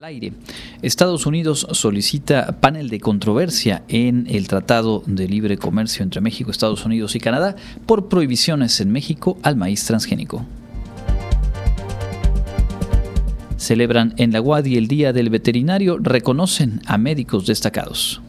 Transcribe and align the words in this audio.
aire. 0.00 0.32
Estados 0.80 1.26
Unidos 1.26 1.66
solicita 1.72 2.60
panel 2.60 2.88
de 2.88 3.00
controversia 3.00 3.82
en 3.88 4.28
el 4.30 4.46
Tratado 4.46 5.02
de 5.06 5.26
Libre 5.26 5.58
Comercio 5.58 6.04
entre 6.04 6.20
México, 6.20 6.52
Estados 6.52 6.84
Unidos 6.84 7.16
y 7.16 7.18
Canadá 7.18 7.56
por 7.84 8.08
prohibiciones 8.08 8.80
en 8.80 8.92
México 8.92 9.38
al 9.42 9.56
maíz 9.56 9.84
transgénico. 9.84 10.46
Celebran 13.56 14.14
en 14.18 14.30
la 14.30 14.40
UADI 14.40 14.76
el 14.76 14.86
Día 14.86 15.12
del 15.12 15.30
Veterinario, 15.30 15.98
reconocen 15.98 16.80
a 16.86 16.96
médicos 16.96 17.44
destacados. 17.46 18.22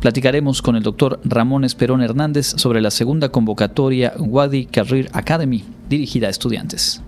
Platicaremos 0.00 0.60
con 0.60 0.76
el 0.76 0.82
doctor 0.82 1.18
Ramón 1.24 1.64
Esperón 1.64 2.02
Hernández 2.02 2.46
sobre 2.58 2.82
la 2.82 2.90
segunda 2.90 3.30
convocatoria 3.30 4.12
Wadi 4.18 4.66
Career 4.66 5.08
Academy 5.14 5.64
dirigida 5.88 6.26
a 6.26 6.30
estudiantes. 6.30 7.02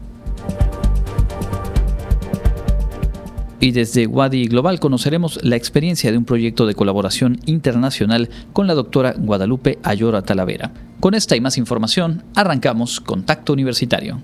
Y 3.64 3.72
desde 3.72 4.06
Wadi 4.06 4.46
Global 4.46 4.78
conoceremos 4.78 5.42
la 5.42 5.56
experiencia 5.56 6.12
de 6.12 6.18
un 6.18 6.26
proyecto 6.26 6.66
de 6.66 6.74
colaboración 6.74 7.40
internacional 7.46 8.28
con 8.52 8.66
la 8.66 8.74
doctora 8.74 9.14
Guadalupe 9.16 9.78
Ayora 9.82 10.20
Talavera. 10.20 10.70
Con 11.00 11.14
esta 11.14 11.34
y 11.34 11.40
más 11.40 11.56
información, 11.56 12.24
arrancamos 12.34 13.00
Contacto 13.00 13.54
Universitario. 13.54 14.20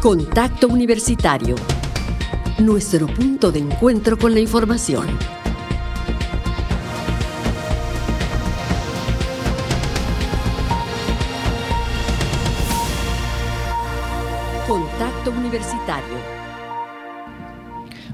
Contacto 0.00 0.68
Universitario 0.68 1.56
nuestro 2.58 3.06
punto 3.06 3.52
de 3.52 3.58
encuentro 3.58 4.16
con 4.16 4.32
la 4.32 4.40
información. 4.40 5.06
Contacto 14.66 15.30
Universitario 15.30 16.25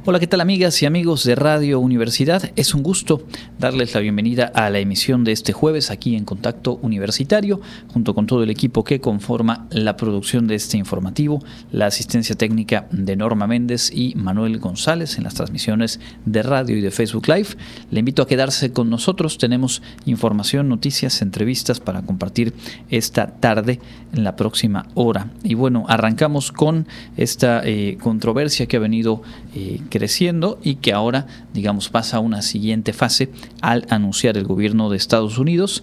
Hola, 0.04 0.18
¿qué 0.18 0.26
tal 0.26 0.40
amigas 0.40 0.82
y 0.82 0.86
amigos 0.86 1.22
de 1.22 1.36
Radio 1.36 1.78
Universidad? 1.78 2.50
Es 2.56 2.74
un 2.74 2.82
gusto 2.82 3.22
darles 3.60 3.94
la 3.94 4.00
bienvenida 4.00 4.50
a 4.52 4.68
la 4.68 4.80
emisión 4.80 5.22
de 5.22 5.30
este 5.30 5.52
jueves 5.52 5.92
aquí 5.92 6.16
en 6.16 6.24
Contacto 6.24 6.80
Universitario, 6.82 7.60
junto 7.86 8.12
con 8.12 8.26
todo 8.26 8.42
el 8.42 8.50
equipo 8.50 8.82
que 8.82 9.00
conforma 9.00 9.68
la 9.70 9.96
producción 9.96 10.48
de 10.48 10.56
este 10.56 10.76
informativo, 10.76 11.38
la 11.70 11.86
asistencia 11.86 12.34
técnica 12.34 12.88
de 12.90 13.14
Norma 13.14 13.46
Méndez 13.46 13.92
y 13.94 14.16
Manuel 14.16 14.58
González 14.58 15.18
en 15.18 15.22
las 15.22 15.34
transmisiones 15.34 16.00
de 16.24 16.42
radio 16.42 16.76
y 16.76 16.80
de 16.80 16.90
Facebook 16.90 17.28
Live. 17.28 17.50
Le 17.92 18.00
invito 18.00 18.22
a 18.22 18.26
quedarse 18.26 18.72
con 18.72 18.90
nosotros, 18.90 19.38
tenemos 19.38 19.82
información, 20.04 20.68
noticias, 20.68 21.22
entrevistas 21.22 21.78
para 21.78 22.02
compartir 22.02 22.54
esta 22.90 23.28
tarde 23.28 23.78
en 24.12 24.24
la 24.24 24.34
próxima 24.34 24.88
hora. 24.94 25.30
Y 25.44 25.54
bueno, 25.54 25.84
arrancamos 25.88 26.50
con 26.50 26.88
esta 27.16 27.62
eh, 27.64 27.98
controversia 28.02 28.66
que 28.66 28.78
ha 28.78 28.80
venido 28.80 29.22
eh, 29.54 29.78
creciendo 29.92 30.58
y 30.62 30.76
que 30.76 30.94
ahora, 30.94 31.26
digamos, 31.52 31.90
pasa 31.90 32.16
a 32.16 32.20
una 32.20 32.40
siguiente 32.40 32.94
fase 32.94 33.28
al 33.60 33.84
anunciar 33.90 34.38
el 34.38 34.44
gobierno 34.44 34.88
de 34.88 34.96
Estados 34.96 35.36
Unidos 35.36 35.82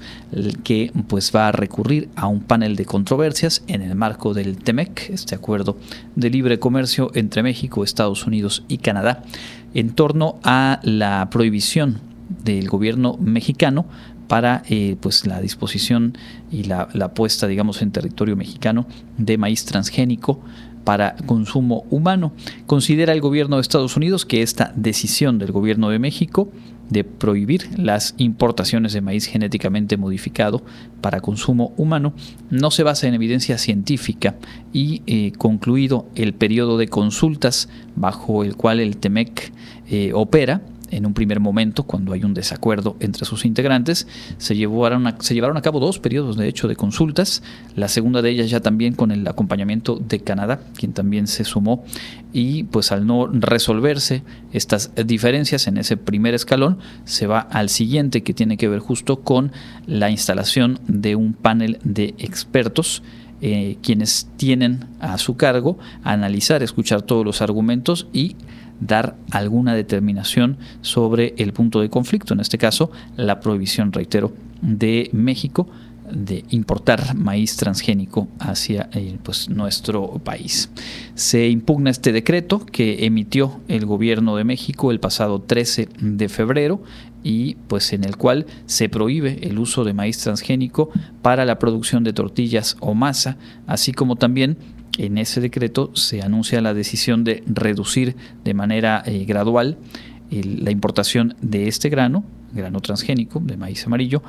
que 0.63 0.91
pues 1.07 1.31
va 1.33 1.47
a 1.47 1.51
recurrir 1.51 2.09
a 2.15 2.25
un 2.25 2.41
panel 2.41 2.75
de 2.75 2.85
controversias 2.85 3.61
en 3.67 3.83
el 3.83 3.93
marco 3.93 4.33
del 4.33 4.57
TEMEC, 4.57 5.11
este 5.11 5.35
acuerdo 5.35 5.77
de 6.15 6.31
libre 6.31 6.57
comercio 6.57 7.11
entre 7.13 7.43
México, 7.43 7.83
Estados 7.83 8.25
Unidos 8.25 8.63
y 8.67 8.79
Canadá, 8.79 9.21
en 9.75 9.91
torno 9.91 10.39
a 10.43 10.79
la 10.81 11.29
prohibición 11.29 12.01
del 12.43 12.67
gobierno 12.67 13.15
mexicano 13.19 13.85
para 14.27 14.63
eh, 14.69 14.95
pues 14.99 15.27
la 15.27 15.39
disposición 15.39 16.17
y 16.51 16.63
la, 16.63 16.89
la 16.93 17.13
puesta 17.13 17.45
digamos 17.45 17.83
en 17.83 17.91
territorio 17.91 18.35
mexicano 18.35 18.87
de 19.19 19.37
maíz 19.37 19.65
transgénico 19.65 20.41
para 20.83 21.15
consumo 21.25 21.85
humano. 21.89 22.31
Considera 22.65 23.13
el 23.13 23.21
gobierno 23.21 23.57
de 23.57 23.61
Estados 23.61 23.97
Unidos 23.97 24.25
que 24.25 24.41
esta 24.41 24.71
decisión 24.75 25.39
del 25.39 25.51
gobierno 25.51 25.89
de 25.89 25.99
México 25.99 26.51
de 26.89 27.03
prohibir 27.03 27.69
las 27.77 28.15
importaciones 28.17 28.93
de 28.93 29.01
maíz 29.01 29.27
genéticamente 29.27 29.95
modificado 29.97 30.63
para 31.01 31.21
consumo 31.21 31.71
humano 31.77 32.13
no 32.49 32.71
se 32.71 32.83
basa 32.83 33.07
en 33.07 33.13
evidencia 33.13 33.57
científica 33.57 34.35
y 34.73 35.03
eh, 35.05 35.31
concluido 35.37 36.07
el 36.15 36.33
periodo 36.33 36.77
de 36.77 36.87
consultas 36.87 37.69
bajo 37.95 38.43
el 38.43 38.55
cual 38.55 38.79
el 38.79 38.97
TEMEC 38.97 39.53
eh, 39.89 40.11
opera, 40.13 40.61
en 40.91 41.05
un 41.05 41.13
primer 41.13 41.39
momento, 41.39 41.83
cuando 41.83 42.13
hay 42.13 42.23
un 42.23 42.33
desacuerdo 42.33 42.95
entre 42.99 43.25
sus 43.25 43.45
integrantes, 43.45 44.07
se 44.37 44.55
llevaron, 44.55 45.07
a, 45.07 45.17
se 45.19 45.33
llevaron 45.33 45.57
a 45.57 45.61
cabo 45.61 45.79
dos 45.79 45.99
periodos, 45.99 46.37
de 46.37 46.47
hecho, 46.47 46.67
de 46.67 46.75
consultas, 46.75 47.43
la 47.75 47.87
segunda 47.87 48.21
de 48.21 48.29
ellas 48.31 48.49
ya 48.49 48.59
también 48.59 48.93
con 48.93 49.11
el 49.11 49.27
acompañamiento 49.27 49.95
de 49.95 50.19
Canadá, 50.19 50.61
quien 50.75 50.93
también 50.93 51.27
se 51.27 51.43
sumó, 51.43 51.83
y 52.33 52.63
pues 52.63 52.91
al 52.91 53.05
no 53.05 53.27
resolverse 53.27 54.23
estas 54.51 54.91
diferencias 55.05 55.67
en 55.67 55.77
ese 55.77 55.97
primer 55.97 56.33
escalón, 56.33 56.79
se 57.05 57.27
va 57.27 57.39
al 57.39 57.69
siguiente 57.69 58.23
que 58.23 58.33
tiene 58.33 58.57
que 58.57 58.67
ver 58.67 58.79
justo 58.79 59.21
con 59.21 59.51
la 59.87 60.09
instalación 60.09 60.79
de 60.87 61.15
un 61.15 61.33
panel 61.33 61.79
de 61.83 62.15
expertos 62.17 63.01
eh, 63.41 63.77
quienes 63.81 64.27
tienen 64.35 64.85
a 64.99 65.17
su 65.17 65.37
cargo 65.37 65.79
analizar, 66.03 66.61
escuchar 66.61 67.03
todos 67.03 67.23
los 67.23 67.41
argumentos 67.41 68.07
y 68.11 68.35
dar 68.79 69.15
alguna 69.31 69.73
determinación 69.73 70.57
sobre 70.81 71.33
el 71.37 71.53
punto 71.53 71.81
de 71.81 71.89
conflicto, 71.89 72.33
en 72.33 72.39
este 72.39 72.57
caso 72.57 72.91
la 73.15 73.39
prohibición, 73.39 73.91
reitero, 73.91 74.33
de 74.61 75.09
México 75.13 75.67
de 76.11 76.43
importar 76.49 77.15
maíz 77.15 77.55
transgénico 77.55 78.27
hacia 78.39 78.89
eh, 78.93 79.17
pues, 79.21 79.49
nuestro 79.49 80.19
país. 80.23 80.71
Se 81.15 81.49
impugna 81.49 81.91
este 81.91 82.11
decreto 82.11 82.65
que 82.65 83.05
emitió 83.05 83.59
el 83.67 83.85
gobierno 83.85 84.35
de 84.35 84.43
México 84.43 84.91
el 84.91 84.99
pasado 84.99 85.41
13 85.41 85.89
de 85.99 86.29
febrero 86.29 86.81
y 87.23 87.55
pues 87.67 87.91
en 87.93 88.05
el 88.05 88.15
cual 88.17 88.45
se 88.65 88.87
prohíbe 88.89 89.39
el 89.47 89.59
uso 89.59 89.83
de 89.83 89.93
maíz 89.93 90.19
transgénico 90.19 90.89
para 91.21 91.45
la 91.45 91.59
producción 91.59 92.03
de 92.03 92.13
tortillas 92.13 92.77
o 92.79 92.93
masa, 92.93 93.37
así 93.67 93.91
como 93.91 94.15
también 94.15 94.57
en 94.97 95.17
ese 95.17 95.41
decreto 95.41 95.91
se 95.95 96.21
anuncia 96.21 96.61
la 96.61 96.73
decisión 96.73 97.23
de 97.23 97.43
reducir 97.47 98.15
de 98.43 98.53
manera 98.53 99.03
eh, 99.05 99.25
gradual 99.25 99.77
la 100.31 100.71
importación 100.71 101.35
de 101.41 101.67
este 101.67 101.89
grano, 101.89 102.23
grano 102.53 102.79
transgénico 102.81 103.39
de 103.39 103.57
maíz 103.57 103.85
amarillo, 103.85 104.21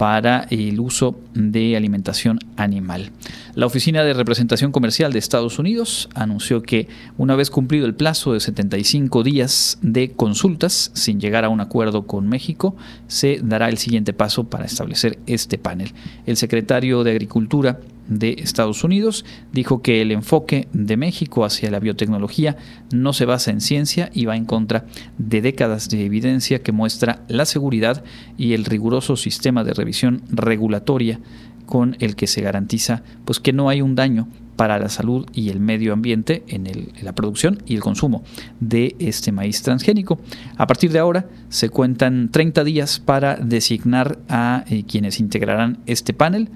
para 0.00 0.46
el 0.48 0.80
uso 0.80 1.20
de 1.34 1.76
alimentación 1.76 2.38
animal. 2.56 3.10
La 3.54 3.66
Oficina 3.66 4.02
de 4.02 4.14
Representación 4.14 4.72
Comercial 4.72 5.12
de 5.12 5.18
Estados 5.18 5.58
Unidos 5.58 6.08
anunció 6.14 6.62
que 6.62 6.88
una 7.18 7.36
vez 7.36 7.50
cumplido 7.50 7.84
el 7.84 7.94
plazo 7.94 8.32
de 8.32 8.40
75 8.40 9.22
días 9.22 9.76
de 9.82 10.12
consultas 10.12 10.90
sin 10.94 11.20
llegar 11.20 11.44
a 11.44 11.50
un 11.50 11.60
acuerdo 11.60 12.06
con 12.06 12.30
México, 12.30 12.74
se 13.08 13.40
dará 13.42 13.68
el 13.68 13.76
siguiente 13.76 14.14
paso 14.14 14.44
para 14.44 14.64
establecer 14.64 15.18
este 15.26 15.58
panel. 15.58 15.92
El 16.24 16.38
secretario 16.38 17.04
de 17.04 17.10
Agricultura 17.10 17.78
de 18.10 18.36
Estados 18.40 18.84
Unidos 18.84 19.24
dijo 19.52 19.80
que 19.80 20.02
el 20.02 20.12
enfoque 20.12 20.68
de 20.74 20.98
México 20.98 21.44
hacia 21.44 21.70
la 21.70 21.78
biotecnología 21.78 22.56
no 22.92 23.14
se 23.14 23.24
basa 23.24 23.50
en 23.50 23.62
ciencia 23.62 24.10
y 24.12 24.26
va 24.26 24.36
en 24.36 24.44
contra 24.44 24.84
de 25.16 25.40
décadas 25.40 25.88
de 25.88 26.04
evidencia 26.04 26.62
que 26.62 26.72
muestra 26.72 27.22
la 27.28 27.46
seguridad 27.46 28.04
y 28.36 28.52
el 28.52 28.66
riguroso 28.66 29.16
sistema 29.16 29.64
de 29.64 29.72
revisión 29.72 30.22
regulatoria 30.28 31.20
con 31.64 31.96
el 32.00 32.16
que 32.16 32.26
se 32.26 32.42
garantiza 32.42 33.02
pues 33.24 33.38
que 33.38 33.52
no 33.52 33.68
hay 33.68 33.80
un 33.80 33.94
daño 33.94 34.28
para 34.60 34.78
la 34.78 34.90
salud 34.90 35.26
y 35.32 35.48
el 35.48 35.58
medio 35.58 35.94
ambiente 35.94 36.44
en, 36.48 36.68
la 37.00 37.14
producción 37.14 37.62
y 37.64 37.76
el 37.76 37.80
consumo 37.80 38.22
de 38.60 38.94
este 38.98 39.32
maíz 39.32 39.62
transgénico. 39.62 40.20
A 40.58 40.66
partir 40.66 40.92
de 40.92 40.98
ahora 40.98 41.30
se 41.48 41.70
cuentan 41.70 42.28
30 42.30 42.62
días 42.64 43.00
para 43.00 43.36
designar 43.36 44.18
a 44.28 44.64
eh, 44.68 44.82
quienes 44.86 45.18
integrarán 45.18 45.78
este 45.86 46.12
panel 46.12 46.50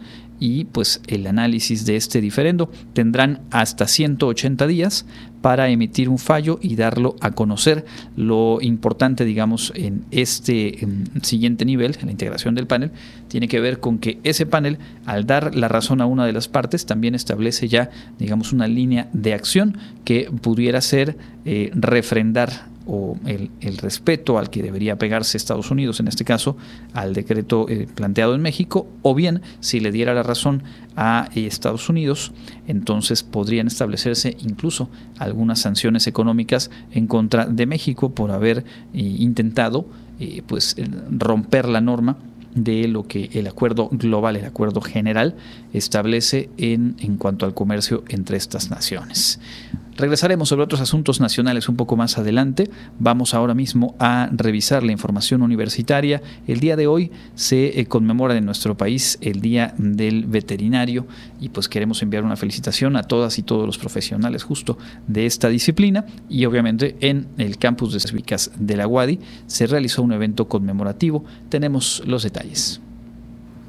y 0.45 0.67
pues 0.67 1.01
el 1.07 1.27
análisis 1.27 1.87
de 1.87 1.97
este 1.97 2.21
diferendo. 2.21 2.71
Tendrán 2.93 3.41
hasta 3.51 3.89
180 3.89 4.67
días 4.67 5.07
para 5.41 5.71
emitir 5.71 6.11
un 6.11 6.19
fallo 6.19 6.59
y 6.61 6.77
darlo 6.77 7.17
a 7.23 7.31
conocer. 7.31 7.87
Lo 8.15 8.59
importante, 8.61 9.25
digamos, 9.25 9.73
en 9.75 10.05
este 10.11 10.87
siguiente 11.23 11.65
nivel, 11.65 11.97
en 11.99 12.07
la 12.07 12.13
integración 12.13 12.55
del 12.55 12.67
panel, 12.67 12.91
tiene 13.29 13.49
que 13.49 13.59
ver 13.59 13.81
con 13.81 13.99
que 13.99 14.19
ese 14.23 14.45
panel, 14.45 14.77
al 15.07 15.25
dar 15.25 15.55
la 15.55 15.69
razón 15.69 16.03
a 16.03 16.07
una 16.07 16.27
de 16.27 16.35
las 16.35 16.49
partes, 16.49 16.85
también 16.85 17.15
establece 17.15 17.67
ya, 17.69 17.89
digamos, 18.19 18.53
una 18.53 18.69
línea 18.69 19.09
de 19.15 19.33
acción 19.33 19.79
que 20.05 20.31
pudiera 20.43 20.83
ser 20.83 21.17
eh, 21.47 21.71
refrendar 21.75 22.74
o 22.87 23.17
el, 23.27 23.51
respeto 23.79 24.39
al 24.39 24.51
que 24.51 24.63
debería 24.63 24.97
pegarse 24.97 25.37
Estados 25.37 25.71
Unidos, 25.71 26.01
en 26.01 26.09
este 26.09 26.25
caso, 26.25 26.57
al 26.93 27.15
decreto 27.15 27.67
eh, 27.69 27.89
planteado 27.95 28.35
en 28.35 28.43
México, 28.43 28.87
o 29.03 29.15
bien 29.15 29.43
si 29.61 29.81
le 29.81 29.91
diera 29.91 30.15
la 30.15 30.23
razón 30.23 30.63
a 30.97 31.29
eh, 31.35 31.47
Estados 31.47 31.89
Unidos, 31.89 32.33
entonces 32.67 33.23
podrían 33.23 33.67
establecerse 33.67 34.37
incluso 34.41 34.89
algunas 35.19 35.61
sanciones 35.61 36.07
económicas 36.07 36.71
en 36.93 37.07
contra 37.07 37.47
de 37.47 37.67
México 37.67 38.15
por 38.15 38.31
haber 38.31 38.59
eh, 38.59 38.65
intentado 38.93 39.87
pues 40.47 40.77
romper 41.11 41.69
la 41.69 41.81
norma 41.81 42.17
de 42.55 42.87
lo 42.87 43.03
que 43.03 43.31
el 43.33 43.49
acuerdo 43.49 43.89
global, 43.91 44.37
el 44.37 44.45
acuerdo 44.45 44.81
general, 44.81 45.35
establece 45.73 46.51
en, 46.57 46.95
en 47.01 47.17
cuanto 47.17 47.47
al 47.47 47.55
comercio 47.55 48.05
entre 48.09 48.37
estas 48.37 48.71
naciones. 48.71 49.41
Regresaremos 49.97 50.49
sobre 50.49 50.65
otros 50.65 50.81
asuntos 50.81 51.21
nacionales 51.21 51.69
un 51.69 51.77
poco 51.77 51.97
más 51.97 52.19
adelante. 52.19 52.69
Vamos 52.99 53.33
ahora 53.33 53.55
mismo 53.55 53.95
a 54.01 54.29
revisar 54.33 54.83
la 54.83 54.91
información 54.91 55.41
universitaria. 55.41 56.21
El 56.49 56.59
día 56.59 56.75
de 56.75 56.89
hoy 56.89 57.13
se 57.37 57.79
eh, 57.79 57.87
conmemora 57.87 58.37
en 58.37 58.45
nuestro 58.45 58.77
país 58.77 59.19
el 59.21 59.41
Día 59.41 59.73
del 59.79 60.27
Veterinario 60.27 61.07
y 61.41 61.51
pues 61.51 61.69
queremos 61.69 62.03
enviar 62.03 62.25
una 62.25 62.37
felicitación 62.37 62.97
a 62.97 63.05
todas 63.05 63.39
y 63.39 63.43
todos 63.43 63.67
los 63.67 63.79
profesionales 63.79 64.43
justo 64.43 64.79
de 65.07 65.27
esta 65.27 65.49
disciplina 65.49 66.05
y 66.29 66.45
obviamente 66.45 66.97
en 67.01 67.29
el 67.39 67.59
campus 67.59 67.93
de 67.93 68.01
Cívicas 68.01 68.51
de 68.59 68.77
la 68.77 68.89
UADI 68.89 69.21
se 69.47 69.69
realizó 69.69 70.03
un 70.03 70.13
evento 70.13 70.49
conmemorativo. 70.49 71.25
Tenemos 71.49 72.03
los 72.05 72.25
detalles. 72.25 72.81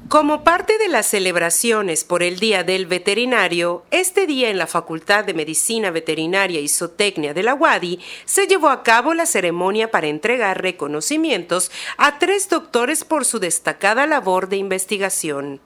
Como 0.08 0.44
parte 0.44 0.78
de 0.78 0.86
las 0.86 1.06
celebraciones 1.06 2.04
por 2.04 2.22
el 2.22 2.38
Día 2.38 2.62
del 2.62 2.86
Veterinario, 2.86 3.82
este 3.90 4.28
día 4.28 4.50
en 4.50 4.58
la 4.58 4.68
Facultad 4.68 5.24
de 5.24 5.34
Medicina 5.34 5.90
Veterinaria 5.90 6.60
y 6.60 6.68
Zootecnia 6.68 7.34
de 7.34 7.42
la 7.42 7.54
UADI 7.54 7.98
se 8.24 8.46
llevó 8.46 8.68
a 8.68 8.84
cabo 8.84 9.14
la 9.14 9.26
ceremonia 9.26 9.90
para 9.90 10.06
entregar 10.06 10.62
reconocimientos 10.62 11.72
a 11.96 12.20
tres 12.20 12.48
doctores 12.48 13.02
por 13.02 13.24
su 13.24 13.40
destacada 13.40 14.06
labor 14.06 14.48
de 14.48 14.58
investigación. 14.58 15.60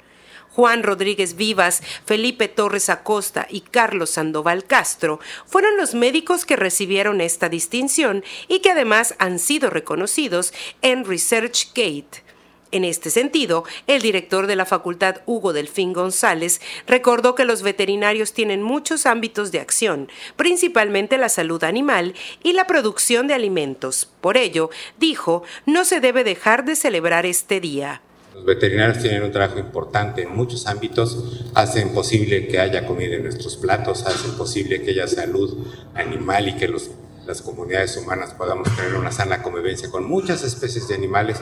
Juan 0.53 0.85
Rodríguez 0.85 1.37
Vivas, 1.37 1.83
Felipe 2.07 2.49
Torres 2.49 2.89
Acosta 2.89 3.47
y 3.51 3.61
Carlos 3.61 4.11
Sandoval 4.11 4.65
Castro 4.65 5.21
fueron 5.45 5.77
los 5.77 5.95
médicos 5.95 6.47
que 6.47 6.57
recibieron 6.57 7.21
esta 7.21 7.51
distinción 7.51 8.25
y 8.49 8.61
que 8.61 8.71
además 8.71 9.15
han 9.19 9.39
sido 9.39 9.69
reconocidos 9.69 10.55
en 10.81 11.05
ResearchGate. 11.05 12.30
En 12.73 12.85
este 12.85 13.11
sentido, 13.11 13.65
el 13.89 14.01
director 14.01 14.47
de 14.47 14.55
la 14.55 14.65
facultad, 14.65 15.23
Hugo 15.27 15.53
Delfín 15.53 15.93
González, 15.93 16.61
recordó 16.87 17.35
que 17.35 17.45
los 17.45 17.63
veterinarios 17.63 18.33
tienen 18.33 18.63
muchos 18.63 19.07
ámbitos 19.07 19.51
de 19.51 19.59
acción, 19.59 20.09
principalmente 20.37 21.19
la 21.19 21.29
salud 21.29 21.65
animal 21.65 22.15
y 22.45 22.53
la 22.53 22.69
producción 22.69 23.27
de 23.27 23.35
alimentos. 23.35 24.09
Por 24.21 24.37
ello, 24.37 24.71
dijo, 25.01 25.43
no 25.67 25.85
se 25.85 25.99
debe 25.99 26.23
dejar 26.23 26.65
de 26.65 26.77
celebrar 26.77 27.27
este 27.27 27.61
día. 27.61 28.03
Los 28.35 28.45
veterinarios 28.45 29.01
tienen 29.03 29.25
un 29.25 29.33
trabajo 29.33 29.59
importante 29.59 30.23
en 30.23 30.37
muchos 30.37 30.69
ámbitos, 30.69 31.43
hacen 31.55 31.93
posible 31.93 32.47
que 32.47 32.61
haya 32.61 32.87
comida 32.87 33.17
en 33.17 33.25
nuestros 33.25 33.57
platos, 33.57 34.07
hacen 34.07 34.37
posible 34.37 34.81
que 34.81 34.93
haya 34.93 35.09
salud 35.09 35.67
animal 35.95 36.49
y 36.49 36.57
que 36.57 36.69
las 36.69 37.43
comunidades 37.43 37.97
humanas 37.97 38.33
podamos 38.35 38.69
tener 38.77 38.95
una 38.95 39.11
sana 39.11 39.43
convivencia 39.43 39.91
con 39.91 40.05
muchas 40.05 40.45
especies 40.45 40.87
de 40.87 40.95
animales 40.95 41.41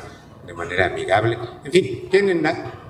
de 0.48 0.54
manera 0.54 0.86
amigable. 0.86 1.38
En 1.62 1.70
fin, 1.70 2.08
tienen 2.10 2.42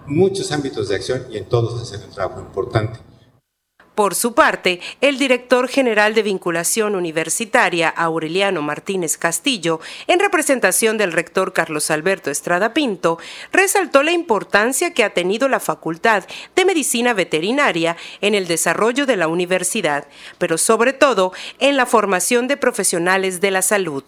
muchos 0.07 0.53
ámbitos 0.53 0.89
de 0.89 0.95
acción 0.95 1.27
y 1.29 1.39
en 1.39 1.49
todos 1.49 1.83
hacen 1.83 2.09
un 2.09 2.15
trabajo 2.15 2.41
importante. 2.41 3.01
Por 3.97 4.15
su 4.15 4.33
parte, 4.33 4.79
el 5.01 5.19
director 5.19 5.67
general 5.67 6.15
de 6.15 6.23
vinculación 6.23 6.95
universitaria, 6.95 7.89
Aureliano 7.89 8.63
Martínez 8.63 9.19
Castillo, 9.19 9.81
en 10.07 10.21
representación 10.21 10.99
del 10.99 11.11
rector 11.11 11.53
Carlos 11.53 11.91
Alberto 11.91 12.31
Estrada 12.31 12.73
Pinto, 12.73 13.19
resaltó 13.51 14.05
la 14.05 14.13
importancia 14.13 14.95
que 14.95 15.03
ha 15.03 15.15
tenido 15.15 15.49
la 15.49 15.59
Facultad 15.59 16.23
de 16.55 16.65
Medicina 16.65 17.13
Veterinaria 17.13 17.97
en 18.21 18.37
el 18.37 18.47
desarrollo 18.47 19.05
de 19.05 19.17
la 19.17 19.27
universidad, 19.27 20.07
pero 20.39 20.59
sobre 20.59 20.93
todo 20.93 21.33
en 21.59 21.77
la 21.77 21.85
formación 21.85 22.47
de 22.47 22.57
profesionales 22.57 23.41
de 23.41 23.51
la 23.51 23.63
salud. 23.63 24.05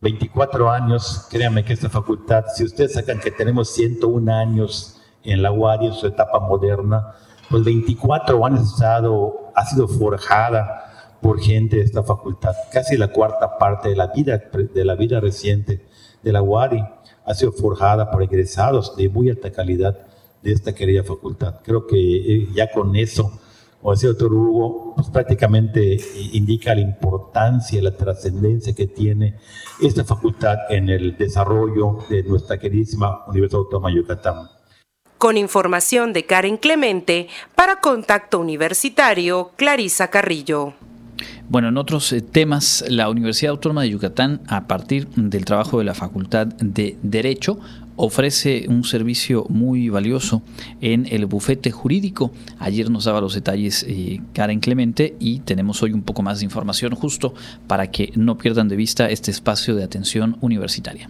24 0.00 0.70
años, 0.70 1.26
créanme 1.30 1.64
que 1.64 1.72
esta 1.72 1.88
facultad, 1.88 2.44
si 2.54 2.64
ustedes 2.64 2.92
sacan 2.92 3.20
que 3.20 3.30
tenemos 3.30 3.70
101 3.70 4.32
años 4.32 5.00
en 5.22 5.42
la 5.42 5.50
UARI, 5.50 5.86
en 5.86 5.92
su 5.94 6.06
etapa 6.06 6.40
moderna, 6.40 7.14
pues 7.48 7.64
24 7.64 8.44
años 8.44 8.80
ha, 8.82 9.64
sido 9.64 9.88
forjada 9.88 11.16
por 11.22 11.40
gente 11.40 11.76
de 11.76 11.82
esta 11.82 12.02
facultad. 12.02 12.54
Casi 12.72 12.96
la 12.96 13.08
cuarta 13.08 13.56
parte 13.58 13.88
de 13.88 13.96
la 13.96 14.08
vida, 14.08 14.42
de 14.52 14.84
la 14.84 14.94
vida 14.94 15.20
reciente 15.20 15.86
de 16.22 16.32
la 16.32 16.42
UARI 16.42 16.84
ha 17.24 17.34
sido 17.34 17.52
forjada 17.52 18.10
por 18.10 18.22
egresados 18.22 18.96
de 18.96 19.08
muy 19.08 19.30
alta 19.30 19.50
calidad 19.50 19.98
de 20.42 20.52
esta 20.52 20.74
querida 20.74 21.02
facultad. 21.02 21.60
Creo 21.62 21.86
que 21.86 21.96
eh, 21.96 22.48
ya 22.54 22.70
con 22.70 22.94
eso 22.96 23.40
como 23.84 23.92
decía 23.92 24.08
el 24.08 24.16
doctor 24.16 24.32
Hugo, 24.32 24.94
pues 24.96 25.10
prácticamente 25.10 26.00
indica 26.32 26.74
la 26.74 26.80
importancia, 26.80 27.82
la 27.82 27.94
trascendencia 27.94 28.74
que 28.74 28.86
tiene 28.86 29.36
esta 29.78 30.04
facultad 30.04 30.56
en 30.70 30.88
el 30.88 31.18
desarrollo 31.18 31.98
de 32.08 32.22
nuestra 32.22 32.58
queridísima 32.58 33.26
Universidad 33.26 33.58
Autónoma 33.58 33.90
de 33.90 33.96
Yucatán. 33.96 34.48
Con 35.18 35.36
información 35.36 36.14
de 36.14 36.24
Karen 36.24 36.56
Clemente, 36.56 37.28
para 37.54 37.82
Contacto 37.82 38.40
Universitario, 38.40 39.50
Clarisa 39.56 40.08
Carrillo. 40.08 40.72
Bueno, 41.50 41.68
en 41.68 41.76
otros 41.76 42.10
eh, 42.14 42.22
temas, 42.22 42.86
la 42.88 43.10
Universidad 43.10 43.50
Autónoma 43.50 43.82
de 43.82 43.90
Yucatán, 43.90 44.40
a 44.48 44.66
partir 44.66 45.08
del 45.08 45.44
trabajo 45.44 45.78
de 45.78 45.84
la 45.84 45.94
Facultad 45.94 46.46
de 46.46 46.96
Derecho, 47.02 47.58
ofrece 47.96 48.66
un 48.68 48.84
servicio 48.84 49.46
muy 49.48 49.88
valioso 49.88 50.42
en 50.80 51.06
el 51.10 51.26
bufete 51.26 51.70
jurídico. 51.70 52.32
Ayer 52.58 52.90
nos 52.90 53.04
daba 53.04 53.20
los 53.20 53.34
detalles 53.34 53.84
eh, 53.88 54.20
Karen 54.32 54.60
Clemente 54.60 55.16
y 55.18 55.40
tenemos 55.40 55.82
hoy 55.82 55.92
un 55.92 56.02
poco 56.02 56.22
más 56.22 56.40
de 56.40 56.44
información 56.44 56.94
justo 56.94 57.34
para 57.66 57.90
que 57.90 58.12
no 58.14 58.38
pierdan 58.38 58.68
de 58.68 58.76
vista 58.76 59.10
este 59.10 59.30
espacio 59.30 59.74
de 59.74 59.84
atención 59.84 60.36
universitaria. 60.40 61.08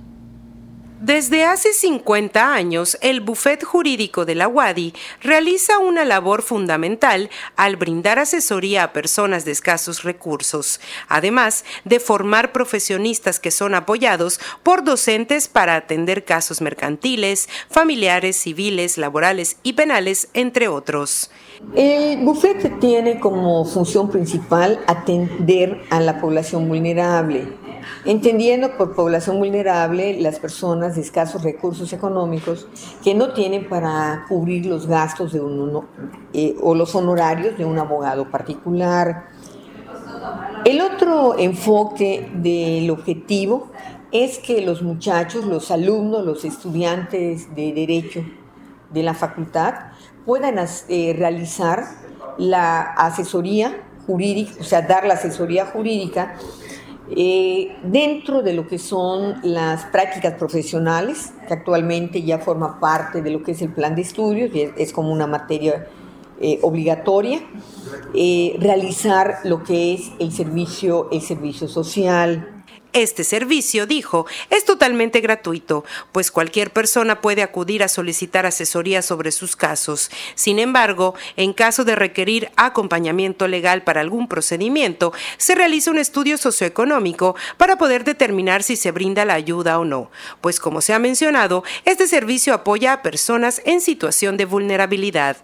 Desde 1.04 1.44
hace 1.44 1.74
50 1.74 2.54
años, 2.54 2.96
el 3.02 3.20
Bufet 3.20 3.62
Jurídico 3.62 4.24
de 4.24 4.34
la 4.34 4.48
UADI 4.48 4.94
realiza 5.20 5.78
una 5.78 6.02
labor 6.02 6.40
fundamental 6.40 7.28
al 7.56 7.76
brindar 7.76 8.18
asesoría 8.18 8.84
a 8.84 8.92
personas 8.94 9.44
de 9.44 9.52
escasos 9.52 10.02
recursos, 10.02 10.80
además 11.06 11.66
de 11.84 12.00
formar 12.00 12.52
profesionistas 12.52 13.38
que 13.38 13.50
son 13.50 13.74
apoyados 13.74 14.40
por 14.62 14.82
docentes 14.82 15.46
para 15.46 15.76
atender 15.76 16.24
casos 16.24 16.62
mercantiles, 16.62 17.50
familiares, 17.68 18.38
civiles, 18.38 18.96
laborales 18.96 19.58
y 19.62 19.74
penales, 19.74 20.28
entre 20.32 20.68
otros. 20.68 21.30
El 21.76 22.24
bufete 22.24 22.70
tiene 22.80 23.20
como 23.20 23.66
función 23.66 24.10
principal 24.10 24.82
atender 24.86 25.82
a 25.90 26.00
la 26.00 26.18
población 26.18 26.66
vulnerable 26.66 27.62
entendiendo 28.04 28.76
por 28.76 28.94
población 28.94 29.38
vulnerable 29.38 30.20
las 30.20 30.38
personas 30.38 30.96
de 30.96 31.02
escasos 31.02 31.42
recursos 31.42 31.92
económicos 31.92 32.66
que 33.02 33.14
no 33.14 33.32
tienen 33.32 33.68
para 33.68 34.24
cubrir 34.28 34.66
los 34.66 34.86
gastos 34.86 35.32
de 35.32 35.40
un, 35.40 35.86
eh, 36.32 36.56
o 36.62 36.74
los 36.74 36.94
honorarios 36.94 37.56
de 37.56 37.64
un 37.64 37.78
abogado 37.78 38.30
particular. 38.30 39.28
El 40.64 40.80
otro 40.80 41.38
enfoque 41.38 42.30
del 42.34 42.90
objetivo 42.90 43.70
es 44.12 44.38
que 44.38 44.62
los 44.62 44.80
muchachos, 44.80 45.44
los 45.44 45.70
alumnos, 45.70 46.24
los 46.24 46.44
estudiantes 46.44 47.54
de 47.54 47.72
derecho 47.72 48.24
de 48.90 49.02
la 49.02 49.12
facultad 49.12 49.74
puedan 50.24 50.56
eh, 50.88 51.14
realizar 51.18 51.84
la 52.38 52.80
asesoría 52.80 53.76
jurídica, 54.06 54.52
o 54.60 54.64
sea, 54.64 54.82
dar 54.82 55.04
la 55.06 55.14
asesoría 55.14 55.66
jurídica 55.66 56.36
eh, 57.10 57.76
dentro 57.82 58.42
de 58.42 58.54
lo 58.54 58.66
que 58.66 58.78
son 58.78 59.34
las 59.42 59.84
prácticas 59.86 60.34
profesionales, 60.34 61.32
que 61.46 61.54
actualmente 61.54 62.22
ya 62.22 62.38
forma 62.38 62.80
parte 62.80 63.20
de 63.20 63.30
lo 63.30 63.42
que 63.42 63.52
es 63.52 63.62
el 63.62 63.70
plan 63.70 63.94
de 63.94 64.02
estudios, 64.02 64.54
y 64.54 64.70
es, 64.76 64.92
como 64.92 65.12
una 65.12 65.26
materia 65.26 65.86
eh, 66.40 66.58
obligatoria, 66.62 67.40
eh, 68.14 68.56
realizar 68.58 69.40
lo 69.44 69.62
que 69.62 69.94
es 69.94 70.12
el 70.18 70.32
servicio, 70.32 71.08
el 71.10 71.20
servicio 71.20 71.68
social, 71.68 72.53
este 72.94 73.24
servicio, 73.24 73.86
dijo, 73.86 74.26
es 74.50 74.64
totalmente 74.64 75.20
gratuito, 75.20 75.84
pues 76.12 76.30
cualquier 76.30 76.70
persona 76.70 77.20
puede 77.20 77.42
acudir 77.42 77.82
a 77.82 77.88
solicitar 77.88 78.46
asesoría 78.46 79.02
sobre 79.02 79.32
sus 79.32 79.56
casos. 79.56 80.10
Sin 80.36 80.58
embargo, 80.58 81.14
en 81.36 81.52
caso 81.52 81.84
de 81.84 81.96
requerir 81.96 82.50
acompañamiento 82.56 83.48
legal 83.48 83.82
para 83.82 84.00
algún 84.00 84.28
procedimiento, 84.28 85.12
se 85.36 85.54
realiza 85.54 85.90
un 85.90 85.98
estudio 85.98 86.38
socioeconómico 86.38 87.34
para 87.58 87.76
poder 87.76 88.04
determinar 88.04 88.62
si 88.62 88.76
se 88.76 88.92
brinda 88.92 89.24
la 89.24 89.34
ayuda 89.34 89.78
o 89.78 89.84
no, 89.84 90.10
pues 90.40 90.60
como 90.60 90.80
se 90.80 90.94
ha 90.94 90.98
mencionado, 90.98 91.64
este 91.84 92.06
servicio 92.06 92.54
apoya 92.54 92.92
a 92.92 93.02
personas 93.02 93.60
en 93.64 93.80
situación 93.80 94.36
de 94.36 94.44
vulnerabilidad. 94.44 95.36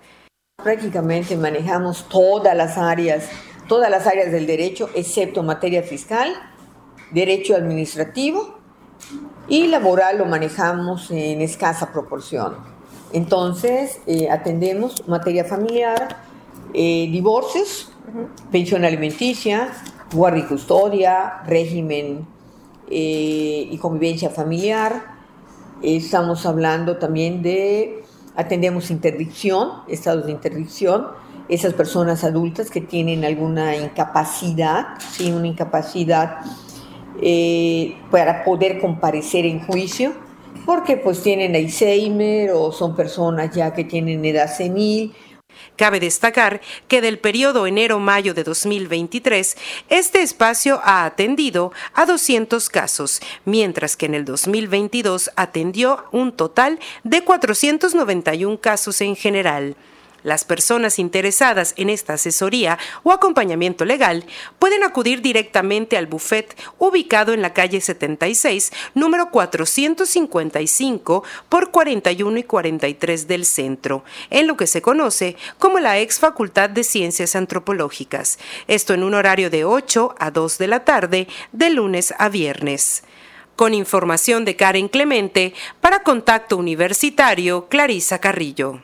Prácticamente 0.62 1.36
manejamos 1.36 2.08
todas 2.08 2.56
las 2.56 2.78
áreas, 2.78 3.28
todas 3.66 3.90
las 3.90 4.06
áreas 4.06 4.30
del 4.30 4.46
derecho, 4.46 4.88
excepto 4.94 5.42
materia 5.42 5.82
fiscal 5.82 6.36
derecho 7.12 7.56
administrativo 7.56 8.54
y 9.48 9.66
laboral 9.66 10.18
lo 10.18 10.26
manejamos 10.26 11.10
en 11.10 11.40
escasa 11.40 11.92
proporción. 11.92 12.54
Entonces, 13.12 14.00
eh, 14.06 14.28
atendemos 14.30 15.06
materia 15.08 15.44
familiar, 15.44 16.16
eh, 16.72 17.08
divorcios, 17.10 17.90
pensión 18.52 18.84
alimenticia, 18.84 19.72
guardia 20.12 20.44
y 20.44 20.46
custodia, 20.46 21.42
régimen 21.46 22.26
eh, 22.88 23.68
y 23.70 23.78
convivencia 23.78 24.30
familiar. 24.30 25.18
Estamos 25.82 26.46
hablando 26.46 26.98
también 26.98 27.42
de, 27.42 28.04
atendemos 28.36 28.90
interdicción, 28.90 29.70
estados 29.88 30.26
de 30.26 30.32
interdicción, 30.32 31.08
esas 31.48 31.74
personas 31.74 32.22
adultas 32.22 32.70
que 32.70 32.80
tienen 32.80 33.24
alguna 33.24 33.74
incapacidad, 33.74 34.86
¿sí? 35.10 35.32
una 35.32 35.48
incapacidad 35.48 36.38
eh, 37.22 37.96
para 38.10 38.44
poder 38.44 38.80
comparecer 38.80 39.46
en 39.46 39.60
juicio, 39.60 40.12
porque 40.66 40.96
pues 40.96 41.22
tienen 41.22 41.54
Alzheimer 41.54 42.50
o 42.52 42.72
son 42.72 42.94
personas 42.96 43.54
ya 43.54 43.72
que 43.72 43.84
tienen 43.84 44.24
edad 44.24 44.54
senil 44.54 45.14
Cabe 45.76 46.00
destacar 46.00 46.60
que 46.88 47.00
del 47.00 47.18
periodo 47.18 47.66
enero-mayo 47.66 48.34
de 48.34 48.44
2023, 48.44 49.56
este 49.88 50.22
espacio 50.22 50.80
ha 50.84 51.04
atendido 51.04 51.72
a 51.94 52.06
200 52.06 52.68
casos, 52.68 53.20
mientras 53.44 53.96
que 53.96 54.06
en 54.06 54.14
el 54.14 54.24
2022 54.24 55.30
atendió 55.36 56.04
un 56.12 56.32
total 56.32 56.78
de 57.02 57.24
491 57.24 58.60
casos 58.60 59.00
en 59.00 59.16
general. 59.16 59.76
Las 60.22 60.44
personas 60.44 60.98
interesadas 60.98 61.74
en 61.76 61.90
esta 61.90 62.14
asesoría 62.14 62.78
o 63.02 63.12
acompañamiento 63.12 63.84
legal 63.84 64.24
pueden 64.58 64.84
acudir 64.84 65.22
directamente 65.22 65.96
al 65.96 66.06
buffet 66.06 66.56
ubicado 66.78 67.32
en 67.32 67.42
la 67.42 67.52
calle 67.52 67.80
76, 67.80 68.72
número 68.94 69.30
455 69.30 71.24
por 71.48 71.70
41 71.70 72.38
y 72.38 72.42
43 72.42 73.28
del 73.28 73.44
centro, 73.44 74.04
en 74.30 74.46
lo 74.46 74.56
que 74.56 74.66
se 74.66 74.82
conoce 74.82 75.36
como 75.58 75.78
la 75.78 75.98
ex 75.98 76.18
Facultad 76.18 76.70
de 76.70 76.84
Ciencias 76.84 77.34
Antropológicas. 77.36 78.38
Esto 78.66 78.94
en 78.94 79.04
un 79.04 79.14
horario 79.14 79.50
de 79.50 79.64
8 79.64 80.14
a 80.18 80.30
2 80.30 80.58
de 80.58 80.68
la 80.68 80.84
tarde, 80.84 81.28
de 81.52 81.70
lunes 81.70 82.12
a 82.18 82.28
viernes. 82.28 83.02
Con 83.56 83.74
información 83.74 84.44
de 84.44 84.56
Karen 84.56 84.88
Clemente, 84.88 85.52
para 85.80 86.02
Contacto 86.02 86.56
Universitario, 86.56 87.68
Clarisa 87.68 88.18
Carrillo. 88.18 88.80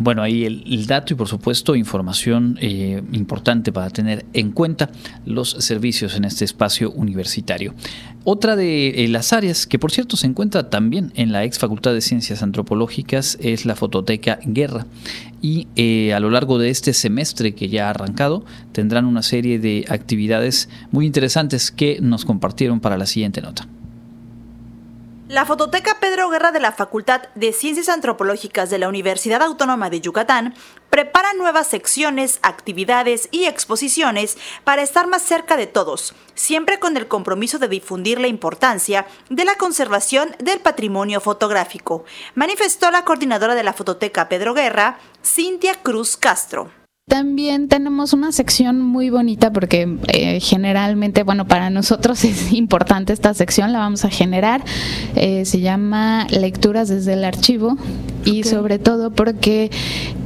Bueno, 0.00 0.22
ahí 0.22 0.44
el, 0.44 0.86
dato 0.86 1.12
y 1.12 1.16
por 1.16 1.26
supuesto 1.26 1.74
información 1.74 2.56
eh, 2.60 3.02
importante 3.10 3.72
para 3.72 3.90
tener 3.90 4.24
en 4.32 4.52
cuenta 4.52 4.90
los 5.26 5.50
servicios 5.58 6.14
en 6.14 6.24
este 6.24 6.44
espacio 6.44 6.92
universitario. 6.92 7.74
Otra 8.22 8.54
de 8.54 8.90
eh, 8.90 9.08
las 9.08 9.32
áreas 9.32 9.66
que 9.66 9.80
por 9.80 9.90
cierto 9.90 10.16
se 10.16 10.28
encuentra 10.28 10.70
también 10.70 11.10
en 11.16 11.32
la 11.32 11.42
ex 11.42 11.58
Facultad 11.58 11.94
de 11.94 12.00
Ciencias 12.00 12.44
Antropológicas 12.44 13.38
es 13.40 13.66
la 13.66 13.74
Fototeca 13.74 14.38
Guerra 14.44 14.86
y 15.42 15.66
eh, 15.74 16.14
a 16.14 16.20
lo 16.20 16.30
largo 16.30 16.58
de 16.58 16.70
este 16.70 16.92
semestre 16.92 17.56
que 17.56 17.68
ya 17.68 17.88
ha 17.88 17.90
arrancado 17.90 18.44
tendrán 18.70 19.04
una 19.04 19.22
serie 19.22 19.58
de 19.58 19.84
actividades 19.88 20.68
muy 20.92 21.06
interesantes 21.06 21.72
que 21.72 21.98
nos 22.00 22.24
compartieron 22.24 22.78
para 22.78 22.98
la 22.98 23.06
siguiente 23.06 23.40
nota. 23.40 23.66
La 25.28 25.44
Fototeca 25.44 25.98
Pedro 26.00 26.30
Guerra 26.30 26.52
de 26.52 26.58
la 26.58 26.72
Facultad 26.72 27.24
de 27.34 27.52
Ciencias 27.52 27.90
Antropológicas 27.90 28.70
de 28.70 28.78
la 28.78 28.88
Universidad 28.88 29.42
Autónoma 29.42 29.90
de 29.90 30.00
Yucatán 30.00 30.54
prepara 30.88 31.34
nuevas 31.34 31.66
secciones, 31.66 32.38
actividades 32.40 33.28
y 33.30 33.44
exposiciones 33.44 34.38
para 34.64 34.80
estar 34.80 35.06
más 35.06 35.20
cerca 35.20 35.58
de 35.58 35.66
todos, 35.66 36.14
siempre 36.34 36.78
con 36.78 36.96
el 36.96 37.08
compromiso 37.08 37.58
de 37.58 37.68
difundir 37.68 38.18
la 38.18 38.28
importancia 38.28 39.06
de 39.28 39.44
la 39.44 39.56
conservación 39.56 40.34
del 40.38 40.60
patrimonio 40.60 41.20
fotográfico, 41.20 42.06
manifestó 42.34 42.90
la 42.90 43.04
coordinadora 43.04 43.54
de 43.54 43.64
la 43.64 43.74
Fototeca 43.74 44.30
Pedro 44.30 44.54
Guerra, 44.54 44.98
Cintia 45.22 45.74
Cruz 45.74 46.16
Castro. 46.16 46.70
También 47.08 47.68
tenemos 47.68 48.12
una 48.12 48.32
sección 48.32 48.82
muy 48.82 49.08
bonita 49.08 49.50
porque 49.50 49.96
eh, 50.08 50.40
generalmente, 50.40 51.22
bueno, 51.22 51.48
para 51.48 51.70
nosotros 51.70 52.22
es 52.24 52.52
importante 52.52 53.14
esta 53.14 53.32
sección, 53.32 53.72
la 53.72 53.78
vamos 53.78 54.04
a 54.04 54.10
generar. 54.10 54.62
Eh, 55.16 55.46
se 55.46 55.60
llama 55.60 56.26
Lecturas 56.30 56.88
desde 56.88 57.14
el 57.14 57.24
archivo 57.24 57.78
y 58.24 58.44
sobre 58.44 58.78
todo 58.78 59.10
porque 59.10 59.70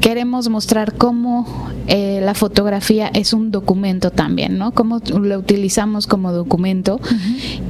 queremos 0.00 0.48
mostrar 0.48 0.94
cómo 0.94 1.46
eh, 1.86 2.20
la 2.20 2.34
fotografía 2.34 3.08
es 3.14 3.32
un 3.32 3.52
documento 3.52 4.10
también, 4.10 4.58
¿no? 4.58 4.72
Cómo 4.72 5.00
lo 5.20 5.38
utilizamos 5.38 6.08
como 6.08 6.32
documento. 6.32 7.00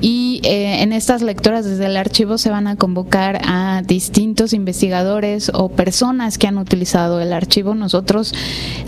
Y 0.00 0.40
en 0.44 0.92
estas 0.92 1.20
lecturas 1.20 1.66
desde 1.66 1.86
el 1.86 1.98
archivo 1.98 2.38
se 2.38 2.48
van 2.48 2.66
a 2.66 2.76
convocar 2.76 3.42
a 3.44 3.82
distintos 3.86 4.54
investigadores 4.54 5.50
o 5.52 5.68
personas 5.68 6.38
que 6.38 6.46
han 6.46 6.56
utilizado 6.56 7.20
el 7.20 7.34
archivo. 7.34 7.74
Nosotros, 7.74 8.34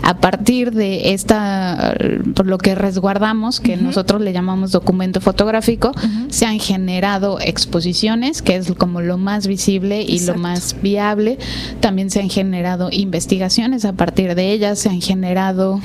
a 0.01 0.14
partir 0.19 0.71
de 0.71 1.13
esta, 1.13 1.95
por 2.35 2.45
lo 2.45 2.57
que 2.57 2.75
resguardamos, 2.75 3.59
que 3.59 3.77
nosotros 3.77 4.21
le 4.21 4.33
llamamos 4.33 4.71
documento 4.71 5.21
fotográfico, 5.21 5.91
se 6.29 6.45
han 6.45 6.59
generado 6.59 7.39
exposiciones, 7.39 8.41
que 8.41 8.55
es 8.55 8.71
como 8.73 9.01
lo 9.01 9.17
más 9.17 9.47
visible 9.47 10.01
y 10.01 10.19
lo 10.21 10.35
más 10.35 10.75
viable. 10.81 11.37
También 11.79 12.09
se 12.09 12.21
han 12.21 12.29
generado 12.29 12.89
investigaciones, 12.91 13.85
a 13.85 13.93
partir 13.93 14.35
de 14.35 14.51
ellas 14.51 14.79
se 14.79 14.89
han 14.89 15.01
generado 15.01 15.79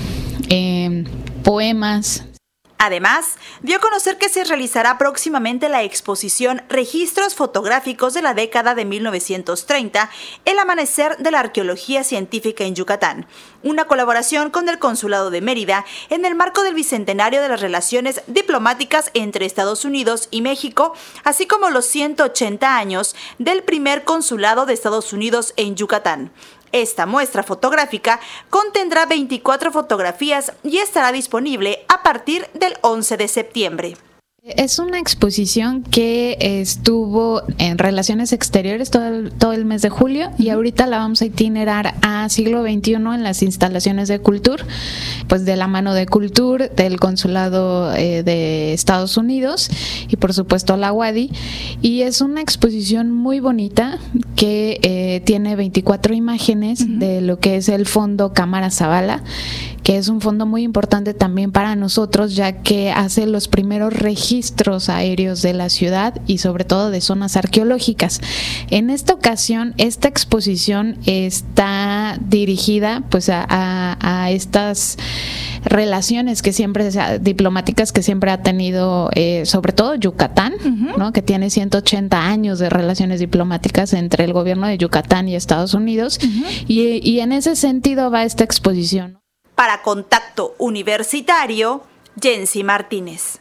eh, 0.48 1.04
poemas, 1.42 2.24
Además, 2.82 3.36
dio 3.60 3.76
a 3.76 3.80
conocer 3.80 4.16
que 4.16 4.30
se 4.30 4.42
realizará 4.42 4.96
próximamente 4.96 5.68
la 5.68 5.82
exposición 5.82 6.62
Registros 6.70 7.34
fotográficos 7.34 8.14
de 8.14 8.22
la 8.22 8.32
década 8.32 8.74
de 8.74 8.86
1930, 8.86 10.08
El 10.46 10.58
amanecer 10.58 11.18
de 11.18 11.30
la 11.30 11.40
arqueología 11.40 12.04
científica 12.04 12.64
en 12.64 12.74
Yucatán, 12.74 13.26
una 13.62 13.84
colaboración 13.84 14.48
con 14.48 14.66
el 14.70 14.78
Consulado 14.78 15.28
de 15.28 15.42
Mérida 15.42 15.84
en 16.08 16.24
el 16.24 16.34
marco 16.34 16.62
del 16.62 16.72
bicentenario 16.72 17.42
de 17.42 17.50
las 17.50 17.60
relaciones 17.60 18.22
diplomáticas 18.28 19.10
entre 19.12 19.44
Estados 19.44 19.84
Unidos 19.84 20.28
y 20.30 20.40
México, 20.40 20.94
así 21.22 21.46
como 21.46 21.68
los 21.68 21.84
180 21.84 22.78
años 22.78 23.14
del 23.38 23.62
primer 23.62 24.04
consulado 24.04 24.64
de 24.64 24.72
Estados 24.72 25.12
Unidos 25.12 25.52
en 25.58 25.76
Yucatán. 25.76 26.32
Esta 26.72 27.06
muestra 27.06 27.42
fotográfica 27.42 28.20
contendrá 28.48 29.06
24 29.06 29.72
fotografías 29.72 30.52
y 30.62 30.78
estará 30.78 31.10
disponible 31.12 31.84
a 31.88 32.02
partir 32.02 32.48
del 32.54 32.74
11 32.82 33.16
de 33.16 33.28
septiembre. 33.28 34.09
Es 34.42 34.78
una 34.78 34.98
exposición 34.98 35.82
que 35.82 36.38
estuvo 36.40 37.42
en 37.58 37.76
Relaciones 37.76 38.32
Exteriores 38.32 38.90
todo 38.90 39.06
el, 39.06 39.32
todo 39.32 39.52
el 39.52 39.66
mes 39.66 39.82
de 39.82 39.90
julio 39.90 40.30
y 40.38 40.48
ahorita 40.48 40.86
la 40.86 40.96
vamos 40.96 41.20
a 41.20 41.26
itinerar 41.26 41.94
a 42.00 42.26
siglo 42.30 42.62
XXI 42.62 42.94
en 42.94 43.22
las 43.22 43.42
instalaciones 43.42 44.08
de 44.08 44.18
Cultur, 44.20 44.64
pues 45.28 45.44
de 45.44 45.56
la 45.56 45.66
mano 45.66 45.92
de 45.92 46.06
Cultur, 46.06 46.70
del 46.70 46.98
Consulado 46.98 47.94
eh, 47.94 48.22
de 48.22 48.72
Estados 48.72 49.18
Unidos 49.18 49.70
y 50.08 50.16
por 50.16 50.32
supuesto 50.32 50.74
la 50.78 50.90
WADI. 50.90 51.30
Y 51.82 52.00
es 52.00 52.22
una 52.22 52.40
exposición 52.40 53.10
muy 53.10 53.40
bonita 53.40 53.98
que 54.36 54.80
eh, 54.82 55.20
tiene 55.26 55.54
24 55.54 56.14
imágenes 56.14 56.98
de 56.98 57.20
lo 57.20 57.40
que 57.40 57.56
es 57.56 57.68
el 57.68 57.84
fondo 57.84 58.32
Cámara 58.32 58.70
Zavala 58.70 59.22
que 59.90 59.96
es 59.96 60.06
un 60.06 60.20
fondo 60.20 60.46
muy 60.46 60.62
importante 60.62 61.14
también 61.14 61.50
para 61.50 61.74
nosotros, 61.74 62.36
ya 62.36 62.62
que 62.62 62.92
hace 62.92 63.26
los 63.26 63.48
primeros 63.48 63.92
registros 63.92 64.88
aéreos 64.88 65.42
de 65.42 65.52
la 65.52 65.68
ciudad 65.68 66.14
y 66.28 66.38
sobre 66.38 66.62
todo 66.62 66.92
de 66.92 67.00
zonas 67.00 67.36
arqueológicas. 67.36 68.20
En 68.70 68.88
esta 68.88 69.14
ocasión, 69.14 69.74
esta 69.78 70.06
exposición 70.06 70.96
está 71.06 72.20
dirigida 72.20 73.02
pues 73.10 73.30
a, 73.32 74.28
estas 74.30 74.96
relaciones 75.64 76.40
que 76.40 76.52
siempre, 76.52 76.88
diplomáticas 77.20 77.90
que 77.90 78.04
siempre 78.04 78.30
ha 78.30 78.44
tenido, 78.44 79.10
eh, 79.16 79.44
sobre 79.44 79.72
todo 79.72 79.96
Yucatán, 79.96 80.52
¿no? 80.98 81.12
que 81.12 81.20
tiene 81.20 81.50
180 81.50 82.28
años 82.28 82.60
de 82.60 82.70
relaciones 82.70 83.18
diplomáticas 83.18 83.92
entre 83.94 84.22
el 84.22 84.34
gobierno 84.34 84.68
de 84.68 84.78
Yucatán 84.78 85.28
y 85.28 85.34
Estados 85.34 85.74
Unidos, 85.74 86.20
y, 86.68 87.00
y 87.02 87.18
en 87.18 87.32
ese 87.32 87.56
sentido 87.56 88.08
va 88.12 88.22
esta 88.22 88.44
exposición. 88.44 89.20
Para 89.54 89.82
Contacto 89.82 90.54
Universitario, 90.58 91.82
Jensi 92.20 92.64
Martínez. 92.64 93.39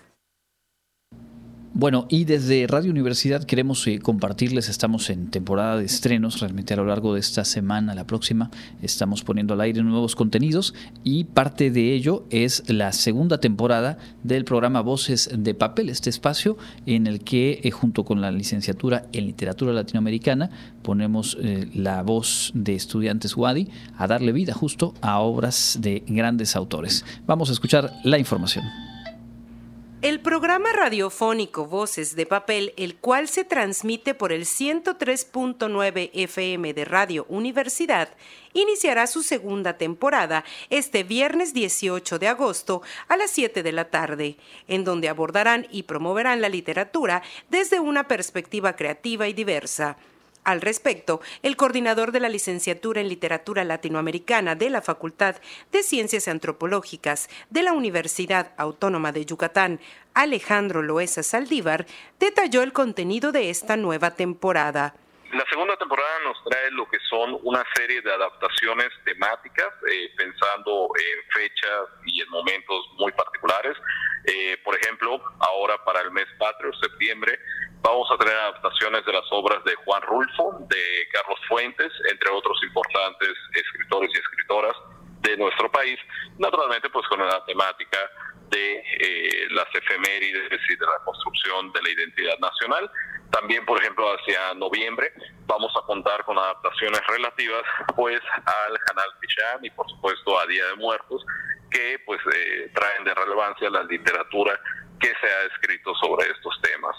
Bueno, 1.74 2.08
y 2.10 2.26
desde 2.26 2.66
Radio 2.66 2.90
Universidad 2.90 3.44
queremos 3.44 3.86
eh, 3.86 4.00
compartirles, 4.00 4.70
estamos 4.70 5.10
en 5.12 5.30
temporada 5.30 5.78
de 5.78 5.86
estrenos, 5.86 6.40
realmente 6.40 6.74
a 6.74 6.78
lo 6.78 6.86
largo 6.86 7.14
de 7.14 7.20
esta 7.20 7.46
semana, 7.46 7.94
la 7.94 8.08
próxima, 8.08 8.50
estamos 8.82 9.24
poniendo 9.24 9.54
al 9.54 9.62
aire 9.62 9.84
nuevos 9.84 10.16
contenidos 10.16 10.74
y 11.04 11.26
parte 11.26 11.70
de 11.70 11.94
ello 11.94 12.26
es 12.32 12.64
la 12.68 12.92
segunda 12.92 13.40
temporada 13.40 14.00
del 14.24 14.46
programa 14.46 14.82
Voces 14.82 15.30
de 15.32 15.54
Papel, 15.54 15.90
este 15.90 16.10
espacio 16.10 16.58
en 16.88 17.06
el 17.06 17.24
que 17.24 17.62
eh, 17.64 17.70
junto 17.70 18.04
con 18.04 18.20
la 18.20 18.32
licenciatura 18.32 19.06
en 19.14 19.28
literatura 19.28 19.72
latinoamericana 19.72 20.50
ponemos 20.82 21.38
eh, 21.40 21.70
la 21.76 22.02
voz 22.02 22.52
de 22.56 22.74
estudiantes 22.74 23.38
WADI 23.38 23.70
a 23.96 24.08
darle 24.08 24.32
vida 24.32 24.56
justo 24.56 24.96
a 25.02 25.20
obras 25.20 25.78
de 25.80 26.04
grandes 26.08 26.56
autores. 26.56 27.06
Vamos 27.28 27.50
a 27.50 27.54
escuchar 27.54 27.94
la 28.04 28.18
información. 28.18 28.89
El 30.02 30.22
programa 30.22 30.72
radiofónico 30.72 31.66
Voces 31.66 32.16
de 32.16 32.26
Papel, 32.26 32.74
el 32.78 32.96
cual 32.96 33.28
se 33.28 33.44
transmite 33.44 34.14
por 34.14 34.32
el 34.32 34.46
103.9 34.46 36.12
FM 36.14 36.74
de 36.74 36.86
Radio 36.86 37.26
Universidad, 37.28 38.08
iniciará 38.54 39.08
su 39.08 39.24
segunda 39.24 39.78
temporada 39.78 40.46
este 40.70 41.04
viernes 41.04 41.54
18 41.54 42.18
de 42.18 42.30
agosto 42.30 42.82
a 43.10 43.18
las 43.18 43.32
7 43.32 43.62
de 43.62 43.72
la 43.74 43.90
tarde, 43.90 44.38
en 44.70 44.86
donde 44.86 45.10
abordarán 45.10 45.68
y 45.70 45.84
promoverán 45.84 46.40
la 46.40 46.48
literatura 46.48 47.22
desde 47.50 47.82
una 47.82 48.08
perspectiva 48.08 48.78
creativa 48.78 49.28
y 49.28 49.34
diversa. 49.34 49.98
Al 50.50 50.62
respecto, 50.62 51.22
el 51.44 51.56
coordinador 51.56 52.12
de 52.12 52.20
la 52.20 52.28
licenciatura 52.28 53.02
en 53.02 53.08
Literatura 53.08 53.64
Latinoamericana 53.64 54.56
de 54.56 54.72
la 54.72 54.82
Facultad 54.82 55.36
de 55.72 55.84
Ciencias 55.84 56.28
Antropológicas 56.28 57.30
de 57.52 57.62
la 57.62 57.74
Universidad 57.74 58.54
Autónoma 58.58 59.12
de 59.12 59.28
Yucatán, 59.28 59.80
Alejandro 60.16 60.82
Loesa 60.82 61.22
Saldívar, 61.22 61.86
detalló 62.20 62.64
el 62.64 62.74
contenido 62.74 63.32
de 63.32 63.52
esta 63.52 63.78
nueva 63.78 64.16
temporada. 64.16 64.96
La 65.32 65.46
segunda 65.50 65.78
temporada 65.78 66.20
nos 66.24 66.44
trae 66.44 66.72
lo 66.72 66.90
que 66.90 66.98
son 67.10 67.38
una 67.44 67.64
serie 67.76 68.02
de 68.02 68.12
adaptaciones 68.12 68.90
temáticas, 69.06 69.68
eh, 69.92 70.12
pensando 70.18 70.90
en 70.96 71.32
fechas 71.32 71.88
y 72.06 72.22
en 72.22 72.30
momentos 72.30 72.86
muy 72.98 73.12
particulares. 73.12 73.78
Eh, 74.26 74.58
por 74.64 74.76
ejemplo, 74.76 75.22
ahora 75.40 75.84
para 75.86 76.02
el 76.02 76.12
mes 76.12 76.28
patrio, 76.40 76.74
septiembre, 76.74 77.40
Vamos 77.82 78.12
a 78.12 78.18
tener 78.18 78.36
adaptaciones 78.36 79.06
de 79.06 79.14
las 79.14 79.24
obras 79.32 79.64
de 79.64 79.74
Juan 79.86 80.02
Rulfo, 80.02 80.58
de 80.68 81.08
Carlos 81.14 81.40
Fuentes, 81.48 81.92
entre 82.12 82.30
otros 82.30 82.62
importantes 82.64 83.30
escritores 83.54 84.12
y 84.14 84.18
escritoras 84.18 84.76
de 85.22 85.38
nuestro 85.38 85.72
país, 85.72 85.98
naturalmente 86.38 86.90
pues 86.90 87.08
con 87.08 87.26
la 87.26 87.44
temática 87.46 87.98
de 88.50 88.78
eh, 88.78 89.48
las 89.52 89.68
efemérides 89.74 90.62
y 90.70 90.76
de 90.76 90.86
la 90.86 91.04
construcción 91.06 91.72
de 91.72 91.82
la 91.82 91.90
identidad 91.90 92.38
nacional. 92.40 92.90
También, 93.32 93.66
por 93.66 93.80
ejemplo, 93.80 94.06
hacia 94.14 94.54
noviembre 94.56 95.12
vamos 95.46 95.72
a 95.76 95.86
contar 95.86 96.24
con 96.26 96.38
adaptaciones 96.38 97.02
relativas 97.08 97.64
pues 97.96 98.22
al 98.46 98.80
Canal 98.80 99.10
Pichán 99.20 99.66
y 99.66 99.70
por 99.72 99.90
supuesto 99.90 100.40
a 100.40 100.46
Día 100.46 100.66
de 100.68 100.76
Muertos 100.76 101.26
que 101.72 102.00
pues 102.06 102.20
eh, 102.36 102.72
traen 102.74 103.04
de 103.04 103.14
relevancia 103.14 103.70
la 103.70 103.84
literatura 103.84 104.60
que 105.00 105.08
se 105.08 105.28
ha 105.28 105.44
escrito 105.54 105.94
sobre 105.96 106.30
estos 106.30 106.60
temas. 106.62 106.96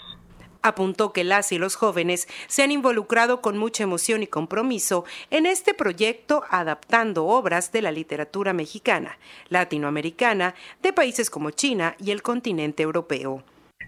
Apuntó 0.61 1.11
que 1.11 1.23
las 1.23 1.51
y 1.51 1.57
los 1.57 1.75
jóvenes 1.75 2.27
se 2.47 2.63
han 2.63 2.71
involucrado 2.71 3.41
con 3.41 3.57
mucha 3.57 3.83
emoción 3.83 4.23
y 4.23 4.27
compromiso 4.27 5.05
en 5.29 5.45
este 5.45 5.73
proyecto 5.73 6.43
adaptando 6.49 7.25
obras 7.25 7.71
de 7.71 7.81
la 7.81 7.91
literatura 7.91 8.53
mexicana, 8.53 9.17
latinoamericana, 9.49 10.55
de 10.81 10.93
países 10.93 11.29
como 11.29 11.51
China 11.51 11.95
y 11.99 12.11
el 12.11 12.21
continente 12.21 12.83
europeo. 12.83 13.43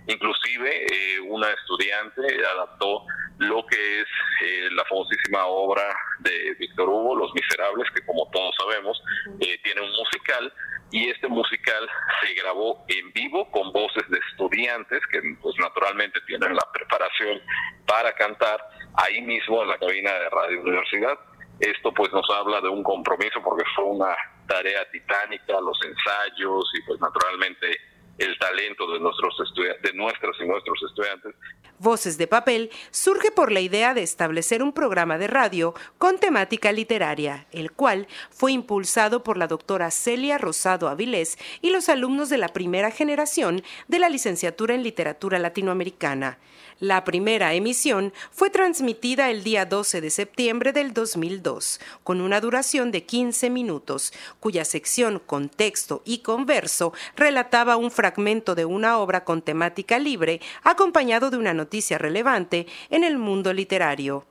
Inclusive 0.07 0.85
eh, 0.85 1.19
una 1.21 1.50
estudiante 1.50 2.21
adaptó 2.45 3.05
lo 3.39 3.65
que 3.65 4.01
es 4.01 4.07
eh, 4.43 4.69
la 4.71 4.83
famosísima 4.85 5.45
obra 5.45 5.83
de 6.19 6.53
Víctor 6.59 6.89
Hugo, 6.89 7.15
Los 7.15 7.33
Miserables, 7.33 7.89
que 7.91 8.05
como 8.05 8.29
todos 8.31 8.55
sabemos 8.59 9.01
eh, 9.39 9.57
tiene 9.63 9.81
un 9.81 9.91
musical 9.91 10.53
y 10.91 11.09
este 11.09 11.27
musical 11.27 11.89
se 12.21 12.33
grabó 12.35 12.85
en 12.88 13.12
vivo 13.13 13.50
con 13.50 13.71
voces 13.71 14.07
de 14.09 14.19
estudiantes 14.29 15.01
que 15.12 15.21
pues 15.41 15.55
naturalmente 15.57 16.19
tienen 16.27 16.55
la 16.55 16.69
preparación 16.71 17.41
para 17.88 18.13
cantar 18.13 18.59
ahí 18.95 19.21
mismo 19.21 19.63
en 19.63 19.69
la 19.69 19.77
cabina 19.79 20.12
de 20.13 20.29
Radio 20.29 20.62
Universidad. 20.62 21.17
Esto 21.59 21.91
pues 21.93 22.12
nos 22.13 22.29
habla 22.29 22.62
de 22.62 22.69
un 22.69 22.83
compromiso 22.83 23.41
porque 23.43 23.63
fue 23.75 23.85
una 23.85 24.15
tarea 24.47 24.88
titánica, 24.91 25.59
los 25.62 25.79
ensayos 25.83 26.71
y 26.75 26.81
pues 26.85 27.00
naturalmente 27.00 27.75
el 28.17 28.38
talento 28.38 28.91
de 28.91 29.00
nuestras 29.00 30.36
y 30.39 30.48
nuestros 30.48 30.84
estudiantes 30.88 31.36
Voces 31.79 32.17
de 32.17 32.27
Papel 32.27 32.70
surge 32.91 33.32
por 33.32 33.51
la 33.51 33.60
idea 33.60 33.93
de 33.93 34.03
establecer 34.03 34.63
un 34.63 34.72
programa 34.72 35.17
de 35.17 35.27
radio 35.27 35.74
con 35.98 36.17
temática 36.17 36.72
literaria, 36.72 37.48
el 37.51 37.72
cual 37.72 38.08
fue 38.29 38.51
impulsado 38.51 39.24
por 39.24 39.38
la 39.38 39.48
doctora 39.48 39.91
Celia 39.91 40.38
Rosado 40.38 40.88
Avilés 40.88 41.38
y 41.62 41.72
los 41.72 41.89
alumnos 41.89 42.29
de 42.29 42.38
la 42.38 42.50
primera 42.50 42.91
generación 42.91 43.63
de 43.88 44.00
la 44.00 44.10
licenciatura 44.10 44.75
en 44.75 44.84
Literatura 44.84 45.39
Latinoamericana. 45.39 46.38
La 46.79 47.03
primera 47.03 47.53
emisión 47.53 48.13
fue 48.32 48.50
transmitida 48.50 49.30
el 49.30 49.43
día 49.43 49.65
12 49.65 50.02
de 50.02 50.10
septiembre 50.10 50.73
del 50.73 50.93
2002, 50.93 51.80
con 52.04 52.19
una 52.19 52.41
duración 52.41 52.91
de 52.91 53.06
15 53.06 53.49
minutos, 53.49 54.13
cuya 54.39 54.65
sección 54.65 55.19
con 55.19 55.49
texto 55.49 56.02
y 56.06 56.19
con 56.19 56.45
verso 56.45 56.93
relataba 57.15 57.78
un 57.78 57.91
de 58.12 58.66
una 58.66 58.98
obra 58.98 59.24
con 59.24 59.42
temática 59.42 60.00
libre, 60.00 60.42
acompañado 60.63 61.30
de 61.30 61.38
una 61.38 61.54
noticia 61.54 61.98
relevante 61.98 62.68
en 62.89 63.04
el 63.04 63.18
mundo 63.18 63.54
literario. 63.54 64.26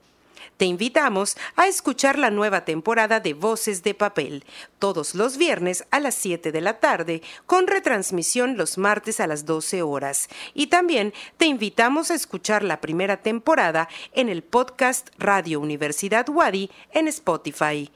Te 0.57 0.67
invitamos 0.67 1.37
a 1.57 1.67
escuchar 1.67 2.19
la 2.19 2.31
nueva 2.31 2.65
temporada 2.65 3.21
de 3.21 3.35
Voces 3.35 3.83
de 3.83 3.95
Papel, 3.95 4.45
todos 4.79 5.15
los 5.15 5.37
viernes 5.37 5.85
a 5.91 5.99
las 5.99 6.15
7 6.15 6.53
de 6.53 6.61
la 6.61 6.79
tarde, 6.79 7.23
con 7.47 7.67
retransmisión 7.67 8.57
los 8.57 8.79
martes 8.79 9.19
a 9.21 9.27
las 9.27 9.45
12 9.45 9.83
horas. 9.83 10.29
Y 10.55 10.69
también 10.69 11.15
te 11.37 11.47
invitamos 11.47 12.11
a 12.11 12.15
escuchar 12.15 12.63
la 12.63 12.81
primera 12.81 13.17
temporada 13.23 13.89
en 14.13 14.29
el 14.29 14.43
podcast 14.43 15.09
Radio 15.19 15.61
Universidad 15.61 16.29
Wadi 16.29 16.71
en 16.93 17.09
Spotify. 17.09 17.91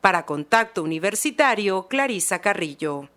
Para 0.00 0.26
Contacto 0.26 0.82
Universitario, 0.82 1.88
Clarisa 1.88 2.40
Carrillo 2.40 3.08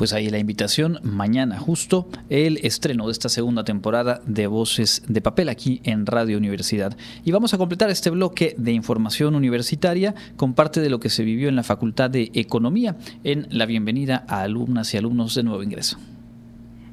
pues 0.00 0.14
ahí 0.14 0.30
la 0.30 0.38
invitación 0.38 0.98
mañana 1.02 1.58
justo 1.58 2.08
el 2.30 2.56
estreno 2.62 3.04
de 3.04 3.12
esta 3.12 3.28
segunda 3.28 3.64
temporada 3.64 4.22
de 4.24 4.46
Voces 4.46 5.02
de 5.06 5.20
Papel 5.20 5.50
aquí 5.50 5.82
en 5.84 6.06
Radio 6.06 6.38
Universidad. 6.38 6.96
Y 7.22 7.32
vamos 7.32 7.52
a 7.52 7.58
completar 7.58 7.90
este 7.90 8.08
bloque 8.08 8.54
de 8.56 8.72
información 8.72 9.34
universitaria 9.34 10.14
con 10.38 10.54
parte 10.54 10.80
de 10.80 10.88
lo 10.88 11.00
que 11.00 11.10
se 11.10 11.22
vivió 11.22 11.50
en 11.50 11.56
la 11.56 11.64
Facultad 11.64 12.08
de 12.08 12.30
Economía 12.32 12.96
en 13.24 13.46
la 13.50 13.66
bienvenida 13.66 14.24
a 14.26 14.40
alumnas 14.40 14.94
y 14.94 14.96
alumnos 14.96 15.34
de 15.34 15.42
nuevo 15.42 15.62
ingreso. 15.62 15.98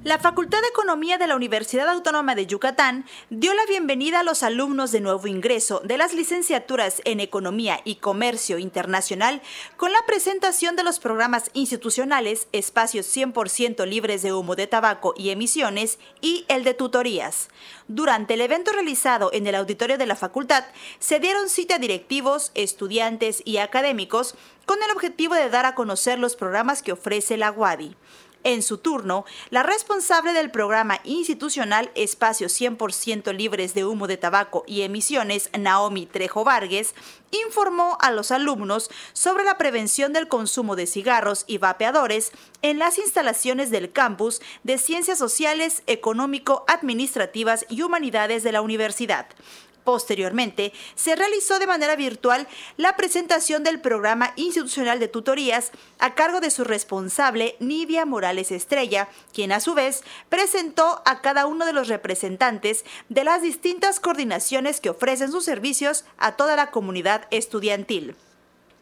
La 0.07 0.19
Facultad 0.19 0.61
de 0.61 0.69
Economía 0.69 1.17
de 1.17 1.27
la 1.27 1.35
Universidad 1.35 1.89
Autónoma 1.89 2.33
de 2.33 2.47
Yucatán 2.47 3.05
dio 3.29 3.53
la 3.53 3.65
bienvenida 3.65 4.21
a 4.21 4.23
los 4.23 4.41
alumnos 4.41 4.93
de 4.93 5.01
nuevo 5.01 5.27
ingreso 5.27 5.81
de 5.83 5.97
las 5.97 6.13
licenciaturas 6.13 7.01
en 7.03 7.19
Economía 7.19 7.81
y 7.83 7.95
Comercio 7.95 8.57
Internacional 8.57 9.41
con 9.75 9.91
la 9.91 9.99
presentación 10.07 10.77
de 10.77 10.85
los 10.85 11.01
programas 11.01 11.51
institucionales 11.51 12.47
Espacios 12.53 13.05
100% 13.13 13.85
libres 13.85 14.21
de 14.21 14.31
humo 14.31 14.55
de 14.55 14.67
tabaco 14.67 15.13
y 15.17 15.31
emisiones 15.31 15.99
y 16.21 16.45
el 16.47 16.63
de 16.63 16.73
tutorías. 16.73 17.49
Durante 17.89 18.35
el 18.35 18.39
evento 18.39 18.71
realizado 18.71 19.29
en 19.33 19.45
el 19.45 19.55
auditorio 19.55 19.97
de 19.97 20.05
la 20.05 20.15
facultad, 20.15 20.63
se 20.99 21.19
dieron 21.19 21.49
cita 21.49 21.75
a 21.75 21.79
directivos, 21.79 22.53
estudiantes 22.55 23.41
y 23.43 23.57
académicos 23.57 24.35
con 24.65 24.81
el 24.83 24.91
objetivo 24.91 25.35
de 25.35 25.49
dar 25.49 25.65
a 25.65 25.75
conocer 25.75 26.17
los 26.17 26.37
programas 26.37 26.81
que 26.81 26.93
ofrece 26.93 27.35
la 27.35 27.51
UADI. 27.51 27.97
En 28.43 28.61
su 28.61 28.77
turno, 28.77 29.25
la 29.49 29.63
responsable 29.63 30.33
del 30.33 30.51
programa 30.51 30.99
institucional 31.03 31.91
Espacios 31.95 32.59
100% 32.59 33.33
libres 33.35 33.73
de 33.73 33.85
humo 33.85 34.07
de 34.07 34.17
tabaco 34.17 34.63
y 34.67 34.83
emisiones, 34.83 35.49
Naomi 35.57 36.05
Trejo 36.05 36.43
Vargas, 36.43 36.93
informó 37.31 37.97
a 37.99 38.11
los 38.11 38.31
alumnos 38.31 38.89
sobre 39.13 39.43
la 39.43 39.57
prevención 39.57 40.13
del 40.13 40.27
consumo 40.27 40.75
de 40.75 40.87
cigarros 40.87 41.43
y 41.47 41.57
vapeadores 41.57 42.31
en 42.61 42.79
las 42.79 42.97
instalaciones 42.97 43.69
del 43.69 43.91
campus 43.91 44.41
de 44.63 44.77
Ciencias 44.77 45.17
Sociales, 45.17 45.83
Económico, 45.87 46.63
Administrativas 46.67 47.65
y 47.69 47.81
Humanidades 47.81 48.43
de 48.43 48.51
la 48.51 48.61
universidad. 48.61 49.27
Posteriormente, 49.87 50.73
se 50.95 51.15
realizó 51.15 51.59
de 51.59 51.65
manera 51.65 51.95
virtual 51.95 52.45
la 52.75 52.97
presentación 52.97 53.63
del 53.63 53.79
programa 53.79 54.33
institucional 54.35 54.99
de 54.99 55.07
tutorías 55.07 55.71
a 55.97 56.13
cargo 56.13 56.41
de 56.41 56.51
su 56.51 56.65
responsable, 56.65 57.55
Nidia 57.61 58.05
Morales 58.05 58.51
Estrella, 58.51 59.07
quien 59.31 59.53
a 59.53 59.61
su 59.61 59.75
vez 59.75 60.03
presentó 60.27 61.01
a 61.05 61.21
cada 61.21 61.45
uno 61.45 61.65
de 61.65 61.71
los 61.71 61.87
representantes 61.87 62.83
de 63.07 63.23
las 63.23 63.41
distintas 63.41 64.01
coordinaciones 64.01 64.81
que 64.81 64.89
ofrecen 64.89 65.31
sus 65.31 65.45
servicios 65.45 66.03
a 66.17 66.35
toda 66.35 66.57
la 66.57 66.69
comunidad 66.69 67.25
estudiantil. 67.31 68.17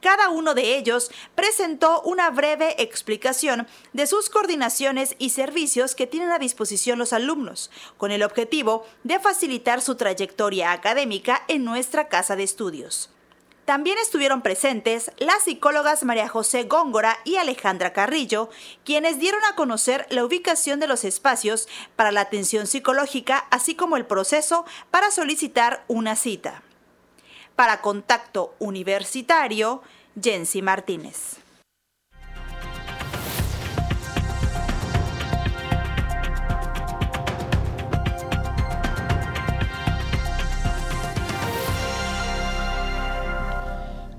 Cada 0.06 0.30
uno 0.30 0.54
de 0.54 0.78
ellos 0.78 1.10
presentó 1.34 2.04
una 2.04 2.30
breve 2.30 2.76
explicación 2.78 3.66
de 3.92 4.06
sus 4.06 4.30
coordinaciones 4.30 5.16
y 5.18 5.32
servicios 5.32 5.96
que 5.96 6.06
tienen 6.06 6.30
a 6.30 6.38
disposición 6.38 7.00
los 7.00 7.12
alumnos, 7.12 7.72
con 7.98 8.12
el 8.12 8.22
objetivo 8.22 8.86
de 9.04 9.20
facilitar 9.20 9.82
su 9.82 9.96
trayectoria 9.96 10.74
académica 10.74 11.42
en 11.48 11.66
nuestra 11.66 12.08
casa 12.08 12.36
de 12.36 12.44
estudios. 12.44 13.10
También 13.66 13.98
estuvieron 13.98 14.44
presentes 14.44 15.10
las 15.18 15.46
psicólogas 15.46 16.04
María 16.04 16.30
José 16.30 16.66
Góngora 16.66 17.18
y 17.24 17.38
Alejandra 17.38 17.92
Carrillo, 17.92 18.52
quienes 18.84 19.18
dieron 19.18 19.44
a 19.46 19.56
conocer 19.56 20.06
la 20.12 20.24
ubicación 20.24 20.80
de 20.80 20.86
los 20.86 21.04
espacios 21.04 21.68
para 21.96 22.12
la 22.12 22.22
atención 22.22 22.68
psicológica, 22.68 23.48
así 23.50 23.74
como 23.74 23.98
el 23.98 24.06
proceso 24.06 24.68
para 24.92 25.10
solicitar 25.10 25.84
una 25.88 26.16
cita. 26.16 26.62
Para 27.56 27.80
Contacto 27.80 28.54
Universitario, 28.60 29.82
Jensi 30.16 30.62
Martínez. 30.62 31.45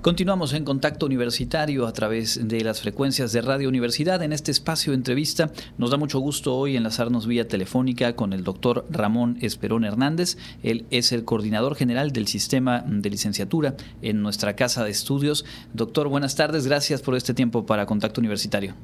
Continuamos 0.07 0.53
en 0.53 0.63
contacto 0.63 1.05
universitario 1.05 1.85
a 1.85 1.91
través 1.91 2.47
de 2.47 2.61
las 2.61 2.79
frecuencias 2.79 3.33
de 3.33 3.41
Radio 3.41 3.67
Universidad. 3.67 4.23
En 4.23 4.31
este 4.31 4.51
espacio 4.51 4.93
de 4.93 4.95
entrevista 4.95 5.51
nos 5.77 5.91
da 5.91 5.97
mucho 5.97 6.19
gusto 6.19 6.55
hoy 6.55 6.77
enlazarnos 6.77 7.27
vía 7.27 7.45
telefónica 7.45 8.15
con 8.15 8.31
el 8.31 8.45
doctor 8.45 8.85
Ramón 8.89 9.37
Esperón 9.41 9.83
Hernández. 9.83 10.37
Él 10.63 10.85
es 10.91 11.11
el 11.11 11.25
coordinador 11.25 11.75
general 11.75 12.13
del 12.13 12.29
sistema 12.29 12.85
de 12.87 13.09
licenciatura 13.09 13.75
en 14.01 14.21
nuestra 14.21 14.55
casa 14.55 14.85
de 14.85 14.91
estudios. 14.91 15.43
Doctor, 15.73 16.07
buenas 16.07 16.37
tardes. 16.37 16.67
Gracias 16.67 17.01
por 17.01 17.13
este 17.17 17.33
tiempo 17.33 17.65
para 17.65 17.85
contacto 17.85 18.21
universitario. 18.21 18.75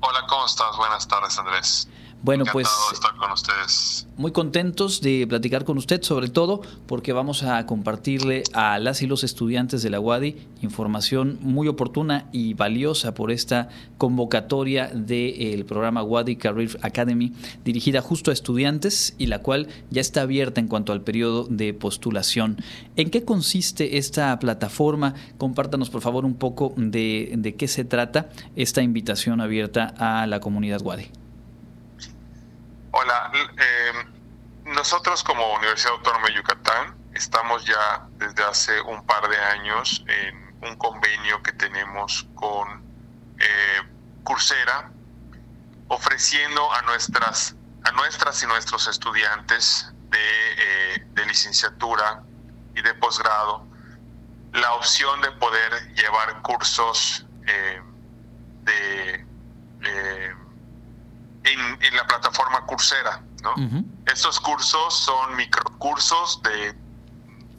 Hola, 0.00 0.20
¿cómo 0.30 0.46
estás? 0.46 0.74
Buenas 0.78 1.06
tardes, 1.06 1.38
Andrés. 1.38 1.90
Bueno, 2.22 2.44
pues 2.52 2.68
estar 2.92 3.14
con 3.16 3.30
ustedes. 3.30 4.08
muy 4.16 4.32
contentos 4.32 5.00
de 5.00 5.26
platicar 5.28 5.64
con 5.64 5.78
usted, 5.78 6.02
sobre 6.02 6.28
todo 6.28 6.62
porque 6.86 7.12
vamos 7.12 7.44
a 7.44 7.64
compartirle 7.66 8.42
a 8.54 8.78
las 8.80 9.02
y 9.02 9.06
los 9.06 9.22
estudiantes 9.22 9.82
de 9.82 9.90
la 9.90 10.00
UADI 10.00 10.36
información 10.62 11.38
muy 11.40 11.68
oportuna 11.68 12.26
y 12.32 12.54
valiosa 12.54 13.14
por 13.14 13.30
esta 13.30 13.68
convocatoria 13.98 14.88
del 14.88 15.64
programa 15.64 16.02
UADI 16.02 16.36
Career 16.36 16.78
Academy, 16.82 17.32
dirigida 17.64 18.00
justo 18.00 18.30
a 18.30 18.34
estudiantes 18.34 19.14
y 19.18 19.26
la 19.26 19.40
cual 19.40 19.68
ya 19.90 20.00
está 20.00 20.22
abierta 20.22 20.60
en 20.60 20.68
cuanto 20.68 20.92
al 20.92 21.02
periodo 21.02 21.46
de 21.48 21.72
postulación. 21.74 22.56
¿En 22.96 23.10
qué 23.10 23.24
consiste 23.24 23.98
esta 23.98 24.36
plataforma? 24.38 25.14
Compártanos, 25.38 25.90
por 25.90 26.00
favor, 26.00 26.24
un 26.24 26.34
poco 26.34 26.74
de, 26.76 27.32
de 27.36 27.54
qué 27.54 27.68
se 27.68 27.84
trata 27.84 28.28
esta 28.56 28.82
invitación 28.82 29.40
abierta 29.40 29.94
a 29.98 30.26
la 30.26 30.40
comunidad 30.40 30.82
UADI. 30.82 31.27
Hola, 32.90 33.30
eh, 33.34 33.92
nosotros 34.64 35.22
como 35.22 35.52
Universidad 35.54 35.92
Autónoma 35.92 36.28
de 36.28 36.34
Yucatán 36.34 36.96
estamos 37.12 37.66
ya 37.66 38.06
desde 38.12 38.42
hace 38.44 38.80
un 38.80 39.04
par 39.04 39.28
de 39.28 39.36
años 39.36 40.02
en 40.06 40.56
un 40.62 40.74
convenio 40.76 41.42
que 41.42 41.52
tenemos 41.52 42.26
con 42.34 42.82
eh, 43.38 43.82
Coursera, 44.24 44.90
ofreciendo 45.88 46.72
a 46.72 46.80
nuestras, 46.82 47.54
a 47.84 47.92
nuestras 47.92 48.42
y 48.42 48.46
nuestros 48.46 48.88
estudiantes 48.88 49.92
de, 50.08 50.52
eh, 50.56 51.06
de 51.10 51.26
licenciatura 51.26 52.22
y 52.74 52.80
de 52.80 52.94
posgrado 52.94 53.66
la 54.54 54.72
opción 54.72 55.20
de 55.20 55.30
poder 55.32 55.92
llevar 55.94 56.40
cursos 56.40 57.26
de 58.64 59.26
en, 61.44 61.96
la 61.96 62.06
plataforma 62.06 62.64
Coursera. 62.66 63.22
¿no? 63.42 63.54
Estos 64.06 64.40
cursos 64.40 64.94
son 64.94 65.36
microcursos 65.36 66.42
de 66.42 66.74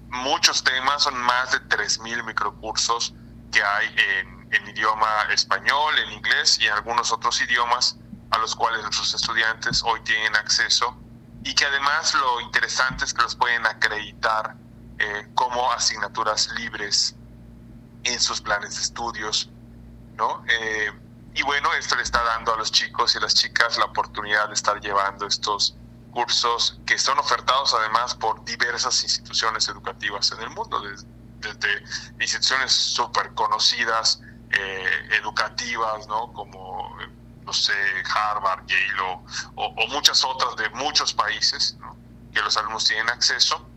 muchos 0.09 0.63
temas, 0.63 1.03
son 1.03 1.17
más 1.17 1.51
de 1.51 1.59
3.000 1.69 2.23
microcursos 2.25 3.13
que 3.51 3.63
hay 3.63 3.95
en, 4.19 4.39
idioma 4.69 5.23
español, 5.31 5.97
en 5.99 6.11
inglés 6.13 6.57
y 6.59 6.65
en 6.65 6.73
algunos 6.73 7.11
otros 7.11 7.39
idiomas 7.41 7.97
a 8.31 8.37
los 8.39 8.55
cuales 8.55 8.81
nuestros 8.81 9.13
estudiantes 9.13 9.83
hoy 9.83 10.01
tienen 10.01 10.35
acceso 10.35 10.95
y 11.43 11.53
que 11.53 11.65
además 11.65 12.13
lo 12.15 12.41
interesante 12.41 13.05
es 13.05 13.13
que 13.13 13.21
los 13.21 13.35
pueden 13.35 13.65
acreditar 13.65 14.55
eh, 14.97 15.27
como 15.35 15.71
asignaturas 15.71 16.49
libres 16.51 17.15
en 18.03 18.19
sus 18.19 18.41
planes 18.41 18.75
de 18.75 18.81
estudios. 18.81 19.49
¿no? 20.15 20.43
Eh, 20.47 20.91
y 21.33 21.43
bueno, 21.43 21.73
esto 21.73 21.95
le 21.95 22.03
está 22.03 22.23
dando 22.23 22.53
a 22.53 22.57
los 22.57 22.71
chicos 22.71 23.15
y 23.15 23.19
las 23.19 23.33
chicas 23.33 23.77
la 23.77 23.85
oportunidad 23.85 24.47
de 24.47 24.53
estar 24.53 24.79
llevando 24.81 25.27
estos 25.27 25.75
cursos 26.11 26.79
que 26.85 26.97
son 26.97 27.19
ofertados 27.19 27.73
además 27.73 28.15
por 28.15 28.43
diversas 28.43 29.03
instituciones 29.03 29.67
educativas 29.69 30.31
en 30.31 30.41
el 30.41 30.49
mundo, 30.49 30.81
desde, 30.81 31.83
instituciones 32.19 32.71
súper 32.71 33.33
conocidas, 33.33 34.21
eh, 34.51 35.09
educativas, 35.11 36.07
¿no? 36.07 36.33
como, 36.33 36.95
no 37.45 37.53
sé, 37.53 37.73
Harvard, 38.13 38.65
Yale 38.65 39.23
o, 39.55 39.87
muchas 39.89 40.23
otras 40.23 40.55
de 40.55 40.69
muchos 40.71 41.13
países 41.13 41.77
que 42.33 42.41
los 42.41 42.57
alumnos 42.57 42.85
tienen 42.85 43.09
acceso, 43.09 43.69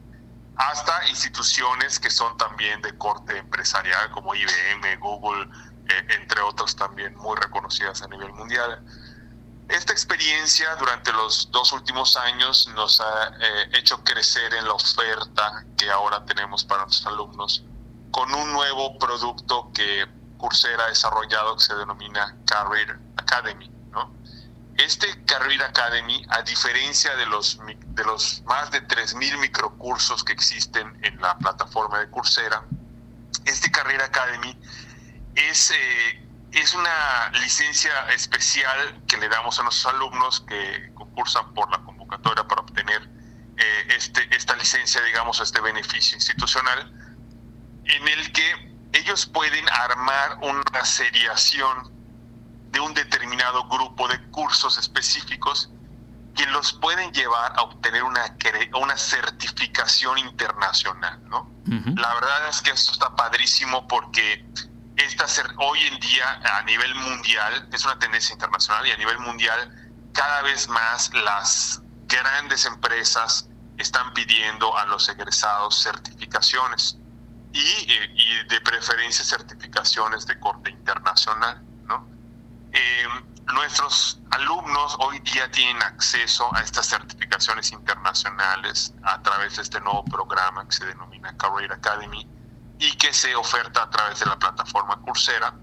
hasta 0.56 1.08
instituciones 1.08 1.98
que 1.98 2.10
son 2.10 2.36
también 2.36 2.80
de 2.82 2.96
corte 2.98 3.38
empresarial 3.38 4.10
como 4.10 4.34
IBM, 4.34 4.98
Google, 4.98 5.44
eh, 5.44 5.71
entre 6.08 6.40
otros 6.42 6.76
también 6.76 7.14
muy 7.16 7.36
reconocidas 7.36 8.02
a 8.02 8.08
nivel 8.08 8.32
mundial. 8.32 8.82
Esta 9.68 9.92
experiencia 9.92 10.74
durante 10.76 11.12
los 11.12 11.50
dos 11.50 11.72
últimos 11.72 12.16
años 12.16 12.68
nos 12.74 13.00
ha 13.00 13.28
eh, 13.40 13.70
hecho 13.74 14.02
crecer 14.04 14.52
en 14.54 14.64
la 14.66 14.74
oferta 14.74 15.64
que 15.76 15.90
ahora 15.90 16.24
tenemos 16.24 16.64
para 16.64 16.84
nuestros 16.84 17.12
alumnos 17.12 17.64
con 18.12 18.32
un 18.34 18.52
nuevo 18.52 18.98
producto 18.98 19.70
que 19.74 20.06
Coursera 20.36 20.84
ha 20.84 20.88
desarrollado 20.88 21.56
que 21.56 21.62
se 21.62 21.74
denomina 21.74 22.36
Career 22.46 22.98
Academy. 23.16 23.70
Este 24.78 25.24
Career 25.26 25.62
Academy, 25.62 26.24
a 26.30 26.42
diferencia 26.42 27.14
de 27.16 27.26
los, 27.26 27.58
de 27.66 28.04
los 28.04 28.42
más 28.46 28.70
de 28.70 28.86
3.000 28.86 29.38
microcursos 29.38 30.24
que 30.24 30.32
existen 30.32 30.98
en 31.04 31.20
la 31.20 31.36
plataforma 31.38 32.00
de 32.00 32.10
Coursera, 32.10 32.64
este 33.44 33.70
Career 33.70 34.02
Academy 34.02 34.58
es, 35.52 35.70
eh, 35.70 36.28
es 36.52 36.74
una 36.74 37.30
licencia 37.40 37.92
especial 38.08 39.02
que 39.06 39.18
le 39.18 39.28
damos 39.28 39.58
a 39.60 39.62
nuestros 39.62 39.94
alumnos 39.94 40.40
que 40.48 40.90
concursan 40.94 41.52
por 41.54 41.70
la 41.70 41.78
convocatoria 41.84 42.46
para 42.48 42.62
obtener 42.62 43.02
eh, 43.58 43.86
este, 43.96 44.34
esta 44.34 44.56
licencia, 44.56 45.02
digamos, 45.02 45.40
este 45.40 45.60
beneficio 45.60 46.16
institucional, 46.16 46.90
en 47.84 48.08
el 48.08 48.32
que 48.32 48.72
ellos 48.94 49.26
pueden 49.26 49.68
armar 49.68 50.38
una 50.40 50.84
seriación 50.84 51.92
de 52.70 52.80
un 52.80 52.94
determinado 52.94 53.68
grupo 53.68 54.08
de 54.08 54.18
cursos 54.30 54.78
específicos 54.78 55.70
que 56.34 56.46
los 56.46 56.72
pueden 56.72 57.12
llevar 57.12 57.52
a 57.56 57.62
obtener 57.62 58.02
una, 58.04 58.36
una 58.80 58.96
certificación 58.96 60.16
internacional, 60.18 61.20
¿no? 61.28 61.52
La 61.66 62.14
verdad 62.14 62.48
es 62.48 62.62
que 62.62 62.70
esto 62.70 62.92
está 62.92 63.14
padrísimo 63.14 63.86
porque 63.86 64.44
esta 64.96 65.26
hoy 65.58 65.80
en 65.86 65.98
día 66.00 66.40
a 66.58 66.62
nivel 66.62 66.94
mundial, 66.94 67.68
es 67.72 67.84
una 67.84 67.98
tendencia 67.98 68.32
internacional 68.32 68.86
y 68.86 68.90
a 68.90 68.96
nivel 68.96 69.18
mundial 69.18 69.92
cada 70.12 70.42
vez 70.42 70.68
más 70.68 71.12
las 71.14 71.80
grandes 72.06 72.66
empresas 72.66 73.48
están 73.78 74.12
pidiendo 74.12 74.76
a 74.76 74.86
los 74.86 75.08
egresados 75.08 75.82
certificaciones 75.82 76.98
y, 77.52 77.60
eh, 77.60 78.14
y 78.14 78.48
de 78.48 78.60
preferencia 78.60 79.24
certificaciones 79.24 80.26
de 80.26 80.38
corte 80.38 80.70
internacional. 80.70 81.62
¿no? 81.84 82.06
Eh, 82.72 83.06
nuestros 83.54 84.20
alumnos 84.30 84.96
hoy 85.00 85.18
día 85.20 85.50
tienen 85.50 85.82
acceso 85.82 86.54
a 86.54 86.60
estas 86.60 86.86
certificaciones 86.86 87.72
internacionales 87.72 88.94
a 89.02 89.20
través 89.22 89.56
de 89.56 89.62
este 89.62 89.80
nuevo 89.80 90.04
programa 90.04 90.66
que 90.66 90.72
se 90.72 90.86
denomina 90.86 91.36
Career 91.36 91.72
Academy 91.72 92.26
y 92.82 92.90
que 92.96 93.12
se 93.12 93.34
oferta 93.36 93.84
a 93.84 93.90
través 93.90 94.18
de 94.18 94.26
la 94.26 94.36
plataforma 94.36 95.00
Coursera, 95.02 95.54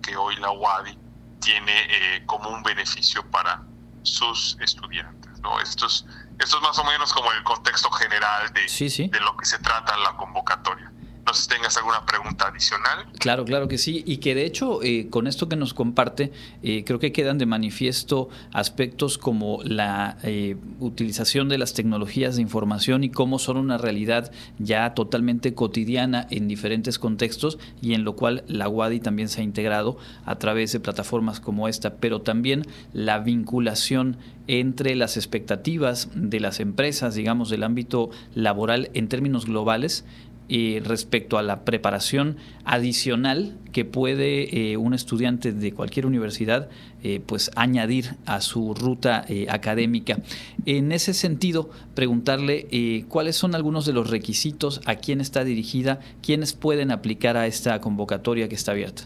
que 0.00 0.16
hoy 0.16 0.36
la 0.36 0.52
UADI 0.52 0.96
tiene 1.40 1.72
eh, 1.90 2.22
como 2.24 2.50
un 2.50 2.62
beneficio 2.62 3.28
para 3.32 3.60
sus 4.02 4.56
estudiantes. 4.60 5.40
¿no? 5.40 5.58
Esto, 5.60 5.86
es, 5.86 6.06
esto 6.38 6.56
es 6.56 6.62
más 6.62 6.78
o 6.78 6.84
menos 6.84 7.12
como 7.12 7.32
el 7.32 7.42
contexto 7.42 7.90
general 7.90 8.52
de, 8.52 9.08
de 9.08 9.20
lo 9.20 9.36
que 9.36 9.44
se 9.44 9.58
trata 9.58 9.96
la 9.96 10.16
convocatoria. 10.16 10.87
No 11.28 11.34
sé 11.34 11.42
si 11.42 11.48
tengas 11.50 11.76
alguna 11.76 12.06
pregunta 12.06 12.48
adicional. 12.48 13.04
Claro, 13.18 13.44
claro 13.44 13.68
que 13.68 13.76
sí. 13.76 14.02
Y 14.06 14.16
que 14.16 14.34
de 14.34 14.46
hecho, 14.46 14.82
eh, 14.82 15.08
con 15.10 15.26
esto 15.26 15.46
que 15.46 15.56
nos 15.56 15.74
comparte, 15.74 16.32
eh, 16.62 16.84
creo 16.86 16.98
que 16.98 17.12
quedan 17.12 17.36
de 17.36 17.44
manifiesto 17.44 18.30
aspectos 18.50 19.18
como 19.18 19.60
la 19.62 20.16
eh, 20.22 20.56
utilización 20.80 21.50
de 21.50 21.58
las 21.58 21.74
tecnologías 21.74 22.36
de 22.36 22.40
información 22.40 23.04
y 23.04 23.10
cómo 23.10 23.38
son 23.38 23.58
una 23.58 23.76
realidad 23.76 24.32
ya 24.58 24.94
totalmente 24.94 25.52
cotidiana 25.52 26.26
en 26.30 26.48
diferentes 26.48 26.98
contextos 26.98 27.58
y 27.82 27.92
en 27.92 28.04
lo 28.04 28.16
cual 28.16 28.42
la 28.46 28.70
WADI 28.70 29.00
también 29.00 29.28
se 29.28 29.42
ha 29.42 29.44
integrado 29.44 29.98
a 30.24 30.36
través 30.36 30.72
de 30.72 30.80
plataformas 30.80 31.40
como 31.40 31.68
esta, 31.68 31.96
pero 31.96 32.22
también 32.22 32.66
la 32.94 33.18
vinculación 33.18 34.16
entre 34.48 34.96
las 34.96 35.18
expectativas 35.18 36.08
de 36.14 36.40
las 36.40 36.58
empresas, 36.58 37.14
digamos, 37.14 37.50
del 37.50 37.62
ámbito 37.62 38.08
laboral 38.34 38.90
en 38.94 39.08
términos 39.08 39.44
globales 39.44 40.06
eh, 40.50 40.80
respecto 40.84 41.36
a 41.36 41.42
la 41.42 41.64
preparación 41.64 42.38
adicional 42.64 43.58
que 43.72 43.84
puede 43.84 44.72
eh, 44.72 44.78
un 44.78 44.94
estudiante 44.94 45.52
de 45.52 45.74
cualquier 45.74 46.06
universidad 46.06 46.70
eh, 47.02 47.20
pues 47.24 47.50
añadir 47.54 48.16
a 48.24 48.40
su 48.40 48.72
ruta 48.74 49.26
académica. 49.50 50.16
En 50.64 50.90
ese 50.92 51.12
sentido, 51.12 51.68
preguntarle 51.94 53.04
cuáles 53.08 53.36
son 53.36 53.54
algunos 53.54 53.84
de 53.84 53.92
los 53.92 54.08
requisitos, 54.08 54.80
a 54.86 54.94
quién 54.94 55.20
está 55.20 55.44
dirigida, 55.44 56.00
quiénes 56.22 56.54
pueden 56.54 56.92
aplicar 56.92 57.36
a 57.36 57.46
esta 57.46 57.78
convocatoria 57.80 58.48
que 58.48 58.54
está 58.54 58.72
abierta. 58.72 59.02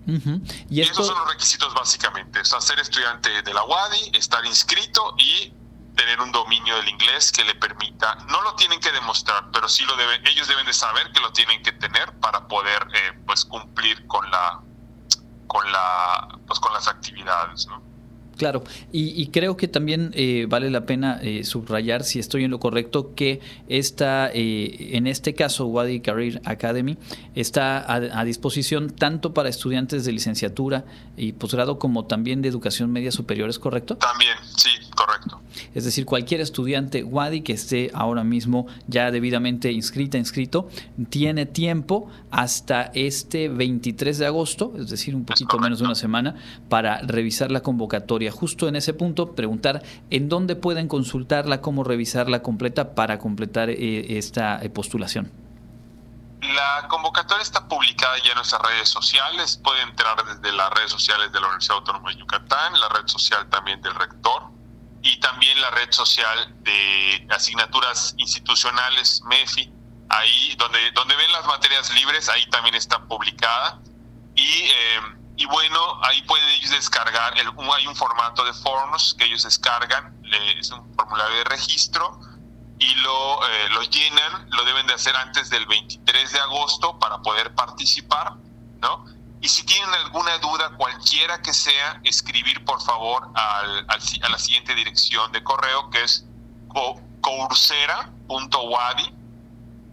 ¿Y 0.06 0.82
Esos 0.82 1.08
son 1.08 1.18
los 1.18 1.30
requisitos 1.30 1.74
básicamente, 1.74 2.42
o 2.42 2.62
ser 2.62 2.80
estudiante 2.80 3.42
de 3.42 3.54
la 3.54 3.64
UADI, 3.64 4.12
estar 4.14 4.46
inscrito 4.46 5.16
y 5.18 5.54
tener 5.96 6.20
un 6.20 6.32
dominio 6.32 6.76
del 6.78 6.90
inglés 6.90 7.32
que 7.32 7.44
le 7.44 7.56
permita, 7.56 8.16
no 8.28 8.42
lo 8.42 8.56
tienen 8.56 8.80
que 8.80 8.92
demostrar, 8.92 9.50
pero 9.52 9.70
sí 9.70 9.84
lo 9.86 9.96
deben, 9.96 10.26
ellos 10.28 10.48
deben 10.48 10.66
de 10.66 10.74
saber 10.74 11.12
que 11.12 11.20
lo 11.20 11.32
tienen 11.32 11.62
que 11.62 11.72
tener 11.72 12.12
para 12.20 12.48
poder 12.48 12.88
eh, 12.94 13.14
pues 13.26 13.46
cumplir 13.46 14.06
con 14.08 14.30
la 14.30 14.62
con 15.48 15.72
la 15.72 16.40
pues 16.48 16.60
con 16.60 16.74
las 16.74 16.88
actividades, 16.88 17.68
¿no? 17.68 17.93
Claro, 18.38 18.64
y, 18.92 19.28
creo 19.28 19.58
que 19.58 19.68
también 19.68 20.12
eh, 20.14 20.48
vale 20.50 20.70
la 20.70 20.86
pena 20.86 21.20
eh, 21.22 21.44
subrayar, 21.44 22.04
si 22.04 22.20
estoy 22.20 22.44
en 22.44 22.52
lo 22.52 22.60
correcto, 22.60 23.14
que 23.16 23.42
esta, 23.68 24.30
eh, 24.34 24.96
en 24.96 25.08
este 25.08 25.34
caso, 25.36 25.68
Wadi 25.68 26.00
Career 26.00 26.42
Academy 26.44 26.98
está 27.36 27.92
a, 27.92 28.24
disposición 28.26 28.90
tanto 28.90 29.34
para 29.34 29.50
estudiantes 29.50 30.06
de 30.06 30.12
licenciatura 30.12 30.86
y 31.18 31.34
posgrado 31.34 31.78
como 31.78 32.06
también 32.06 32.42
de 32.42 32.50
educación 32.50 32.92
media 32.92 33.12
superior, 33.12 33.50
¿es 33.50 33.60
correcto? 33.60 33.98
También, 33.98 34.36
sí, 34.56 34.70
correcto. 34.96 35.42
Es 35.76 35.86
decir, 35.86 36.06
cualquier 36.06 36.42
estudiante 36.42 37.04
Wadi 37.04 37.42
que 37.42 37.54
esté 37.54 37.92
ahora 37.94 38.24
mismo 38.24 38.68
ya 38.88 39.12
debidamente 39.12 39.72
inscrita, 39.72 40.18
inscrito, 40.18 40.70
tiene 41.10 41.46
tiempo 41.46 42.10
hasta 42.32 42.92
este 42.94 43.50
23 43.50 44.18
de 44.18 44.26
agosto, 44.26 44.74
es 44.78 44.90
decir, 44.90 45.16
un 45.16 45.26
poquito 45.26 45.60
menos 45.60 45.80
de 45.80 45.86
una 45.86 45.96
semana, 45.96 46.36
para 46.70 47.00
revisar 47.02 47.52
la 47.52 47.62
convocatoria. 47.62 48.23
Justo 48.32 48.68
en 48.68 48.76
ese 48.76 48.94
punto, 48.94 49.36
preguntar 49.36 49.84
en 50.10 50.30
dónde 50.30 50.56
pueden 50.56 50.88
consultarla, 50.88 51.62
cómo 51.62 51.84
revisarla 51.84 52.42
completa 52.42 52.96
para 52.96 53.20
completar 53.20 53.70
eh, 53.70 54.18
esta 54.18 54.62
eh, 54.62 54.70
postulación. 54.70 55.32
La 56.42 56.88
convocatoria 56.90 57.42
está 57.42 57.68
publicada 57.68 58.18
ya 58.18 58.32
en 58.32 58.36
nuestras 58.36 58.62
redes 58.62 58.90
sociales. 58.90 59.60
Pueden 59.64 59.90
entrar 59.90 60.18
desde 60.26 60.52
las 60.52 60.70
redes 60.72 60.92
sociales 60.92 61.32
de 61.32 61.40
la 61.40 61.48
Universidad 61.48 61.78
Autónoma 61.78 62.10
de 62.12 62.18
Yucatán, 62.18 62.80
la 62.80 62.90
red 62.90 63.08
social 63.08 63.48
también 63.50 63.82
del 63.82 63.96
rector 63.96 64.52
y 65.02 65.20
también 65.20 65.60
la 65.62 65.72
red 65.72 65.92
social 65.92 66.54
de 66.64 67.28
asignaturas 67.30 68.14
institucionales 68.18 69.22
MEFI. 69.26 69.72
Ahí 70.10 70.56
donde, 70.58 70.92
donde 70.92 71.16
ven 71.16 71.32
las 71.32 71.46
materias 71.46 71.94
libres, 71.96 72.28
ahí 72.28 72.46
también 72.50 72.76
está 72.76 73.00
publicada. 73.06 73.80
Y, 74.36 74.64
eh, 74.64 75.02
y 75.36 75.46
bueno, 75.46 76.00
ahí 76.04 76.22
pueden 76.24 76.48
ellos 76.50 76.72
descargar, 76.72 77.38
el, 77.40 77.48
hay 77.76 77.88
un 77.88 77.96
formato 77.96 78.44
de 78.46 78.54
forms 78.54 79.16
que 79.16 79.26
ellos 79.26 79.44
descargan, 79.44 80.16
es 80.60 80.70
un 80.72 80.94
formulario 80.96 81.38
de 81.38 81.44
registro 81.46 82.20
y 82.80 82.94
lo, 82.96 83.48
eh, 83.48 83.70
lo 83.70 83.84
llenan, 83.84 84.50
lo 84.52 84.66
deben 84.66 84.88
de 84.88 84.94
hacer 84.94 85.16
antes 85.16 85.50
del 85.50 85.66
23 85.66 86.32
de 86.32 86.40
agosto 86.40 87.00
para 87.00 87.22
poder 87.22 87.56
participar, 87.56 88.34
¿no? 88.82 89.06
Y 89.42 89.50
si 89.50 89.66
tienen 89.66 89.94
alguna 89.96 90.38
duda, 90.38 90.70
cualquiera 90.78 91.42
que 91.42 91.54
sea, 91.54 92.00
escribir 92.04 92.64
por 92.64 92.80
favor 92.82 93.30
al, 93.36 93.86
a 93.90 94.30
la 94.30 94.38
siguiente 94.38 94.76
dirección 94.76 95.32
de 95.32 95.44
correo 95.44 95.90
que 95.90 96.04
es 96.04 96.26
coursera.wadi 97.22 99.16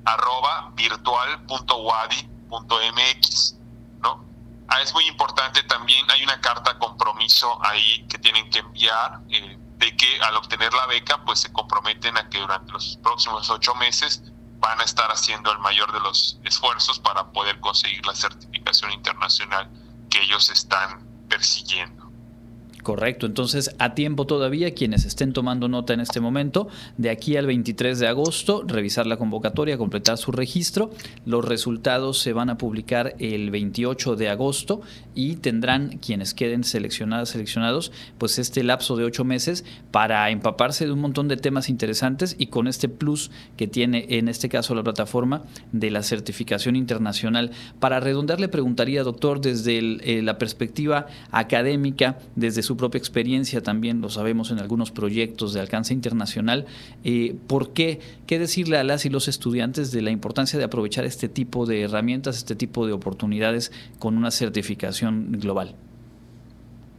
arroba 0.05 0.71
virtual.wadi.mx, 0.75 3.55
¿no? 4.01 4.30
Ah, 4.73 4.81
es 4.83 4.95
muy 4.95 5.05
importante 5.09 5.65
también, 5.65 6.09
hay 6.13 6.23
una 6.23 6.41
carta 6.41 6.79
compromiso 6.79 7.59
ahí 7.65 8.07
que 8.09 8.19
tienen 8.19 8.49
que 8.51 8.61
enviar 8.61 9.21
eh, 9.29 9.59
de 9.59 9.97
que 9.97 10.21
al 10.23 10.37
obtener 10.37 10.73
la 10.73 10.87
beca, 10.87 11.25
pues 11.25 11.41
se 11.41 11.53
comprometen 11.53 12.17
a 12.17 12.29
que 12.29 12.39
durante 12.39 12.71
los 12.71 12.97
próximos 13.03 13.51
ocho 13.51 13.75
meses 13.75 14.23
van 14.61 14.81
a 14.81 14.85
estar 14.85 15.11
haciendo 15.11 15.51
el 15.51 15.59
mayor 15.59 15.93
de 15.93 15.99
los 15.99 16.39
esfuerzos 16.45 17.01
para 17.01 17.33
poder 17.33 17.59
conseguir 17.59 18.07
la 18.07 18.15
certificación 18.15 18.93
internacional 18.93 19.69
que 20.09 20.23
ellos 20.23 20.49
están 20.51 21.05
persiguiendo. 21.29 22.00
Correcto, 22.83 23.27
entonces 23.27 23.75
a 23.79 23.95
tiempo 23.95 24.27
todavía 24.27 24.73
quienes 24.73 25.05
estén 25.05 25.33
tomando 25.33 25.69
nota 25.69 25.93
en 25.93 26.01
este 26.01 26.21
momento, 26.21 26.69
de 26.97 27.11
aquí 27.11 27.37
al 27.37 27.47
23 27.47 27.99
de 27.99 28.09
agosto, 28.09 28.65
revisar 28.67 29.07
la 29.07 29.19
convocatoria, 29.19 29.77
completar 29.77 30.17
su 30.17 30.33
registro. 30.33 30.91
Los 31.27 31.45
resultados 31.45 32.19
se 32.19 32.33
van 32.33 32.49
a 32.49 32.57
publicar 32.57 33.15
el 33.19 33.51
28 33.51 34.17
de 34.17 34.29
agosto 34.29 34.81
y 35.15 35.37
tendrán 35.37 35.99
quienes 35.99 36.33
queden 36.33 36.65
seleccionadas, 36.65 37.31
seleccionados, 37.31 37.93
pues 38.19 38.39
este 38.39 38.63
lapso 38.63 38.97
de 38.97 39.05
ocho 39.05 39.25
meses 39.25 39.65
para 39.91 40.31
empaparse 40.31 40.87
de 40.87 40.93
un 40.93 41.01
montón 41.01 41.29
de 41.29 41.37
temas 41.37 41.69
interesantes 41.69 42.35
y 42.39 42.47
con 42.47 42.67
este 42.67 42.89
plus 42.89 43.31
que 43.57 43.67
tiene 43.67 44.07
en 44.11 44.29
este 44.29 44.49
caso 44.49 44.75
la 44.75 44.83
plataforma 44.83 45.43
de 45.73 45.91
la 45.91 46.03
certificación 46.03 46.77
internacional. 46.77 47.51
Para 47.79 48.01
redondear 48.01 48.41
le 48.41 48.49
preguntaría, 48.49 49.03
doctor, 49.03 49.41
desde 49.41 49.79
eh, 49.79 50.23
la 50.23 50.39
perspectiva 50.39 51.07
académica, 51.31 52.19
desde 52.37 52.63
su 52.63 52.70
su 52.71 52.77
propia 52.77 53.01
experiencia, 53.01 53.65
también 53.65 54.01
lo 54.01 54.11
sabemos 54.11 54.53
en 54.53 54.61
algunos 54.61 54.93
proyectos 54.93 55.53
de 55.53 55.61
alcance 55.61 55.93
internacional. 55.93 56.67
Eh, 57.03 57.37
¿Por 57.49 57.73
qué? 57.73 58.23
¿Qué 58.29 58.39
decirle 58.39 58.79
a 58.79 58.85
las 58.85 59.05
y 59.05 59.11
los 59.11 59.27
estudiantes 59.27 59.91
de 59.91 60.03
la 60.03 60.11
importancia 60.11 60.57
de 60.57 60.65
aprovechar 60.67 61.05
este 61.05 61.29
tipo 61.29 61.67
de 61.67 61.83
herramientas, 61.83 62.37
este 62.37 62.55
tipo 62.55 62.87
de 62.87 62.93
oportunidades 62.93 63.73
con 63.99 64.17
una 64.17 64.31
certificación 64.31 65.33
global? 65.33 65.75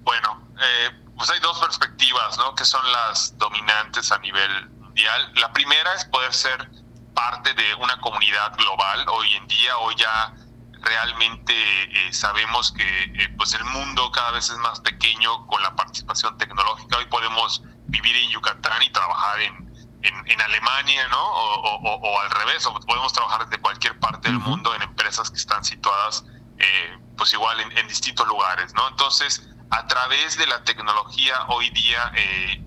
Bueno, 0.03 0.45
eh, 0.57 0.89
pues 1.15 1.29
hay 1.29 1.39
dos 1.39 1.57
perspectivas, 1.59 2.37
¿no? 2.37 2.53
Que 2.53 2.65
son 2.65 2.81
las 2.91 3.33
dominantes 3.37 4.11
a 4.11 4.19
nivel 4.19 4.69
mundial. 4.71 5.31
La 5.39 5.53
primera 5.53 5.93
es 5.95 6.03
poder 6.03 6.33
ser 6.33 6.69
parte 7.13 7.53
de 7.53 7.75
una 7.75 7.97
comunidad 8.01 8.57
global. 8.57 9.05
Hoy 9.07 9.27
en 9.39 9.47
día, 9.47 9.77
hoy 9.77 9.95
ya 9.97 10.33
realmente 10.81 11.53
eh, 11.53 12.13
sabemos 12.13 12.71
que 12.71 13.03
eh, 13.03 13.29
pues 13.37 13.53
el 13.53 13.63
mundo 13.65 14.11
cada 14.11 14.31
vez 14.31 14.49
es 14.49 14.57
más 14.57 14.79
pequeño 14.81 15.45
con 15.47 15.61
la 15.61 15.75
participación 15.75 16.37
tecnológica. 16.37 16.97
Hoy 16.97 17.05
podemos 17.05 17.63
vivir 17.87 18.15
en 18.15 18.29
Yucatán 18.29 18.81
y 18.83 18.89
trabajar 18.89 19.39
en, 19.41 19.71
en, 20.03 20.41
Alemania, 20.41 21.07
¿no? 21.09 21.21
O, 21.21 22.19
al 22.21 22.31
revés, 22.31 22.65
o 22.65 22.73
podemos 22.73 23.13
trabajar 23.13 23.45
desde 23.45 23.61
cualquier 23.61 23.99
parte 23.99 24.29
del 24.29 24.39
mundo 24.39 24.73
en 24.73 24.81
empresas 24.81 25.29
que 25.29 25.37
están 25.37 25.63
situadas 25.63 26.25
eh, 26.57 26.97
pues 27.15 27.33
igual 27.33 27.59
en, 27.59 27.87
distintos 27.87 28.27
lugares, 28.27 28.73
¿no? 28.73 28.87
Entonces, 28.87 29.47
a 29.69 29.85
través 29.85 30.37
de 30.37 30.47
la 30.47 30.63
tecnología 30.63 31.45
hoy 31.47 31.69
día 31.69 32.11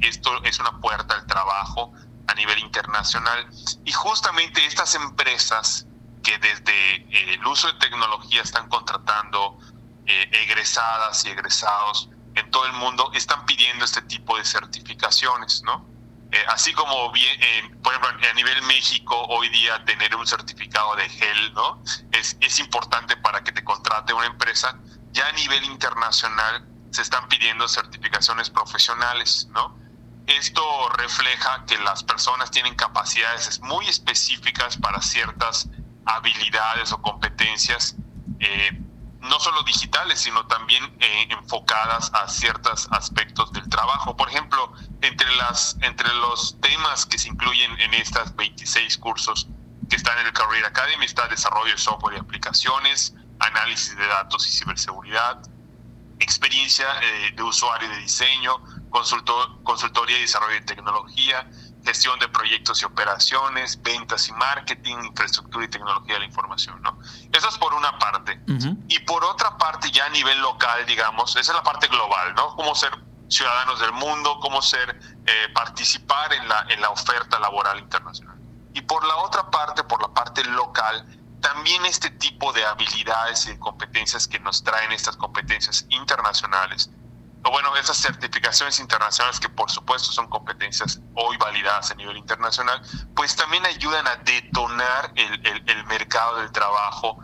esto 0.01 0.43
es 0.45 0.59
una 0.61 0.79
puerta 0.81 1.15
al 1.15 1.27
trabajo 1.27 1.93
a 2.29 2.35
nivel 2.35 2.59
internacional 2.61 3.47
y 3.85 3.93
justamente 3.93 4.65
estas 4.65 4.95
empresas 4.95 5.87
que 6.25 6.39
desde 6.39 6.97
eh, 6.97 7.35
el 7.35 7.47
uso 7.47 7.69
de 7.69 7.75
tecnología 7.75 8.43
están 8.43 8.69
contratando 8.69 9.59
eh, 10.07 10.31
egresadas 10.33 11.25
y 11.27 11.29
egresados 11.29 12.09
en 12.35 12.51
todo 12.51 12.67
el 12.67 12.73
mundo, 12.73 13.11
están 13.15 13.47
pidiendo 13.47 13.85
este 13.85 14.03
tipo 14.03 14.37
de 14.37 14.45
certificaciones, 14.45 15.63
¿no? 15.63 15.87
Eh, 16.33 16.45
así 16.49 16.73
como 16.73 17.13
bien, 17.13 17.81
por 17.81 17.95
ejemplo, 17.95 18.29
a 18.29 18.35
nivel 18.35 18.61
México, 18.63 19.15
hoy 19.29 19.49
día 19.51 19.85
tener 19.85 20.17
un 20.17 20.27
certificado 20.27 20.97
de 20.97 21.09
GEL, 21.09 21.55
¿no? 21.55 21.81
Es, 22.11 22.37
es 22.41 22.59
importante 22.59 23.17
para 23.19 23.45
que 23.45 23.53
te 23.53 23.63
contrate 23.63 24.13
una 24.13 24.27
empresa. 24.27 24.77
Ya 25.13 25.29
a 25.29 25.33
nivel 25.33 25.63
internacional 25.65 26.67
se 26.91 27.03
están 27.03 27.29
pidiendo 27.29 27.69
certificaciones 27.69 28.51
profesionales, 28.51 29.47
¿no? 29.51 29.79
Esto 30.27 30.89
refleja 30.97 31.65
que 31.67 31.79
las 31.79 32.03
personas 32.03 32.51
tienen 32.51 32.75
capacidades 32.75 33.61
muy 33.61 33.87
específicas 33.87 34.77
para 34.79 35.03
ciertas 35.03 35.69
habilidades 36.07 36.93
o 36.93 37.01
competencias 37.01 37.97
eh, 38.41 38.71
no 39.21 39.41
solo 39.41 39.63
digitales, 39.63 40.21
sino 40.21 40.47
también 40.47 40.85
eh, 41.01 41.29
enfocadas 41.31 42.11
a 42.13 42.29
ciertos 42.29 42.89
aspectos 42.91 43.53
del 43.53 43.69
trabajo. 43.69 44.17
Por 44.17 44.29
ejemplo, 44.29 44.73
entre, 45.01 45.35
las, 45.37 45.77
entre 45.81 46.13
los 46.15 46.61
temas 46.61 47.07
que 47.07 47.19
se 47.19 47.29
incluyen 47.29 47.79
en 47.81 47.95
estas 47.95 48.37
26 48.37 48.99
cursos 48.99 49.49
que 49.89 49.97
están 49.97 50.19
en 50.19 50.27
el 50.27 50.33
Career 50.33 50.67
Academy 50.67 51.05
está 51.05 51.27
desarrollo 51.29 51.73
de 51.73 51.79
software 51.79 52.17
y 52.17 52.21
aplicaciones, 52.21 53.15
análisis 53.39 53.97
de 53.97 54.07
datos 54.07 54.47
y 54.47 54.53
ciberseguridad, 54.53 55.41
experiencia 56.21 56.87
eh, 57.03 57.33
de 57.35 57.43
usuario 57.43 57.89
de 57.89 57.99
diseño, 57.99 58.57
consultor, 58.91 59.63
consultoría 59.63 60.19
y 60.19 60.23
desarrollo 60.23 60.55
de 60.55 60.67
tecnología, 60.67 61.49
gestión 61.85 62.19
de 62.19 62.29
proyectos 62.29 62.83
y 62.83 62.85
operaciones, 62.85 63.81
ventas 63.83 64.29
y 64.29 64.33
marketing, 64.33 64.97
infraestructura 65.05 65.65
y 65.65 65.69
tecnología 65.69 66.15
de 66.15 66.21
la 66.21 66.27
información, 66.27 66.81
¿no? 66.83 66.99
Eso 67.33 67.49
es 67.49 67.59
por 67.59 67.75
una 67.75 67.99
parte. 67.99 68.41
Y 68.89 68.99
por 69.01 69.25
otra 69.25 69.57
parte, 69.59 69.91
ya 69.91 70.07
a 70.07 70.09
nivel 70.11 70.41
local, 70.41 70.87
digamos, 70.87 71.37
esa 71.37 71.53
es 71.53 71.57
la 71.57 71.63
parte 71.63 71.89
global, 71.89 72.35
¿no? 72.35 72.57
Cómo 72.57 72.75
ser 72.75 72.91
ciudadanos 73.29 73.81
del 73.81 73.93
mundo, 73.93 74.39
cómo 74.41 74.63
ser, 74.63 74.99
eh, 75.27 75.49
participar 75.55 76.33
en 76.33 76.49
la, 76.49 76.67
en 76.69 76.81
la 76.81 76.91
oferta 76.91 77.39
laboral 77.39 77.79
internacional. 77.79 78.39
Y 78.75 78.81
por 78.83 79.05
la 79.07 79.17
otra 79.17 79.51
parte, 79.51 79.85
por 79.85 80.01
la 80.03 80.09
parte 80.09 80.45
local, 80.45 81.07
también 81.41 81.85
este 81.85 82.11
tipo 82.11 82.53
de 82.53 82.65
habilidades 82.65 83.47
y 83.47 83.59
competencias 83.59 84.27
que 84.27 84.39
nos 84.41 84.65
traen 84.65 84.93
estas 84.93 85.17
competencias 85.17 85.87
internacionales 85.91 86.91
bueno, 87.51 87.77
esas 87.77 87.99
certificaciones 87.99 88.79
internacionales 88.81 89.39
que 89.39 89.49
por 89.49 89.71
supuesto 89.71 90.13
son 90.13 90.29
competencias 90.29 91.01
hoy 91.15 91.37
validadas 91.37 91.91
a 91.91 91.95
nivel 91.95 92.17
internacional, 92.17 92.81
pues 93.15 93.37
también 93.37 93.65
ayudan 93.67 94.07
a 94.07 94.17
detonar 94.17 95.13
el, 95.15 95.63
el, 95.67 95.85
mercado 95.85 96.39
del 96.39 96.51
trabajo 96.53 97.19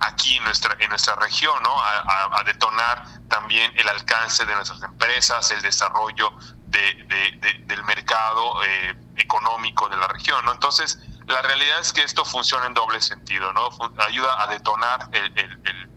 aquí 0.00 0.36
en 0.36 0.44
nuestra, 0.44 0.76
en 0.78 0.88
nuestra 0.88 1.14
región, 1.16 1.62
¿no? 1.62 1.74
A, 1.78 2.42
detonar 2.44 3.04
también 3.28 3.72
el 3.76 3.88
alcance 3.88 4.44
de 4.44 4.54
nuestras 4.54 4.82
empresas, 4.82 5.50
el 5.50 5.60
desarrollo 5.60 6.32
de, 6.66 7.64
del 7.66 7.84
mercado 7.84 8.64
eh, 8.64 8.96
económico 9.16 9.88
de 9.88 9.96
la 9.96 10.08
región, 10.08 10.44
¿no? 10.44 10.52
Entonces, 10.52 10.98
la 11.26 11.42
realidad 11.42 11.80
es 11.80 11.92
que 11.92 12.02
esto 12.02 12.24
funciona 12.24 12.66
en 12.66 12.74
doble 12.74 13.00
sentido, 13.00 13.52
¿no? 13.52 13.68
Ayuda 13.98 14.42
a 14.42 14.46
detonar 14.46 15.08
el, 15.12 15.32
el 15.36 15.90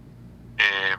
eh, 0.57 0.97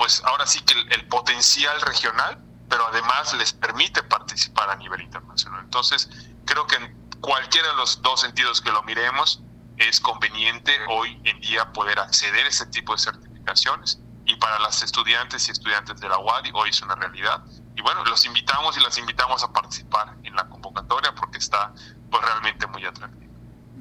pues 0.00 0.22
ahora 0.24 0.46
sí 0.46 0.60
que 0.62 0.72
el, 0.94 1.06
potencial 1.08 1.78
regional, 1.82 2.42
pero 2.70 2.86
además 2.86 3.34
les 3.34 3.52
permite 3.52 4.02
participar 4.02 4.70
a 4.70 4.76
nivel 4.76 5.02
internacional. 5.02 5.60
Entonces, 5.62 6.08
creo 6.46 6.66
que 6.66 6.76
en 6.76 7.10
cualquiera 7.20 7.68
de 7.68 7.74
los 7.74 8.00
dos 8.00 8.22
sentidos 8.22 8.62
que 8.62 8.72
lo 8.72 8.82
miremos, 8.84 9.42
es 9.76 10.00
conveniente 10.00 10.74
hoy 10.88 11.20
en 11.24 11.38
día 11.42 11.70
poder 11.74 11.98
acceder 11.98 12.46
a 12.46 12.48
ese 12.48 12.64
tipo 12.64 12.94
de 12.94 12.98
certificaciones 12.98 14.00
y 14.24 14.36
para 14.36 14.58
las 14.60 14.82
estudiantes 14.82 15.46
y 15.48 15.50
estudiantes 15.50 16.00
de 16.00 16.08
la 16.08 16.18
UADI 16.18 16.50
hoy 16.54 16.70
es 16.70 16.80
una 16.80 16.94
realidad. 16.94 17.44
Y 17.76 17.82
bueno, 17.82 18.02
los 18.06 18.24
invitamos 18.24 18.78
y 18.78 18.80
las 18.80 18.96
invitamos 18.96 19.44
a 19.44 19.52
participar 19.52 20.16
en 20.22 20.34
la 20.34 20.48
convocatoria 20.48 21.14
porque 21.14 21.36
está 21.36 21.74
pues 22.10 22.24
realmente 22.24 22.66
muy 22.68 22.86
atractivo. 22.86 23.29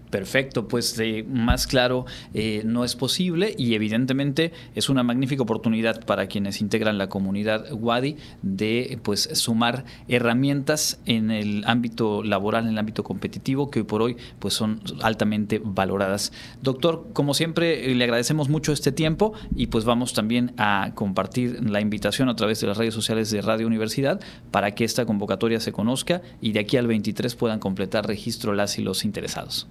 Perfecto, 0.10 0.68
pues 0.68 1.00
más 1.28 1.68
claro 1.68 2.06
eh, 2.34 2.64
no 2.66 2.84
es 2.84 2.96
posible 2.96 3.54
y 3.58 3.76
evidentemente 3.76 4.52
es 4.74 4.90
una 4.90 5.04
magnífica 5.04 5.44
oportunidad 5.44 6.04
para 6.06 6.26
quienes 6.26 6.62
integran 6.62 6.98
la 6.98 7.10
comunidad 7.10 7.72
Wadi 7.72 8.18
de 8.42 9.00
pues 9.04 9.30
sumar 9.34 9.86
herramientas 10.08 11.00
en 11.06 11.30
el 11.30 11.64
ámbito 11.66 12.24
laboral, 12.24 12.66
en 12.66 12.72
el 12.72 12.78
ámbito 12.80 13.04
competitivo 13.04 13.70
que 13.70 13.80
hoy 13.80 13.86
por 13.86 14.02
hoy 14.02 14.18
pues 14.40 14.56
son 14.56 14.82
altamente 15.04 15.62
valoradas. 15.64 16.34
Doctor, 16.62 17.08
como 17.14 17.36
siempre 17.36 17.92
eh, 17.92 17.96
le 17.96 18.04
agradecemos 18.04 18.50
mucho 18.50 18.74
este 18.74 18.92
tiempo 18.92 19.34
y 19.56 19.68
pues 19.68 19.86
vamos 19.86 20.14
también 20.14 20.54
a 20.58 20.92
compartir 20.96 21.70
la 21.70 21.82
invitación 21.82 22.30
a 22.30 22.36
través 22.36 22.60
de 22.62 22.68
las 22.68 22.78
redes 22.78 22.96
sociales 22.96 23.30
de 23.30 23.42
Radio 23.42 23.68
Universidad 23.68 24.20
para 24.50 24.74
que 24.74 24.86
esta 24.86 25.06
convocatoria 25.06 25.60
se 25.60 25.72
conozca 25.72 26.24
y 26.42 26.54
de 26.54 26.62
aquí 26.62 26.78
al 26.78 26.88
23 26.88 27.36
puedan 27.36 27.60
completar 27.60 28.08
registro 28.08 28.54
las 28.54 28.80
y 28.80 28.82
los 28.82 29.06
interesados. 29.06 29.68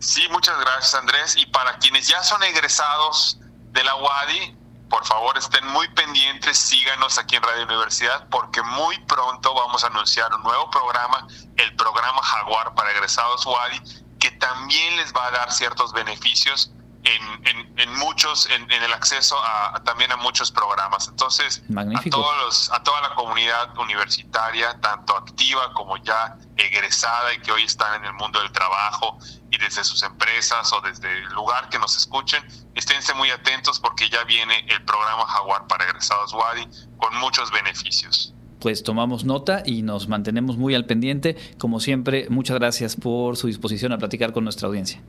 Sí, 0.00 0.26
muchas 0.30 0.58
gracias 0.58 0.94
Andrés. 0.94 1.36
Y 1.36 1.46
para 1.46 1.78
quienes 1.78 2.08
ya 2.08 2.22
son 2.22 2.42
egresados 2.42 3.38
de 3.72 3.84
la 3.84 3.94
UADI, 3.96 4.56
por 4.88 5.04
favor 5.04 5.36
estén 5.36 5.66
muy 5.68 5.86
pendientes, 5.88 6.58
síganos 6.58 7.18
aquí 7.18 7.36
en 7.36 7.42
Radio 7.42 7.64
Universidad, 7.64 8.26
porque 8.30 8.62
muy 8.62 8.98
pronto 9.04 9.54
vamos 9.54 9.84
a 9.84 9.88
anunciar 9.88 10.34
un 10.34 10.42
nuevo 10.42 10.70
programa, 10.70 11.26
el 11.56 11.76
programa 11.76 12.22
Jaguar 12.22 12.74
para 12.74 12.90
egresados 12.90 13.44
UADI, 13.44 13.80
que 14.18 14.30
también 14.32 14.96
les 14.96 15.12
va 15.14 15.26
a 15.26 15.30
dar 15.32 15.52
ciertos 15.52 15.92
beneficios 15.92 16.72
en, 17.04 17.78
en, 17.78 17.98
muchos, 17.98 18.48
en, 18.50 18.70
el 18.70 18.92
acceso 18.92 19.36
a, 19.42 19.82
también 19.84 20.12
a 20.12 20.16
muchos 20.16 20.50
programas. 20.52 21.08
Entonces, 21.08 21.62
a 21.74 22.10
todos 22.10 22.36
los, 22.44 22.70
a 22.72 22.82
toda 22.82 23.00
la 23.00 23.14
comunidad 23.14 23.76
universitaria, 23.78 24.78
tanto 24.80 25.16
activa 25.16 25.72
como 25.72 25.96
ya 25.98 26.36
egresada 26.56 27.32
y 27.34 27.38
que 27.40 27.52
hoy 27.52 27.62
están 27.62 28.02
en 28.02 28.04
el 28.04 28.12
mundo 28.14 28.40
del 28.40 28.52
trabajo 28.52 29.18
y 29.50 29.56
desde 29.56 29.82
sus 29.82 30.02
empresas 30.02 30.72
o 30.72 30.80
desde 30.82 31.10
el 31.18 31.28
lugar 31.30 31.68
que 31.70 31.78
nos 31.78 31.96
escuchen, 31.96 32.44
esténse 32.74 33.14
muy 33.14 33.30
atentos 33.30 33.80
porque 33.80 34.08
ya 34.10 34.22
viene 34.24 34.66
el 34.68 34.84
programa 34.84 35.26
Jaguar 35.26 35.66
para 35.66 35.84
egresados 35.84 36.34
WADI 36.34 36.68
con 36.98 37.16
muchos 37.16 37.50
beneficios 37.50 38.34
pues 38.60 38.82
tomamos 38.82 39.24
nota 39.24 39.62
y 39.64 39.80
nos 39.80 40.06
mantenemos 40.06 40.58
muy 40.58 40.74
al 40.74 40.84
pendiente. 40.84 41.34
Como 41.56 41.80
siempre, 41.80 42.26
muchas 42.28 42.58
gracias 42.58 42.94
por 42.94 43.38
su 43.38 43.46
disposición 43.46 43.90
a 43.92 43.96
platicar 43.96 44.34
con 44.34 44.44
nuestra 44.44 44.68
audiencia. 44.68 45.00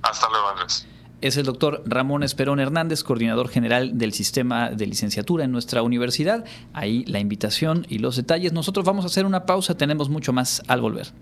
Hasta 0.00 0.26
luego, 0.30 0.48
Andrés 0.48 0.88
es 1.20 1.36
el 1.36 1.44
doctor 1.44 1.82
Ramón 1.86 2.22
Esperón 2.22 2.60
Hernández, 2.60 3.02
coordinador 3.02 3.48
general 3.48 3.98
del 3.98 4.12
sistema 4.12 4.70
de 4.70 4.86
licenciatura 4.86 5.44
en 5.44 5.52
nuestra 5.52 5.82
universidad. 5.82 6.44
Ahí 6.72 7.04
la 7.06 7.18
invitación 7.18 7.86
y 7.88 7.98
los 7.98 8.16
detalles. 8.16 8.52
Nosotros 8.52 8.84
vamos 8.84 9.04
a 9.04 9.08
hacer 9.08 9.26
una 9.26 9.46
pausa, 9.46 9.76
tenemos 9.76 10.08
mucho 10.08 10.32
más 10.32 10.62
al 10.68 10.80
volver. 10.80 11.12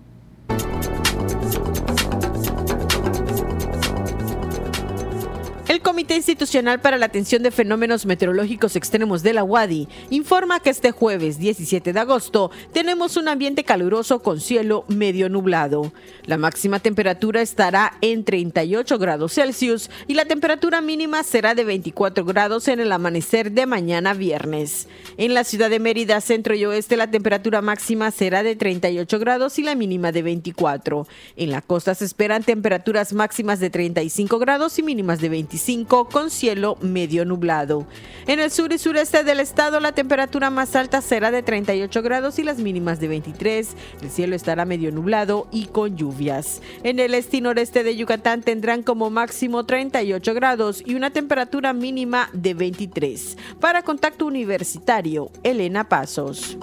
Institucional 6.15 6.79
para 6.79 6.97
la 6.97 7.07
Atención 7.07 7.43
de 7.43 7.51
Fenómenos 7.51 8.05
Meteorológicos 8.05 8.75
Extremos 8.75 9.23
de 9.23 9.33
la 9.33 9.43
UADI 9.43 9.87
informa 10.09 10.59
que 10.59 10.69
este 10.69 10.91
jueves 10.91 11.37
17 11.37 11.91
de 11.91 11.99
agosto 11.99 12.51
tenemos 12.71 13.17
un 13.17 13.27
ambiente 13.27 13.63
caluroso 13.63 14.19
con 14.19 14.39
cielo 14.39 14.85
medio 14.87 15.29
nublado. 15.29 15.91
La 16.25 16.37
máxima 16.37 16.79
temperatura 16.79 17.41
estará 17.41 17.97
en 18.01 18.23
38 18.23 18.97
grados 18.99 19.33
Celsius 19.33 19.89
y 20.07 20.13
la 20.13 20.25
temperatura 20.25 20.81
mínima 20.81 21.23
será 21.23 21.55
de 21.55 21.63
24 21.63 22.25
grados 22.25 22.67
en 22.67 22.79
el 22.79 22.91
amanecer 22.91 23.51
de 23.51 23.65
mañana 23.65 24.13
viernes. 24.13 24.87
En 25.17 25.33
la 25.33 25.43
ciudad 25.43 25.69
de 25.69 25.79
Mérida, 25.79 26.21
centro 26.21 26.55
y 26.55 26.65
oeste, 26.65 26.97
la 26.97 27.11
temperatura 27.11 27.61
máxima 27.61 28.11
será 28.11 28.43
de 28.43 28.55
38 28.55 29.19
grados 29.19 29.59
y 29.59 29.63
la 29.63 29.75
mínima 29.75 30.11
de 30.11 30.21
24. 30.21 31.07
En 31.35 31.51
la 31.51 31.61
costa 31.61 31.95
se 31.95 32.05
esperan 32.05 32.43
temperaturas 32.43 33.13
máximas 33.13 33.59
de 33.59 33.69
35 33.69 34.39
grados 34.39 34.77
y 34.79 34.83
mínimas 34.83 35.19
de 35.21 35.29
25 35.29 35.96
con 36.05 36.29
cielo 36.29 36.77
medio 36.81 37.25
nublado. 37.25 37.85
En 38.27 38.39
el 38.39 38.51
sur 38.51 38.71
y 38.73 38.77
sureste 38.77 39.23
del 39.23 39.39
estado 39.39 39.79
la 39.79 39.91
temperatura 39.91 40.49
más 40.49 40.75
alta 40.75 41.01
será 41.01 41.31
de 41.31 41.43
38 41.43 42.01
grados 42.01 42.39
y 42.39 42.43
las 42.43 42.59
mínimas 42.59 42.99
de 42.99 43.07
23. 43.07 43.75
El 44.01 44.09
cielo 44.09 44.35
estará 44.35 44.65
medio 44.65 44.91
nublado 44.91 45.47
y 45.51 45.67
con 45.67 45.95
lluvias. 45.95 46.61
En 46.83 46.99
el 46.99 47.13
este 47.13 47.37
y 47.37 47.41
noreste 47.41 47.83
de 47.83 47.95
Yucatán 47.95 48.41
tendrán 48.41 48.83
como 48.83 49.09
máximo 49.09 49.65
38 49.65 50.33
grados 50.33 50.83
y 50.85 50.95
una 50.95 51.11
temperatura 51.11 51.73
mínima 51.73 52.29
de 52.33 52.53
23. 52.53 53.37
Para 53.59 53.81
Contacto 53.81 54.25
Universitario, 54.25 55.31
Elena 55.43 55.87
Pasos. 55.87 56.57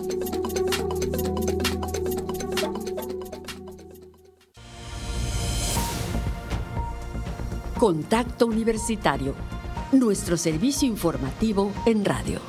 Contacto 7.85 8.47
Universitario, 8.47 9.35
nuestro 9.93 10.39
servicio 10.39 10.89
informativo 10.89 11.71
en 11.85 12.03
radio. 12.03 12.41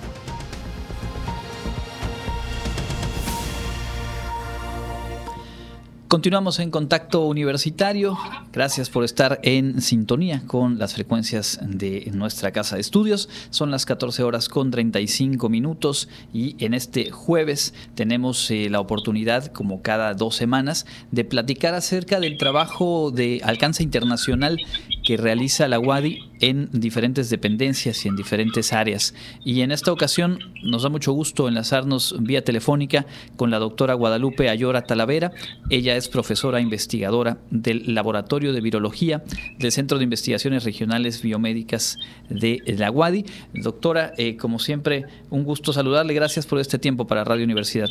Continuamos 6.08 6.60
en 6.60 6.72
contacto 6.72 7.26
universitario. 7.26 8.18
Gracias 8.54 8.90
por 8.90 9.04
estar 9.04 9.42
en 9.44 9.82
sintonía 9.82 10.44
con 10.48 10.78
las 10.78 10.94
frecuencias 10.94 11.60
de 11.62 12.10
nuestra 12.14 12.52
casa 12.52 12.76
de 12.76 12.82
estudios. 12.82 13.28
Son 13.50 13.72
las 13.72 13.86
14 13.86 14.24
horas 14.24 14.48
con 14.48 14.72
35 14.72 15.50
minutos 15.50 16.08
y 16.32 16.56
en 16.64 16.74
este 16.74 17.12
jueves 17.12 17.74
tenemos 17.96 18.50
eh, 18.50 18.70
la 18.70 18.80
oportunidad, 18.80 19.48
como 19.48 19.82
cada 19.82 20.14
dos 20.14 20.38
semanas, 20.38 20.86
de 21.12 21.26
platicar 21.26 21.74
acerca 21.74 22.22
del 22.22 22.38
trabajo 22.38 23.12
de 23.12 23.42
alcance 23.44 23.84
internacional 23.84 24.58
que 25.06 25.18
realiza 25.18 25.68
la 25.68 25.80
UADI 25.80 26.32
en 26.42 26.70
diferentes 26.72 27.30
dependencias 27.30 28.04
y 28.04 28.10
en 28.10 28.16
diferentes 28.16 28.74
áreas. 28.74 29.14
Y 29.46 29.62
en 29.62 29.72
esta 29.72 29.92
ocasión 29.92 30.40
nos 30.64 30.84
da 30.84 30.90
mucho 30.90 31.14
gusto 31.14 31.48
enlazarnos 31.48 32.16
vía 32.20 32.44
telefónica 32.44 33.06
con 33.38 33.52
la 33.52 33.60
doctora 33.60 33.94
Guadalupe 33.94 34.50
Ayora 34.50 34.82
Talavera. 34.82 35.32
Ella 35.70 35.96
es 35.96 36.10
profesora 36.10 36.60
investigadora 36.60 37.38
del 37.52 37.94
Laboratorio 37.94 38.52
de 38.52 38.62
Virología 38.62 39.24
del 39.60 39.72
Centro 39.72 40.00
de 40.00 40.04
Investigaciones 40.04 40.64
Regionales 40.64 41.22
Biomédicas 41.22 41.98
de 42.30 42.62
la 42.66 42.92
UADI. 42.92 43.26
Doctora, 43.54 44.12
eh, 44.18 44.36
como 44.36 44.60
siempre, 44.60 45.06
un 45.30 45.44
gusto 45.44 45.72
saludarle. 45.72 46.16
Gracias 46.16 46.48
por 46.48 46.60
este 46.60 46.80
tiempo 46.80 47.06
para 47.06 47.24
Radio 47.24 47.46
Universidad. 47.46 47.90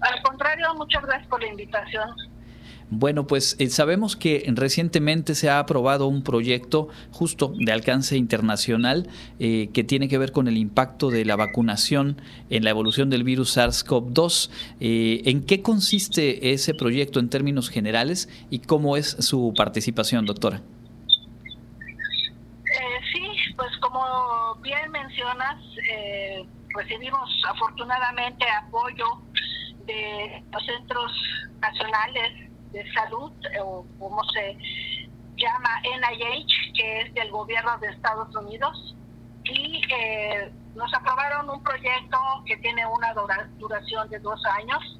Al 0.00 0.22
contrario, 0.22 0.74
muchas 0.74 1.02
gracias 1.04 1.28
por 1.28 1.40
la 1.40 1.48
invitación. 1.48 2.35
Bueno, 2.88 3.26
pues 3.26 3.56
eh, 3.58 3.68
sabemos 3.68 4.14
que 4.14 4.44
recientemente 4.54 5.34
se 5.34 5.50
ha 5.50 5.58
aprobado 5.58 6.06
un 6.06 6.22
proyecto 6.22 6.88
justo 7.10 7.52
de 7.58 7.72
alcance 7.72 8.16
internacional 8.16 9.08
eh, 9.40 9.70
que 9.72 9.82
tiene 9.82 10.08
que 10.08 10.18
ver 10.18 10.30
con 10.30 10.46
el 10.46 10.56
impacto 10.56 11.10
de 11.10 11.24
la 11.24 11.34
vacunación 11.34 12.20
en 12.48 12.62
la 12.62 12.70
evolución 12.70 13.10
del 13.10 13.24
virus 13.24 13.56
SARS-CoV-2. 13.56 14.50
Eh, 14.78 15.22
¿En 15.24 15.44
qué 15.44 15.62
consiste 15.62 16.52
ese 16.52 16.74
proyecto 16.74 17.18
en 17.18 17.28
términos 17.28 17.70
generales 17.70 18.28
y 18.50 18.60
cómo 18.60 18.96
es 18.96 19.16
su 19.18 19.52
participación, 19.56 20.24
doctora? 20.24 20.62
sí, 23.12 23.22
pues 23.56 23.70
como 23.80 24.54
bien 24.62 24.90
mencionas, 24.90 25.56
recibimos 26.74 27.30
afortunadamente 27.48 28.44
apoyo 28.62 29.06
de 29.86 30.42
los 30.52 30.66
centros 30.66 31.12
nacionales 31.60 32.46
de 32.72 32.92
salud, 32.92 33.32
eh, 33.52 33.60
o 33.60 33.86
como 33.98 34.22
se 34.24 34.56
llama 35.36 35.80
NIH, 35.82 36.72
que 36.74 37.00
es 37.02 37.14
del 37.14 37.30
gobierno 37.30 37.76
de 37.78 37.88
Estados 37.88 38.34
Unidos, 38.36 38.96
y 39.44 39.82
eh, 39.92 40.50
nos 40.74 40.92
aprobaron 40.94 41.48
un 41.50 41.62
proyecto 41.62 42.18
que 42.46 42.56
tiene 42.58 42.84
una 42.86 43.14
duración 43.58 44.08
de 44.08 44.18
dos 44.18 44.40
años. 44.58 44.98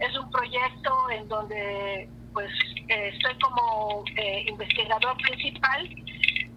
Es 0.00 0.16
un 0.18 0.30
proyecto 0.30 1.10
en 1.10 1.28
donde 1.28 2.08
pues 2.32 2.50
eh, 2.88 3.10
estoy 3.14 3.38
como 3.38 4.04
investigador 4.46 5.16
principal, 5.18 5.88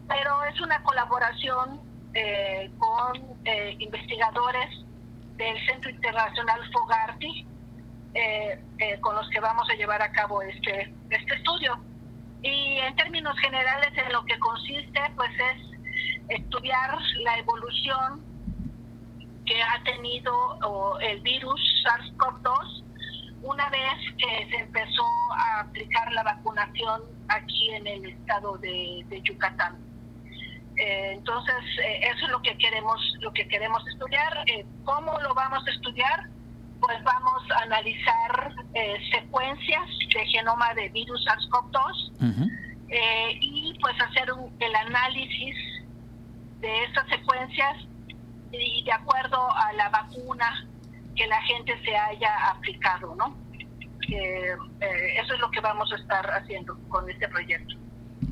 pero 0.07 0.43
es 0.45 0.59
una 0.61 0.81
colaboración 0.83 1.79
con 2.77 3.39
investigadores 3.79 4.85
del 5.37 5.65
Centro 5.67 5.89
Internacional 5.89 6.59
Fogarty, 6.73 7.45
eh, 8.13 8.59
eh, 8.79 8.99
con 9.01 9.15
los 9.15 9.29
que 9.29 9.39
vamos 9.39 9.69
a 9.69 9.75
llevar 9.75 10.01
a 10.01 10.11
cabo 10.11 10.41
este, 10.41 10.93
este 11.09 11.35
estudio. 11.35 11.79
Y 12.41 12.77
en 12.77 12.95
términos 12.95 13.37
generales 13.39 13.91
en 13.95 14.11
lo 14.11 14.23
que 14.25 14.39
consiste 14.39 14.99
pues 15.15 15.29
es 15.31 16.39
estudiar 16.39 16.97
la 17.23 17.37
evolución 17.37 18.23
que 19.45 19.61
ha 19.61 19.83
tenido 19.83 20.97
el 21.01 21.21
virus 21.21 21.61
SARS-CoV-2 21.83 22.83
una 23.41 23.69
vez 23.69 23.93
que 24.17 24.49
se 24.49 24.57
empezó 24.57 25.05
a 25.35 25.61
aplicar 25.61 26.11
la 26.13 26.23
vacunación 26.23 27.01
aquí 27.27 27.69
en 27.71 27.87
el 27.87 28.05
estado 28.05 28.57
de, 28.57 29.21
Yucatán. 29.23 29.77
Eh, 30.77 31.13
entonces, 31.13 31.55
eso 32.01 32.25
es 32.25 32.31
lo 32.31 32.41
que 32.41 32.57
queremos, 32.57 32.99
lo 33.19 33.31
que 33.33 33.47
queremos 33.47 33.85
estudiar. 33.87 34.45
¿Cómo 34.83 35.19
lo 35.19 35.33
vamos 35.33 35.65
a 35.67 35.71
estudiar? 35.71 36.29
Pues 36.79 37.03
vamos 37.03 37.43
a 37.51 37.63
analizar 37.63 38.53
eh, 38.73 38.97
secuencias 39.11 39.87
de 40.13 40.25
genoma 40.27 40.73
de 40.73 40.89
virus 40.89 41.25
SARS-CoV-2 41.25 42.51
eh, 42.89 43.37
y 43.41 43.77
pues 43.79 43.95
hacer 44.01 44.29
el 44.59 44.75
análisis 44.75 45.55
de 46.59 46.83
esas 46.85 47.07
secuencias 47.09 47.77
y 48.51 48.83
de 48.83 48.91
acuerdo 48.91 49.37
a 49.55 49.73
la 49.73 49.89
vacuna 49.89 50.67
que 51.15 51.27
la 51.27 51.41
gente 51.43 51.79
se 51.83 51.95
haya 51.95 52.49
aplicado, 52.49 53.15
¿no? 53.15 53.35
Eh, 54.11 54.55
eso 55.21 55.33
es 55.33 55.39
lo 55.39 55.51
que 55.51 55.59
vamos 55.59 55.91
a 55.91 55.95
estar 55.97 56.25
haciendo 56.31 56.77
con 56.89 57.09
este 57.09 57.27
proyecto. 57.27 57.75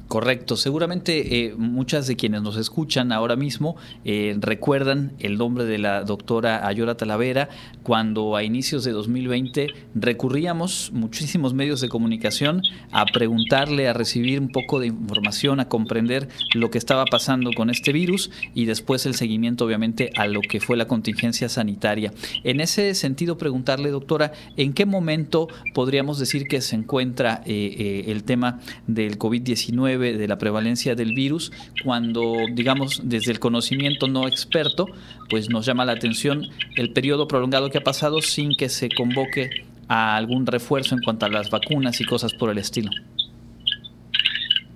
Correcto, 0.08 0.56
seguramente 0.56 1.46
eh, 1.46 1.54
muchas 1.58 2.08
de 2.08 2.16
quienes 2.16 2.42
nos 2.42 2.56
escuchan 2.56 3.12
ahora 3.12 3.36
mismo 3.36 3.76
eh, 4.06 4.38
recuerdan 4.40 5.12
el 5.20 5.38
nombre 5.38 5.66
de 5.66 5.80
la 5.80 6.04
doctora 6.06 6.66
Ayora 6.66 6.96
Talavera 6.96 7.50
cuando 7.84 8.38
a 8.38 8.44
inicios 8.44 8.86
de 8.86 8.94
2020 8.94 9.68
recurríamos 9.96 10.92
muchísimos 10.94 11.54
medios 11.54 11.82
de 11.82 11.90
comunicación 11.90 12.62
a 12.92 13.06
preguntarle, 13.06 13.90
a 13.90 13.94
recibir 13.94 14.40
un 14.40 14.48
poco 14.48 14.80
de 14.80 14.88
información, 14.88 15.60
a 15.60 15.68
comprender 15.68 16.30
lo 16.54 16.72
que 16.72 16.78
estaba 16.78 17.04
pasando 17.04 17.52
con 17.52 17.70
este 17.70 17.92
virus 17.92 18.32
y 18.54 18.64
después 18.64 19.06
el 19.06 19.16
seguimiento 19.16 19.66
obviamente 19.66 20.12
a 20.16 20.26
lo 20.28 20.40
que 20.40 20.62
fue 20.62 20.78
la 20.78 20.88
contingencia 20.88 21.50
sanitaria. 21.50 22.14
En 22.46 22.62
ese 22.62 22.96
sentido, 22.96 23.38
preguntarle, 23.38 23.90
doctora, 23.90 24.32
¿en 24.56 24.72
qué 24.72 24.86
momento 24.86 25.50
podríamos 25.74 26.18
decir 26.18 26.48
que 26.48 26.62
se 26.62 26.78
encuentra 26.78 27.42
eh, 27.46 28.06
el 28.08 28.24
tema 28.24 28.62
del 28.88 29.20
COVID-19? 29.20 29.97
De 29.98 30.28
la 30.28 30.38
prevalencia 30.38 30.96
del 30.96 31.14
virus, 31.14 31.52
cuando, 31.84 32.46
digamos, 32.52 33.02
desde 33.04 33.32
el 33.32 33.40
conocimiento 33.40 34.08
no 34.08 34.28
experto, 34.28 34.88
pues 35.30 35.50
nos 35.50 35.66
llama 35.66 35.86
la 35.86 35.94
atención 35.94 36.48
el 36.76 36.94
periodo 36.94 37.28
prolongado 37.28 37.70
que 37.70 37.80
ha 37.80 37.84
pasado 37.84 38.22
sin 38.22 38.56
que 38.56 38.70
se 38.70 38.90
convoque 38.90 39.66
a 39.88 40.16
algún 40.16 40.46
refuerzo 40.46 40.96
en 40.96 41.02
cuanto 41.02 41.26
a 41.26 41.30
las 41.30 41.50
vacunas 41.50 42.00
y 42.02 42.06
cosas 42.06 42.34
por 42.34 42.50
el 42.50 42.58
estilo. 42.58 42.92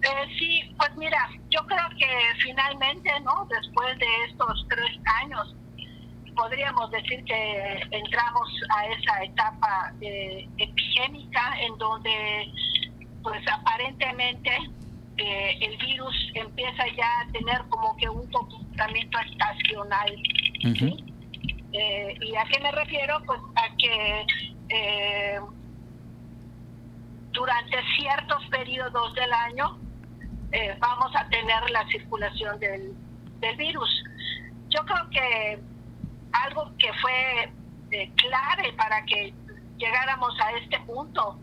Eh, 0.02 0.08
sí, 0.40 0.62
pues 0.78 0.90
mira, 0.98 1.30
yo 1.50 1.60
creo 1.66 1.90
que 1.98 2.08
finalmente, 2.44 3.10
¿no? 3.24 3.48
Después 3.50 3.98
de 4.00 4.06
estos 4.30 4.66
tres 4.70 4.98
años, 5.22 5.56
podríamos 6.36 6.90
decir 6.92 7.24
que 7.26 7.82
entramos 7.92 8.50
a 8.70 8.86
esa 8.88 9.24
etapa 9.24 9.94
eh, 10.02 10.48
en 10.58 11.78
donde, 11.78 12.52
pues 13.22 13.42
aparentemente, 13.52 14.52
el 15.62 15.78
virus 15.78 16.16
empieza 16.34 16.84
ya 16.96 17.22
a 17.22 17.32
tener 17.32 17.62
como 17.70 17.96
que 17.98 18.10
un 18.10 18.30
comportamiento 18.32 19.20
estacional. 19.20 20.16
Eh, 21.74 22.18
¿Y 22.22 22.36
a 22.36 22.44
qué 22.46 22.60
me 22.60 22.72
refiero? 22.72 23.22
Pues 23.26 23.40
a 23.56 23.76
que 23.78 24.26
eh, 24.70 25.40
durante 27.32 27.78
ciertos 27.98 28.46
periodos 28.50 29.14
del 29.16 29.32
año 29.32 29.80
eh, 30.52 30.76
vamos 30.80 31.12
a 31.16 31.28
tener 31.30 31.70
la 31.70 31.88
circulación 31.88 32.60
del, 32.60 32.94
del 33.40 33.56
virus. 33.58 34.04
Yo 34.70 34.86
creo 34.86 35.10
que 35.10 35.60
algo 36.34 36.72
que 36.78 36.92
fue 37.02 37.52
clave 38.16 38.74
para 38.74 39.04
que 39.06 39.34
llegáramos 39.78 40.34
a 40.40 40.52
este 40.58 40.80
punto 40.82 41.38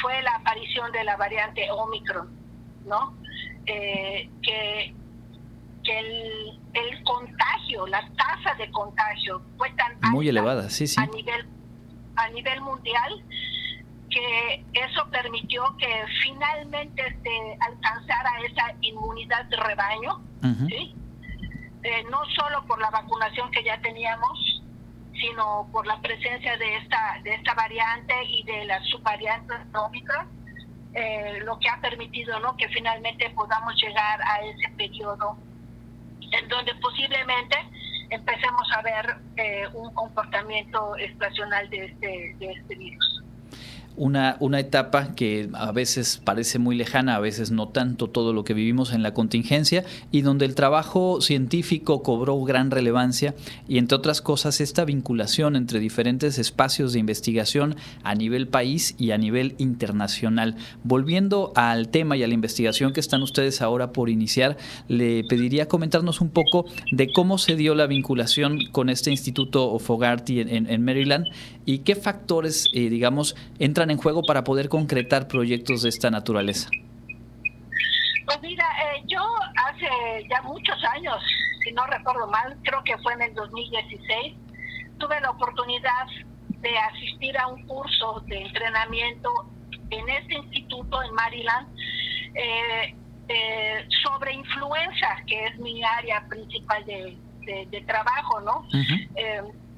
fue 0.00 0.22
la 0.22 0.36
aparición 0.36 0.90
de 0.92 1.04
la 1.04 1.16
variante 1.16 1.70
Omicron, 1.70 2.28
¿no? 2.84 3.16
Eh, 3.66 4.28
que, 4.42 4.94
que 5.84 5.98
el, 5.98 6.60
el, 6.72 7.04
contagio, 7.04 7.86
la 7.86 8.00
tasa 8.16 8.54
de 8.56 8.70
contagio 8.70 9.42
fue 9.56 9.70
tan 9.72 9.98
muy 10.12 10.28
elevada, 10.28 10.70
sí, 10.70 10.86
sí. 10.86 11.00
a 11.00 11.06
nivel 11.06 11.46
a 12.16 12.28
nivel 12.28 12.60
mundial 12.60 13.24
que 14.10 14.64
eso 14.72 15.08
permitió 15.10 15.62
que 15.78 16.04
finalmente 16.22 17.02
se 17.22 17.58
alcanzara 17.60 18.30
esa 18.44 18.74
inmunidad 18.80 19.44
de 19.44 19.56
rebaño, 19.56 20.20
eh, 20.42 22.04
no 22.10 22.24
solo 22.36 22.66
por 22.66 22.80
la 22.80 22.90
vacunación 22.90 23.50
que 23.52 23.62
ya 23.62 23.80
teníamos, 23.80 24.62
sino 25.12 25.68
por 25.72 25.86
la 25.86 26.00
presencia 26.00 26.56
de 26.56 26.76
esta 26.78 27.20
de 27.22 27.34
esta 27.34 27.54
variante 27.54 28.14
y 28.24 28.42
de 28.44 28.64
las 28.64 28.84
subvariantes 28.88 29.58
Omicron 29.74 30.39
eh, 30.94 31.40
lo 31.44 31.58
que 31.58 31.68
ha 31.68 31.80
permitido 31.80 32.38
¿no? 32.40 32.56
que 32.56 32.68
finalmente 32.68 33.30
podamos 33.30 33.74
llegar 33.80 34.20
a 34.22 34.40
ese 34.40 34.68
periodo 34.76 35.36
en 36.32 36.48
donde 36.48 36.74
posiblemente 36.76 37.56
empecemos 38.10 38.68
a 38.76 38.82
ver 38.82 39.16
eh, 39.36 39.68
un 39.74 39.92
comportamiento 39.94 40.96
estacional 40.96 41.68
de 41.70 41.86
este, 41.86 42.34
de 42.38 42.52
este 42.52 42.74
virus. 42.74 43.19
Una, 44.00 44.38
una 44.40 44.58
etapa 44.58 45.14
que 45.14 45.50
a 45.52 45.72
veces 45.72 46.22
parece 46.24 46.58
muy 46.58 46.74
lejana, 46.74 47.16
a 47.16 47.20
veces 47.20 47.50
no 47.50 47.68
tanto 47.68 48.08
todo 48.08 48.32
lo 48.32 48.44
que 48.44 48.54
vivimos 48.54 48.94
en 48.94 49.02
la 49.02 49.12
contingencia 49.12 49.84
y 50.10 50.22
donde 50.22 50.46
el 50.46 50.54
trabajo 50.54 51.20
científico 51.20 52.02
cobró 52.02 52.42
gran 52.42 52.70
relevancia 52.70 53.34
y 53.68 53.76
entre 53.76 53.96
otras 53.96 54.22
cosas 54.22 54.62
esta 54.62 54.86
vinculación 54.86 55.54
entre 55.54 55.80
diferentes 55.80 56.38
espacios 56.38 56.94
de 56.94 56.98
investigación 56.98 57.76
a 58.02 58.14
nivel 58.14 58.48
país 58.48 58.94
y 58.96 59.10
a 59.10 59.18
nivel 59.18 59.54
internacional. 59.58 60.56
Volviendo 60.82 61.52
al 61.54 61.90
tema 61.90 62.16
y 62.16 62.22
a 62.22 62.26
la 62.26 62.32
investigación 62.32 62.94
que 62.94 63.00
están 63.00 63.22
ustedes 63.22 63.60
ahora 63.60 63.92
por 63.92 64.08
iniciar, 64.08 64.56
le 64.88 65.24
pediría 65.24 65.68
comentarnos 65.68 66.22
un 66.22 66.30
poco 66.30 66.64
de 66.90 67.12
cómo 67.12 67.36
se 67.36 67.54
dio 67.54 67.74
la 67.74 67.86
vinculación 67.86 68.60
con 68.72 68.88
este 68.88 69.10
Instituto 69.10 69.78
Fogarty 69.78 70.40
en, 70.40 70.82
Maryland 70.82 71.26
y 71.66 71.80
qué 71.80 71.94
factores, 71.94 72.66
eh, 72.72 72.88
digamos, 72.88 73.36
entran 73.58 73.89
en 73.90 73.98
juego 73.98 74.22
para 74.22 74.44
poder 74.44 74.68
concretar 74.68 75.28
proyectos 75.28 75.82
de 75.82 75.88
esta 75.88 76.10
naturaleza. 76.10 76.68
Pues 78.24 78.40
mira, 78.42 78.64
eh, 78.64 79.02
yo 79.06 79.20
hace 79.68 80.26
ya 80.28 80.40
muchos 80.42 80.76
años, 80.94 81.16
si 81.64 81.72
no 81.72 81.86
recuerdo 81.86 82.26
mal, 82.28 82.56
creo 82.62 82.82
que 82.84 82.96
fue 82.98 83.12
en 83.14 83.22
el 83.22 83.34
2016, 83.34 84.34
tuve 84.98 85.20
la 85.20 85.30
oportunidad 85.30 86.06
de 86.48 86.78
asistir 86.78 87.36
a 87.38 87.48
un 87.48 87.66
curso 87.66 88.22
de 88.26 88.42
entrenamiento 88.42 89.30
en 89.90 90.08
este 90.08 90.34
instituto 90.34 91.02
en 91.02 91.14
Maryland 91.14 91.68
eh, 92.34 92.94
sobre 94.02 94.34
influenza, 94.34 95.16
que 95.26 95.46
es 95.46 95.58
mi 95.58 95.82
área 95.84 96.26
principal 96.28 96.84
de, 96.84 97.16
trabajo, 97.86 98.40
¿no? 98.40 98.66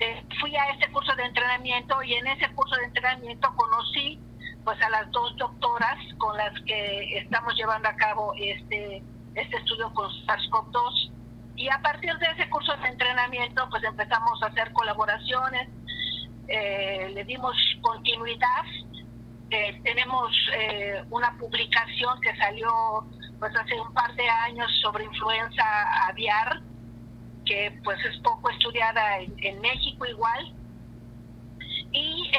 Eh, 0.02 0.26
fui 0.40 0.56
a 0.56 0.70
este 0.70 0.90
curso 0.90 1.14
de 1.14 1.24
entrenamiento 1.24 2.02
y 2.02 2.14
en 2.14 2.26
ese 2.26 2.52
curso 2.54 2.74
de 2.76 2.86
entrenamiento 2.86 3.54
conocí 3.54 4.18
pues 4.64 4.80
a 4.82 4.90
las 4.90 5.08
dos 5.12 5.36
doctoras 5.36 5.98
con 6.18 6.36
las 6.36 6.52
que 6.62 7.18
estamos 7.18 7.54
llevando 7.54 7.88
a 7.88 7.94
cabo 7.94 8.34
este 8.36 9.02
este 9.34 9.56
estudio 9.56 9.94
con 9.94 10.10
SARS-CoV-2 10.26 11.12
y 11.56 11.68
a 11.68 11.80
partir 11.82 12.12
de 12.18 12.26
ese 12.26 12.50
curso 12.50 12.76
de 12.78 12.88
entrenamiento 12.88 13.68
pues 13.70 13.84
empezamos 13.84 14.42
a 14.42 14.46
hacer 14.46 14.72
colaboraciones 14.72 15.68
eh, 16.48 17.10
le 17.14 17.24
dimos 17.24 17.56
continuidad. 17.80 18.64
Eh, 19.50 19.80
tenemos 19.84 20.30
eh, 20.54 21.02
una 21.10 21.36
publicación 21.38 22.20
que 22.20 22.34
salió 22.36 22.68
pues 23.38 23.54
hace 23.56 23.80
un 23.80 23.92
par 23.94 24.14
de 24.14 24.28
años 24.28 24.70
sobre 24.82 25.04
influenza 25.04 25.64
aviar 26.08 26.60
que 27.52 27.78
pues 27.84 27.98
es 28.06 28.16
poco 28.20 28.48
estudiada 28.48 29.18
en, 29.18 29.60
México 29.60 30.06
igual. 30.06 30.54
Y 31.92 32.32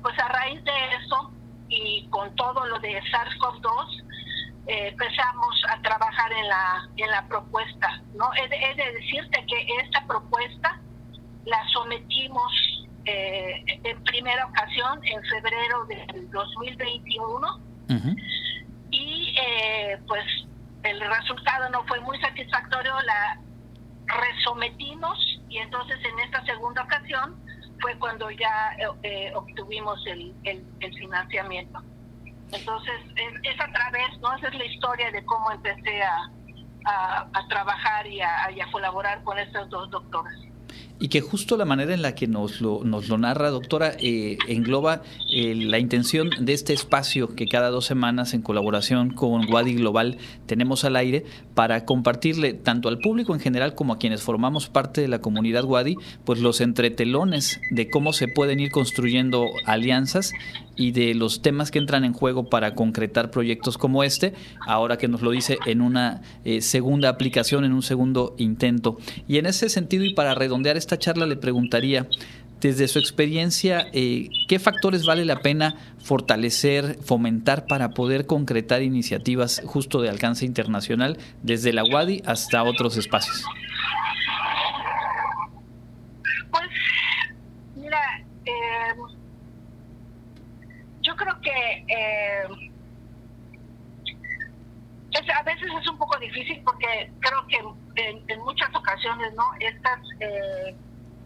pues 0.00 0.16
a 0.20 0.28
raíz 0.28 0.62
de 0.62 0.72
eso 1.02 1.32
y 1.68 2.06
con 2.10 2.34
todo 2.36 2.64
lo 2.66 2.78
de 2.78 3.02
SARS-CoV-2 3.02 4.04
empezamos 4.66 5.62
a 5.68 5.82
trabajar 5.82 6.32
en 6.32 6.48
la 6.48 6.88
en 6.96 7.10
la 7.10 7.26
propuesta 7.28 8.00
no 8.14 8.30
he 8.34 8.48
de 8.48 8.92
decirte 8.92 9.44
que 9.46 9.66
esta 9.82 10.06
propuesta 10.06 10.80
la 11.44 11.68
sometimos 11.72 12.52
eh, 13.04 13.62
en 13.82 14.02
primera 14.04 14.46
ocasión 14.46 15.00
en 15.04 15.22
febrero 15.24 15.84
del 15.86 16.30
2021 16.30 17.60
y 18.90 19.36
eh, 19.38 19.98
pues 20.06 20.24
el 20.84 21.00
resultado 21.00 21.68
no 21.70 21.84
fue 21.84 22.00
muy 22.00 22.18
satisfactorio, 22.20 22.94
la 23.02 23.38
resometimos 24.06 25.18
y 25.48 25.58
entonces 25.58 25.98
en 26.04 26.20
esta 26.20 26.44
segunda 26.44 26.82
ocasión 26.82 27.36
fue 27.80 27.98
cuando 27.98 28.30
ya 28.30 28.76
eh, 29.02 29.32
obtuvimos 29.34 30.04
el, 30.06 30.34
el, 30.44 30.94
financiamiento. 30.94 31.82
Entonces 32.52 32.94
es, 33.42 33.60
a 33.60 33.72
través, 33.72 34.18
¿no? 34.20 34.34
Esa 34.36 34.48
es 34.48 34.54
la 34.54 34.64
historia 34.64 35.10
de 35.10 35.24
cómo 35.24 35.50
empecé 35.50 36.02
a, 36.02 36.30
a, 37.32 37.48
trabajar 37.48 38.06
y 38.06 38.20
a, 38.20 38.44
a 38.44 38.70
colaborar 38.70 39.22
con 39.24 39.38
estos 39.38 39.68
dos 39.70 39.90
doctores 39.90 40.53
y 41.04 41.08
que 41.08 41.20
justo 41.20 41.58
la 41.58 41.66
manera 41.66 41.92
en 41.92 42.00
la 42.00 42.14
que 42.14 42.26
nos 42.26 42.62
lo, 42.62 42.82
nos 42.82 43.10
lo 43.10 43.18
narra, 43.18 43.50
doctora, 43.50 43.94
eh, 43.98 44.38
engloba 44.48 45.02
eh, 45.30 45.54
la 45.54 45.78
intención 45.78 46.30
de 46.40 46.54
este 46.54 46.72
espacio 46.72 47.34
que 47.34 47.46
cada 47.46 47.68
dos 47.68 47.84
semanas 47.84 48.32
en 48.32 48.40
colaboración 48.40 49.10
con 49.10 49.44
Wadi 49.52 49.74
Global 49.74 50.16
tenemos 50.46 50.82
al 50.86 50.96
aire 50.96 51.26
para 51.54 51.84
compartirle 51.84 52.54
tanto 52.54 52.88
al 52.88 53.00
público 53.00 53.34
en 53.34 53.40
general 53.40 53.74
como 53.74 53.92
a 53.92 53.98
quienes 53.98 54.22
formamos 54.22 54.70
parte 54.70 55.02
de 55.02 55.08
la 55.08 55.20
comunidad 55.20 55.66
Wadi, 55.66 55.96
pues 56.24 56.40
los 56.40 56.62
entretelones 56.62 57.60
de 57.70 57.90
cómo 57.90 58.14
se 58.14 58.26
pueden 58.26 58.58
ir 58.58 58.70
construyendo 58.70 59.44
alianzas 59.66 60.32
y 60.76 60.92
de 60.92 61.14
los 61.14 61.42
temas 61.42 61.70
que 61.70 61.78
entran 61.78 62.04
en 62.04 62.12
juego 62.12 62.48
para 62.48 62.74
concretar 62.74 63.30
proyectos 63.30 63.78
como 63.78 64.02
este, 64.04 64.34
ahora 64.66 64.96
que 64.96 65.08
nos 65.08 65.22
lo 65.22 65.30
dice 65.30 65.58
en 65.66 65.80
una 65.80 66.22
eh, 66.44 66.60
segunda 66.60 67.08
aplicación, 67.08 67.64
en 67.64 67.72
un 67.72 67.82
segundo 67.82 68.34
intento. 68.38 68.98
Y 69.28 69.38
en 69.38 69.46
ese 69.46 69.68
sentido, 69.68 70.04
y 70.04 70.14
para 70.14 70.34
redondear 70.34 70.76
esta 70.76 70.98
charla, 70.98 71.26
le 71.26 71.36
preguntaría, 71.36 72.08
desde 72.60 72.88
su 72.88 72.98
experiencia, 72.98 73.88
eh, 73.92 74.30
¿qué 74.48 74.58
factores 74.58 75.04
vale 75.04 75.24
la 75.24 75.40
pena 75.40 75.76
fortalecer, 75.98 76.98
fomentar 77.02 77.66
para 77.66 77.90
poder 77.90 78.26
concretar 78.26 78.82
iniciativas 78.82 79.62
justo 79.66 80.00
de 80.00 80.08
alcance 80.08 80.46
internacional 80.46 81.18
desde 81.42 81.72
la 81.74 81.84
UADI 81.84 82.22
hasta 82.24 82.62
otros 82.62 82.96
espacios? 82.96 83.44
Pues, 86.50 86.68
mira, 87.76 87.98
eh 88.46 89.13
yo 91.04 91.14
creo 91.16 91.40
que 91.40 91.84
eh, 91.88 92.70
a 95.38 95.42
veces 95.42 95.68
es 95.80 95.88
un 95.88 95.98
poco 95.98 96.18
difícil 96.18 96.60
porque 96.64 97.10
creo 97.20 97.46
que 97.46 98.02
en, 98.02 98.40
muchas 98.40 98.74
ocasiones 98.74 99.32
no 99.34 99.44
estas 99.60 100.00
eh, 100.20 100.74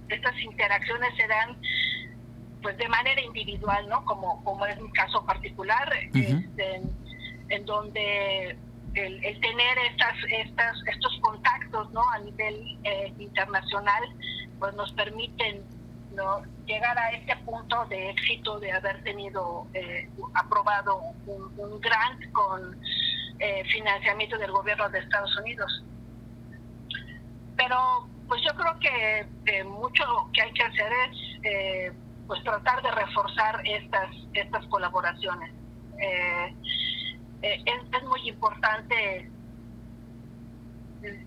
estas 0.08 0.38
interacciones 0.40 1.16
se 1.16 1.26
dan 1.26 1.56
pues 2.62 2.76
de 2.76 2.88
manera 2.88 3.20
individual 3.20 3.88
no 3.88 4.04
como 4.04 4.44
como 4.44 4.66
es 4.66 4.80
mi 4.80 4.90
caso 4.92 5.24
particular 5.24 5.90
este, 6.12 6.82
en, 7.48 7.64
donde 7.64 8.56
el, 8.94 9.40
tener 9.40 9.78
estas 9.90 10.16
estas 10.30 10.76
estos 10.86 11.18
contactos 11.20 11.90
no 11.92 12.08
a 12.10 12.18
nivel 12.18 12.78
eh, 12.84 13.12
internacional 13.18 14.02
pues 14.58 14.74
nos 14.74 14.92
permiten 14.92 15.62
llegar 16.66 16.98
a 16.98 17.10
este 17.12 17.36
punto 17.44 17.84
de 17.86 18.10
éxito 18.10 18.58
de 18.60 18.72
haber 18.72 19.02
tenido 19.02 19.66
eh, 19.74 20.08
aprobado 20.34 21.00
un, 21.26 21.80
grant 21.80 22.32
con 22.32 22.78
eh, 23.38 23.64
financiamiento 23.64 24.36
del 24.38 24.50
gobierno 24.50 24.88
de 24.90 24.98
Estados 24.98 25.36
Unidos. 25.38 25.84
Pero 27.56 28.08
pues 28.28 28.42
yo 28.42 28.54
creo 28.54 28.78
que 28.78 29.64
mucho 29.64 30.04
que 30.32 30.42
hay 30.42 30.52
que 30.52 30.62
hacer 30.62 30.92
es 30.92 31.16
eh, 31.44 31.92
pues 32.26 32.42
tratar 32.44 32.82
de 32.82 32.90
reforzar 32.90 33.66
estas 33.66 34.10
estas 34.34 34.66
colaboraciones. 34.66 35.52
Es, 37.42 37.60
es, 37.64 38.04
muy 38.04 38.28
importante 38.28 39.30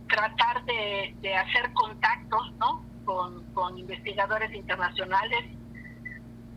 tratar 0.08 0.64
de 0.66 1.36
hacer 1.36 1.74
contactos, 1.74 2.54
¿no? 2.60 2.91
Con, 3.54 3.78
investigadores 3.78 4.54
internacionales, 4.54 5.46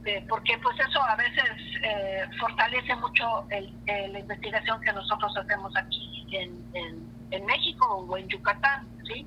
eh, 0.04 0.24
porque 0.28 0.58
pues 0.58 0.76
eso 0.80 1.02
a 1.02 1.16
veces 1.16 1.50
eh, 1.82 2.24
fortalece 2.38 2.94
mucho 2.96 3.46
la 3.48 4.18
investigación 4.18 4.80
que 4.80 4.92
nosotros 4.92 5.36
hacemos 5.36 5.74
aquí 5.76 6.26
en, 6.32 6.64
en, 7.30 7.46
México 7.46 8.06
o 8.08 8.16
en 8.16 8.28
Yucatán, 8.28 8.88
¿sí? 9.06 9.26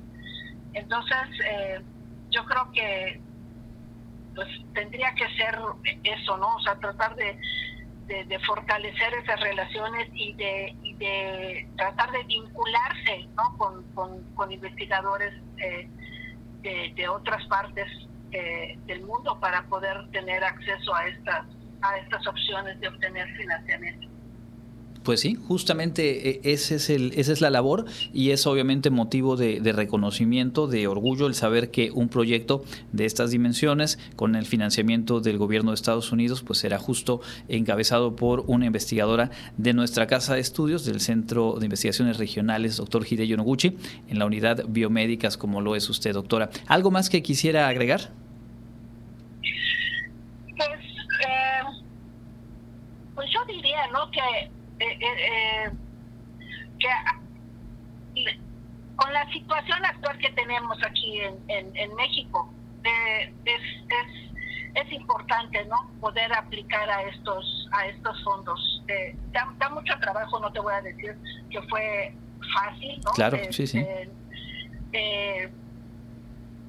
Entonces, 0.74 1.28
eh, 1.46 1.82
yo 2.30 2.46
creo 2.46 2.72
que 2.72 3.22
pues 4.34 4.48
tendría 4.74 5.14
que 5.14 5.28
ser 5.36 5.58
eso, 6.04 6.38
¿no? 6.38 6.56
O 6.56 6.62
sea, 6.62 6.76
tratar 6.76 7.16
de, 7.16 7.38
fortalecer 8.46 9.14
esas 9.16 9.40
relaciones 9.42 10.10
y 10.14 10.34
de, 10.34 11.68
tratar 11.76 12.12
de 12.12 12.24
vincularse, 12.24 13.28
¿no? 13.36 13.58
Con 14.36 14.52
investigadores 14.52 15.34
eh, 15.58 15.90
de, 16.96 17.10
otras 17.10 17.46
partes 17.48 17.88
eh, 18.32 18.78
del 18.86 19.02
mundo 19.02 19.40
para 19.40 19.64
poder 19.68 20.10
tener 20.12 20.44
acceso 20.44 20.94
a 20.94 21.08
estas, 21.08 21.46
a 21.82 21.98
estas 21.98 22.28
opciones 22.28 22.80
de 22.80 22.88
obtener 22.90 23.28
financiamiento. 23.38 24.08
Pues 25.08 25.22
sí, 25.22 25.36
justamente 25.36 26.32
eh, 26.32 26.42
ese 26.44 26.76
es 26.76 26.90
el, 26.90 27.14
esa 27.16 27.32
es 27.32 27.40
la 27.40 27.50
labor 27.50 27.86
y 28.14 28.32
es 28.32 28.46
obviamente 28.46 28.90
motivo 28.90 29.38
de, 29.38 29.62
reconocimiento, 29.74 30.68
de 30.68 30.86
orgullo 30.86 31.28
el 31.28 31.34
saber 31.34 31.72
que 31.72 31.92
un 31.92 32.10
proyecto 32.10 32.66
de 32.92 33.06
estas 33.06 33.32
dimensiones, 33.32 34.00
con 34.18 34.36
el 34.36 34.46
financiamiento 34.46 35.22
del 35.22 35.38
gobierno 35.38 35.72
de 35.72 35.76
Estados 35.76 36.12
Unidos, 36.12 36.44
pues 36.44 36.60
será 36.60 36.78
justo 36.78 37.22
encabezado 37.48 38.18
por 38.18 38.44
una 38.48 38.66
investigadora 38.66 39.32
de 39.56 39.72
nuestra 39.72 40.08
casa 40.08 40.34
de 40.34 40.42
estudios 40.42 40.84
del 40.84 41.00
Centro 41.00 41.56
de 41.58 41.68
Investigaciones 41.68 42.18
Regionales, 42.18 42.76
doctor 42.76 43.06
Hideyo 43.10 43.38
Noguchi, 43.38 43.78
en 44.10 44.20
la 44.20 44.26
unidad 44.26 44.66
biomédicas, 44.68 45.38
como 45.38 45.62
lo 45.62 45.78
es 45.78 45.90
usted, 45.90 46.16
doctora. 46.16 46.50
¿Algo 46.68 46.92
más 46.92 47.10
que 47.10 47.24
quisiera 47.24 47.70
agregar? 47.70 48.12
Pues, 53.16 53.30
eh, 53.30 53.72
¿no? 53.94 54.12
Que, 54.12 54.57
eh, 54.80 55.00
eh, 55.02 55.72
que 56.80 56.88
con 58.96 59.14
la 59.14 59.32
situación 59.32 59.86
actual 59.86 60.18
que 60.18 60.32
tenemos 60.32 60.78
aquí 60.84 61.20
en, 61.20 61.76
en, 61.76 61.96
México, 61.96 62.52
es, 62.84 63.30
es, 63.46 64.84
es, 64.86 64.92
importante 64.92 65.64
no 65.66 65.90
poder 66.02 66.34
aplicar 66.34 66.90
a 66.90 67.04
estos 67.04 67.70
a 67.74 67.86
estos 67.88 68.24
fondos. 68.24 68.84
da, 69.32 69.70
mucho 69.70 69.94
trabajo, 70.00 70.40
no 70.40 70.52
te 70.52 70.60
voy 70.60 70.74
a 70.74 70.82
decir 70.82 71.16
que 71.52 71.62
fue 71.64 72.14
fácil, 72.54 73.00
¿no? 73.04 73.12
Claro, 73.12 73.38
sí, 73.52 73.68
sí. 73.68 73.86
es, 74.92 75.52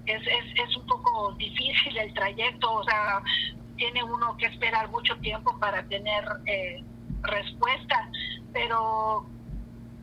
es, 0.07 0.69
es 0.69 0.77
un 0.77 0.87
poco 0.87 1.33
difícil 1.33 1.97
el 1.97 2.13
trayecto, 2.13 2.73
o 2.73 2.85
sea, 2.85 3.23
tiene 3.79 4.03
uno 4.03 4.37
que 4.37 4.47
esperar 4.47 4.91
mucho 4.91 5.17
tiempo 5.19 5.59
para 5.59 5.83
tener 5.85 6.25
eh, 6.47 6.85
respuesta, 7.23 8.11
pero 8.53 9.27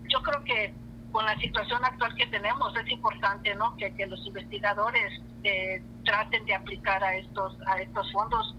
yo 0.07 0.22
creo 0.22 0.43
que 0.43 0.74
con 1.11 1.26
la 1.26 1.36
situación 1.38 1.84
actual 1.84 2.13
que 2.16 2.28
tenemos 2.28 2.76
es 2.76 2.91
importante 2.91 3.55
¿no? 3.55 3.76
que, 3.78 3.93
los 4.05 4.26
investigadores 4.26 5.22
eh, 5.43 5.82
traten 6.03 6.45
de 6.45 6.55
aplicar 6.55 7.03
a 7.03 7.16
estos 7.16 7.57
a 7.68 7.82
estos 7.82 8.11
fondos. 8.11 8.55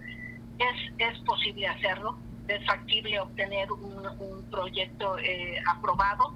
Es 0.58 0.92
es 0.98 1.18
posible 1.20 1.66
hacerlo 1.68 2.18
es 2.48 2.64
factible 2.66 3.20
obtener 3.20 3.70
un, 3.72 4.06
un 4.06 4.50
proyecto 4.50 5.18
eh, 5.18 5.60
aprobado. 5.68 6.34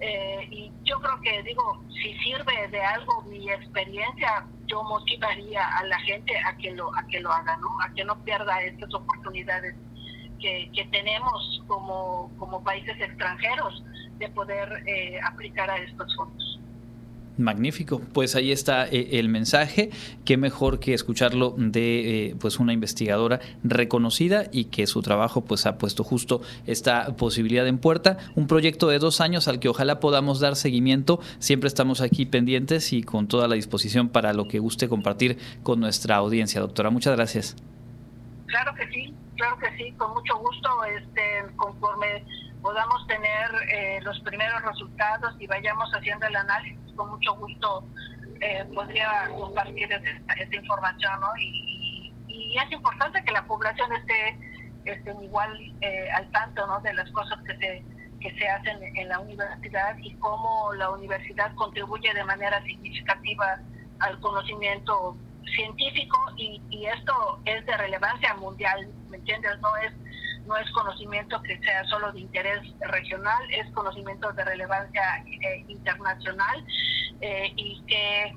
Eh, 0.00 0.48
y 0.50 0.72
yo 0.84 1.00
creo 1.00 1.20
que 1.22 1.42
digo 1.42 1.82
si 1.88 2.12
sirve 2.18 2.68
de 2.68 2.82
algo 2.82 3.22
mi 3.22 3.50
experiencia 3.50 4.46
yo 4.66 4.82
motivaría 4.82 5.66
a 5.68 5.84
la 5.84 5.98
gente 6.00 6.36
a 6.38 6.54
que 6.58 6.72
lo 6.72 6.94
a 6.94 7.06
que 7.06 7.18
lo 7.18 7.32
haga 7.32 7.56
no 7.56 7.80
a 7.80 7.94
que 7.94 8.04
no 8.04 8.22
pierda 8.22 8.60
estas 8.60 8.92
oportunidades 8.92 9.74
que, 10.40 10.70
que 10.74 10.84
tenemos 10.86 11.62
como 11.66 12.30
como 12.38 12.62
países 12.62 13.00
extranjeros 13.00 13.82
de 14.18 14.28
poder 14.30 14.82
eh, 14.86 15.18
aplicar 15.22 15.70
a 15.70 15.78
estos 15.78 16.14
fondos. 16.16 16.60
Magnífico, 17.38 18.00
pues 18.14 18.34
ahí 18.34 18.50
está 18.50 18.86
eh, 18.86 19.18
el 19.18 19.28
mensaje. 19.28 19.90
Qué 20.24 20.38
mejor 20.38 20.80
que 20.80 20.94
escucharlo 20.94 21.54
de 21.58 22.28
eh, 22.28 22.36
pues 22.40 22.58
una 22.58 22.72
investigadora 22.72 23.40
reconocida 23.62 24.44
y 24.50 24.66
que 24.66 24.86
su 24.86 25.02
trabajo 25.02 25.44
pues 25.44 25.66
ha 25.66 25.76
puesto 25.76 26.02
justo 26.02 26.40
esta 26.66 27.14
posibilidad 27.16 27.66
en 27.66 27.76
puerta. 27.76 28.16
Un 28.36 28.46
proyecto 28.46 28.88
de 28.88 28.98
dos 28.98 29.20
años 29.20 29.48
al 29.48 29.60
que 29.60 29.68
ojalá 29.68 30.00
podamos 30.00 30.40
dar 30.40 30.56
seguimiento. 30.56 31.20
Siempre 31.38 31.68
estamos 31.68 32.00
aquí 32.00 32.24
pendientes 32.24 32.94
y 32.94 33.02
con 33.02 33.28
toda 33.28 33.48
la 33.48 33.54
disposición 33.54 34.08
para 34.08 34.32
lo 34.32 34.48
que 34.48 34.58
guste 34.58 34.88
compartir 34.88 35.36
con 35.62 35.78
nuestra 35.78 36.16
audiencia, 36.16 36.62
doctora. 36.62 36.88
Muchas 36.88 37.16
gracias. 37.16 37.56
Claro 38.46 38.72
que 38.74 38.88
sí, 38.88 39.14
claro 39.36 39.58
que 39.58 39.76
sí, 39.76 39.92
con 39.92 40.12
mucho 40.12 40.36
gusto. 40.38 40.84
Este, 40.84 41.44
conforme 41.56 42.24
podamos 42.62 43.06
tener 43.06 43.50
eh, 43.70 44.00
los 44.02 44.18
primeros 44.20 44.62
resultados 44.62 45.34
y 45.38 45.46
vayamos 45.46 45.88
haciendo 45.92 46.26
el 46.26 46.36
análisis, 46.36 46.94
con 46.94 47.10
mucho 47.10 47.34
gusto 47.36 47.84
eh, 48.40 48.64
podría 48.74 49.28
compartir 49.28 49.90
esta, 49.92 50.56
información, 50.56 51.20
¿no? 51.20 51.28
Y, 51.38 52.12
y, 52.28 52.56
es 52.58 52.72
importante 52.72 53.22
que 53.24 53.32
la 53.32 53.46
población 53.46 53.92
esté, 53.92 54.38
esté 54.84 55.14
igual 55.22 55.58
eh, 55.80 56.10
al 56.10 56.30
tanto, 56.32 56.66
¿no? 56.66 56.80
De 56.80 56.92
las 56.94 57.10
cosas 57.12 57.38
que 57.44 57.56
se 57.56 57.84
que 58.20 58.34
se 58.38 58.48
hacen 58.48 58.78
en 58.96 59.08
la 59.08 59.20
universidad 59.20 59.96
y 59.98 60.14
cómo 60.14 60.72
la 60.72 60.90
universidad 60.90 61.54
contribuye 61.54 62.12
de 62.14 62.24
manera 62.24 62.62
significativa 62.64 63.60
al 64.00 64.18
conocimiento 64.20 65.16
científico 65.54 66.18
y, 66.36 66.60
y 66.70 66.86
esto 66.86 67.40
es 67.44 67.64
de 67.66 67.76
relevancia 67.76 68.34
mundial, 68.34 68.88
¿me 69.08 69.18
entiendes? 69.18 69.58
No 69.60 69.76
es 69.76 69.92
no 70.46 70.56
es 70.56 70.70
conocimiento 70.70 71.42
que 71.42 71.58
sea 71.58 71.84
solo 71.86 72.12
de 72.12 72.20
interés 72.20 72.60
regional, 72.80 73.42
es 73.50 73.70
conocimiento 73.72 74.32
de 74.32 74.44
relevancia 74.44 75.24
eh, 75.26 75.64
internacional 75.68 76.64
eh, 77.20 77.52
y 77.56 77.82
que 77.86 78.36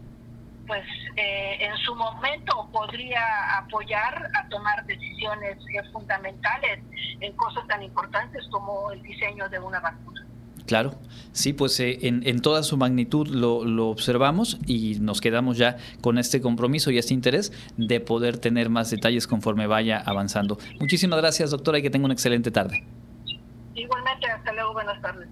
pues 0.68 0.86
eh, 1.16 1.57
en 1.62 1.76
su 1.78 1.95
momento 1.95 2.70
podría 2.72 3.57
apoyar 3.57 4.30
a 4.36 4.47
tomar 4.49 4.86
decisiones 4.86 5.57
fundamentales 5.91 6.80
en 7.20 7.34
cosas 7.34 7.66
tan 7.68 7.82
importantes 7.82 8.45
como 8.51 8.91
el 8.91 9.01
diseño 9.01 9.49
de 9.49 9.60
una 9.60 9.80
vacuna. 9.80 10.26
Claro, 10.70 10.91
sí, 11.32 11.53
pues 11.53 11.80
eh, 11.80 11.97
en, 12.03 12.41
toda 12.41 12.61
su 12.61 12.78
magnitud 12.78 13.26
lo, 13.26 13.89
observamos 13.89 14.59
y 14.67 14.99
nos 14.99 15.20
quedamos 15.20 15.57
ya 15.57 15.78
con 15.99 16.20
este 16.20 16.41
compromiso 16.41 16.91
y 16.91 16.99
este 16.99 17.15
interés 17.15 17.51
de 17.76 17.99
poder 17.99 18.38
tener 18.38 18.70
más 18.70 18.91
detalles 18.91 19.26
conforme 19.26 19.65
vaya 19.65 19.97
avanzando. 19.97 20.59
Muchísimas 20.80 21.17
gracias, 21.22 21.49
doctora, 21.49 21.80
y 21.80 21.82
que 21.82 21.89
tenga 21.89 22.05
una 22.05 22.13
excelente 22.13 22.51
tarde. 22.51 22.84
Igualmente, 23.74 24.28
hasta 24.28 24.53
luego, 24.53 24.74
buenas 24.74 25.01
tardes 25.01 25.28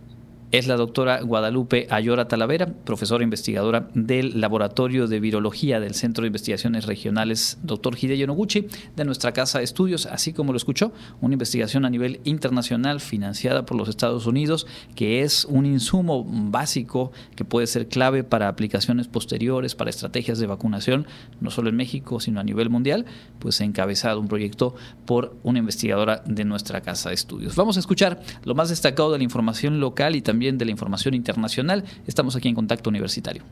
es 0.57 0.67
la 0.67 0.75
doctora 0.75 1.21
Guadalupe 1.21 1.85
Ayora 1.91 2.27
Talavera, 2.27 2.65
profesora 2.65 3.23
investigadora 3.23 3.89
del 3.93 4.41
Laboratorio 4.41 5.07
de 5.07 5.19
Virología 5.19 5.79
del 5.79 5.93
Centro 5.93 6.23
de 6.23 6.27
Investigaciones 6.27 6.85
Regionales 6.85 7.59
Dr. 7.61 7.95
Hideo 7.95 8.25
Noguchi 8.25 8.67
de 8.95 9.05
nuestra 9.05 9.33
casa 9.33 9.59
de 9.59 9.65
estudios, 9.65 10.07
así 10.07 10.33
como 10.33 10.53
lo 10.53 10.57
escuchó, 10.57 10.93
una 11.21 11.33
investigación 11.33 11.85
a 11.85 11.91
nivel 11.91 12.21
internacional 12.23 13.01
financiada 13.01 13.65
por 13.65 13.77
los 13.77 13.87
Estados 13.87 14.25
Unidos, 14.25 14.65
que 14.95 15.21
es 15.21 15.45
un 15.45 15.67
insumo 15.67 16.25
básico 16.25 17.11
que 17.35 17.45
puede 17.45 17.67
ser 17.67 17.87
clave 17.87 18.23
para 18.23 18.47
aplicaciones 18.47 19.07
posteriores, 19.07 19.75
para 19.75 19.91
estrategias 19.91 20.39
de 20.39 20.47
vacunación, 20.47 21.05
no 21.39 21.51
solo 21.51 21.69
en 21.69 21.75
México, 21.75 22.19
sino 22.19 22.39
a 22.39 22.43
nivel 22.43 22.71
mundial, 22.71 23.05
pues 23.37 23.61
encabezado 23.61 24.19
un 24.19 24.27
proyecto 24.27 24.73
por 25.05 25.35
una 25.43 25.59
investigadora 25.59 26.23
de 26.25 26.45
nuestra 26.45 26.81
casa 26.81 27.09
de 27.09 27.15
estudios. 27.15 27.55
Vamos 27.55 27.77
a 27.77 27.79
escuchar 27.79 28.21
lo 28.43 28.55
más 28.55 28.69
destacado 28.69 29.11
de 29.11 29.19
la 29.19 29.23
información 29.23 29.79
local 29.79 30.15
y 30.15 30.21
también 30.21 30.46
de 30.55 30.65
la 30.65 30.71
información 30.71 31.13
internacional. 31.13 31.83
Estamos 32.05 32.35
aquí 32.35 32.47
en 32.47 32.55
Contacto 32.55 32.89
Universitario. 32.89 33.43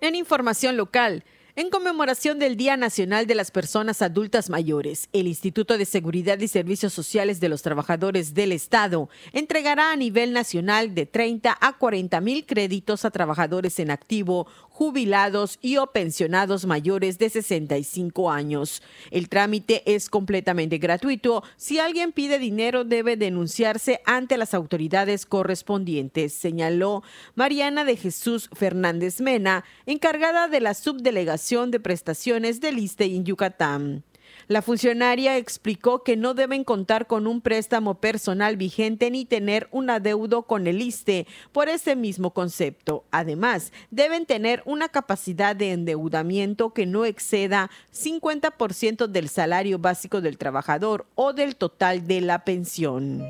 En 0.00 0.14
información 0.14 0.76
local, 0.76 1.24
en 1.58 1.70
conmemoración 1.70 2.38
del 2.38 2.58
Día 2.58 2.76
Nacional 2.76 3.26
de 3.26 3.34
las 3.34 3.50
Personas 3.50 4.02
Adultas 4.02 4.50
Mayores, 4.50 5.08
el 5.14 5.26
Instituto 5.26 5.78
de 5.78 5.86
Seguridad 5.86 6.38
y 6.38 6.48
Servicios 6.48 6.92
Sociales 6.92 7.40
de 7.40 7.48
los 7.48 7.62
Trabajadores 7.62 8.34
del 8.34 8.52
Estado 8.52 9.08
entregará 9.32 9.90
a 9.90 9.96
nivel 9.96 10.34
nacional 10.34 10.94
de 10.94 11.06
30 11.06 11.56
a 11.58 11.78
40 11.78 12.20
mil 12.20 12.44
créditos 12.44 13.06
a 13.06 13.10
trabajadores 13.10 13.78
en 13.78 13.90
activo, 13.90 14.46
jubilados 14.76 15.58
y 15.62 15.78
o 15.78 15.86
pensionados 15.86 16.66
mayores 16.66 17.16
de 17.16 17.30
65 17.30 18.30
años. 18.30 18.82
El 19.10 19.30
trámite 19.30 19.82
es 19.86 20.10
completamente 20.10 20.76
gratuito. 20.76 21.42
Si 21.56 21.78
alguien 21.78 22.12
pide 22.12 22.38
dinero, 22.38 22.84
debe 22.84 23.16
denunciarse 23.16 24.02
ante 24.04 24.36
las 24.36 24.52
autoridades 24.52 25.24
correspondientes, 25.24 26.34
señaló 26.34 27.02
Mariana 27.34 27.86
de 27.86 27.96
Jesús 27.96 28.50
Fernández 28.52 29.22
Mena, 29.22 29.64
encargada 29.86 30.46
de 30.46 30.60
la 30.60 30.74
subdelegación 30.74 31.70
de 31.70 31.80
prestaciones 31.80 32.60
del 32.60 32.78
ISTE 32.78 33.06
en 33.06 33.24
Yucatán. 33.24 34.04
La 34.48 34.62
funcionaria 34.62 35.36
explicó 35.36 36.04
que 36.04 36.16
no 36.16 36.32
deben 36.32 36.62
contar 36.62 37.08
con 37.08 37.26
un 37.26 37.40
préstamo 37.40 38.00
personal 38.00 38.56
vigente 38.56 39.10
ni 39.10 39.24
tener 39.24 39.66
un 39.72 39.90
adeudo 39.90 40.42
con 40.42 40.68
el 40.68 40.82
ISTE 40.82 41.26
por 41.50 41.68
ese 41.68 41.96
mismo 41.96 42.30
concepto. 42.32 43.04
Además, 43.10 43.72
deben 43.90 44.24
tener 44.24 44.62
una 44.64 44.88
capacidad 44.88 45.56
de 45.56 45.72
endeudamiento 45.72 46.72
que 46.72 46.86
no 46.86 47.04
exceda 47.04 47.70
50% 47.92 49.08
del 49.08 49.28
salario 49.28 49.80
básico 49.80 50.20
del 50.20 50.38
trabajador 50.38 51.06
o 51.16 51.32
del 51.32 51.56
total 51.56 52.06
de 52.06 52.20
la 52.20 52.44
pensión. 52.44 53.26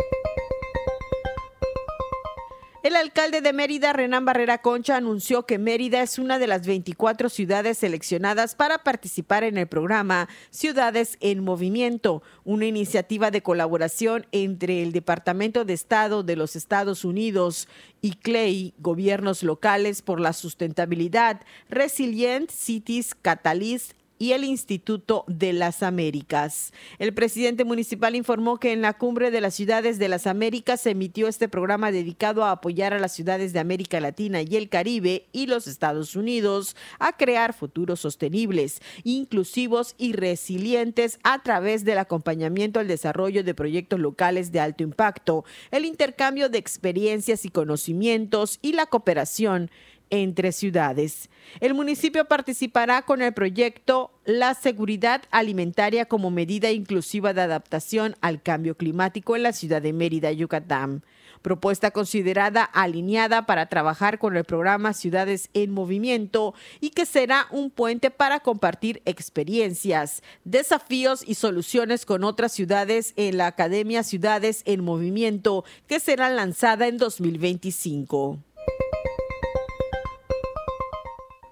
El 2.86 2.94
alcalde 2.94 3.40
de 3.40 3.52
Mérida, 3.52 3.92
Renán 3.92 4.24
Barrera 4.24 4.58
Concha, 4.58 4.96
anunció 4.96 5.44
que 5.44 5.58
Mérida 5.58 6.02
es 6.02 6.20
una 6.20 6.38
de 6.38 6.46
las 6.46 6.68
24 6.68 7.28
ciudades 7.30 7.78
seleccionadas 7.78 8.54
para 8.54 8.84
participar 8.84 9.42
en 9.42 9.58
el 9.58 9.66
programa 9.66 10.28
Ciudades 10.50 11.18
en 11.20 11.42
Movimiento, 11.42 12.22
una 12.44 12.66
iniciativa 12.66 13.32
de 13.32 13.42
colaboración 13.42 14.28
entre 14.30 14.84
el 14.84 14.92
Departamento 14.92 15.64
de 15.64 15.72
Estado 15.72 16.22
de 16.22 16.36
los 16.36 16.54
Estados 16.54 17.04
Unidos 17.04 17.66
y 18.02 18.12
CLEI, 18.12 18.72
gobiernos 18.78 19.42
locales 19.42 20.00
por 20.00 20.20
la 20.20 20.32
sustentabilidad, 20.32 21.40
Resilient 21.68 22.52
Cities 22.52 23.16
Catalyst 23.16 23.94
y 24.18 24.32
el 24.32 24.44
Instituto 24.44 25.24
de 25.26 25.52
las 25.52 25.82
Américas. 25.82 26.72
El 26.98 27.12
presidente 27.14 27.64
municipal 27.64 28.14
informó 28.14 28.58
que 28.58 28.72
en 28.72 28.82
la 28.82 28.94
cumbre 28.94 29.30
de 29.30 29.40
las 29.40 29.54
ciudades 29.54 29.98
de 29.98 30.08
las 30.08 30.26
Américas 30.26 30.80
se 30.80 30.90
emitió 30.90 31.28
este 31.28 31.48
programa 31.48 31.92
dedicado 31.92 32.44
a 32.44 32.52
apoyar 32.52 32.94
a 32.94 32.98
las 32.98 33.12
ciudades 33.12 33.52
de 33.52 33.60
América 33.60 34.00
Latina 34.00 34.42
y 34.42 34.56
el 34.56 34.68
Caribe 34.68 35.26
y 35.32 35.46
los 35.46 35.66
Estados 35.66 36.16
Unidos 36.16 36.76
a 36.98 37.16
crear 37.16 37.52
futuros 37.52 38.00
sostenibles, 38.00 38.80
inclusivos 39.04 39.94
y 39.98 40.12
resilientes 40.12 41.18
a 41.22 41.42
través 41.42 41.84
del 41.84 41.98
acompañamiento 41.98 42.80
al 42.80 42.88
desarrollo 42.88 43.44
de 43.44 43.54
proyectos 43.54 44.00
locales 44.00 44.52
de 44.52 44.60
alto 44.60 44.82
impacto, 44.82 45.44
el 45.70 45.84
intercambio 45.84 46.48
de 46.48 46.58
experiencias 46.58 47.44
y 47.44 47.50
conocimientos 47.50 48.58
y 48.62 48.72
la 48.72 48.86
cooperación 48.86 49.70
entre 50.10 50.52
ciudades. 50.52 51.30
El 51.60 51.74
municipio 51.74 52.26
participará 52.26 53.02
con 53.02 53.22
el 53.22 53.32
proyecto 53.32 54.12
La 54.24 54.54
Seguridad 54.54 55.22
Alimentaria 55.30 56.06
como 56.06 56.30
medida 56.30 56.70
inclusiva 56.70 57.32
de 57.32 57.42
adaptación 57.42 58.16
al 58.20 58.42
cambio 58.42 58.76
climático 58.76 59.36
en 59.36 59.42
la 59.42 59.52
ciudad 59.52 59.82
de 59.82 59.92
Mérida, 59.92 60.32
Yucatán 60.32 61.02
propuesta 61.46 61.92
considerada 61.92 62.64
alineada 62.64 63.46
para 63.46 63.66
trabajar 63.66 64.18
con 64.18 64.36
el 64.36 64.42
programa 64.42 64.92
Ciudades 64.92 65.48
en 65.54 65.70
Movimiento 65.70 66.54
y 66.80 66.90
que 66.90 67.06
será 67.06 67.46
un 67.52 67.70
puente 67.70 68.10
para 68.10 68.40
compartir 68.40 69.00
experiencias, 69.04 70.24
desafíos 70.42 71.22
y 71.24 71.36
soluciones 71.36 72.04
con 72.04 72.24
otras 72.24 72.50
ciudades 72.50 73.12
en 73.14 73.36
la 73.36 73.46
Academia 73.46 74.02
Ciudades 74.02 74.62
en 74.64 74.82
Movimiento 74.82 75.64
que 75.86 76.00
será 76.00 76.30
lanzada 76.30 76.88
en 76.88 76.98
2025. 76.98 78.40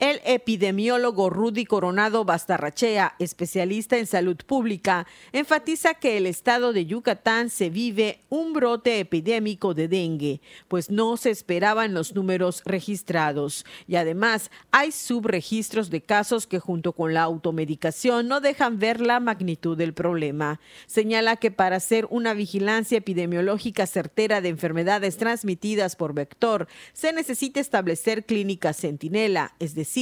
El 0.04 0.20
epidemiólogo 0.26 1.30
Rudy 1.30 1.64
Coronado 1.64 2.26
Bastarrachea, 2.26 3.14
especialista 3.18 3.96
en 3.96 4.06
salud 4.06 4.36
pública, 4.36 5.06
enfatiza 5.32 5.94
que 5.94 6.18
el 6.18 6.26
estado 6.26 6.74
de 6.74 6.84
Yucatán 6.84 7.48
se 7.48 7.70
vive 7.70 8.20
un 8.28 8.52
brote 8.52 9.00
epidémico 9.00 9.72
de 9.72 9.88
dengue, 9.88 10.42
pues 10.68 10.90
no 10.90 11.16
se 11.16 11.30
esperaban 11.30 11.94
los 11.94 12.14
números 12.14 12.60
registrados. 12.66 13.64
Y 13.88 13.96
además 13.96 14.50
hay 14.72 14.92
subregistros 14.92 15.88
de 15.88 16.02
casos 16.02 16.46
que 16.46 16.58
junto 16.58 16.92
con 16.92 17.14
la 17.14 17.22
automedicación 17.22 18.28
no 18.28 18.42
dejan 18.42 18.78
ver 18.78 19.00
la 19.00 19.20
magnitud 19.20 19.74
del 19.74 19.94
problema. 19.94 20.60
Señala 20.84 21.36
que 21.36 21.50
para 21.50 21.76
hacer 21.76 22.06
una 22.10 22.34
vigilancia 22.34 22.98
epidemiológica 22.98 23.86
certera 23.86 24.42
de 24.42 24.50
enfermedades 24.50 25.16
transmitidas 25.16 25.96
por 25.96 26.12
vector, 26.12 26.68
se 26.92 27.14
necesita 27.14 27.58
establecer 27.58 28.26
clínicas 28.26 28.76
centinela, 28.76 29.54
es 29.58 29.74
decir, 29.74 29.93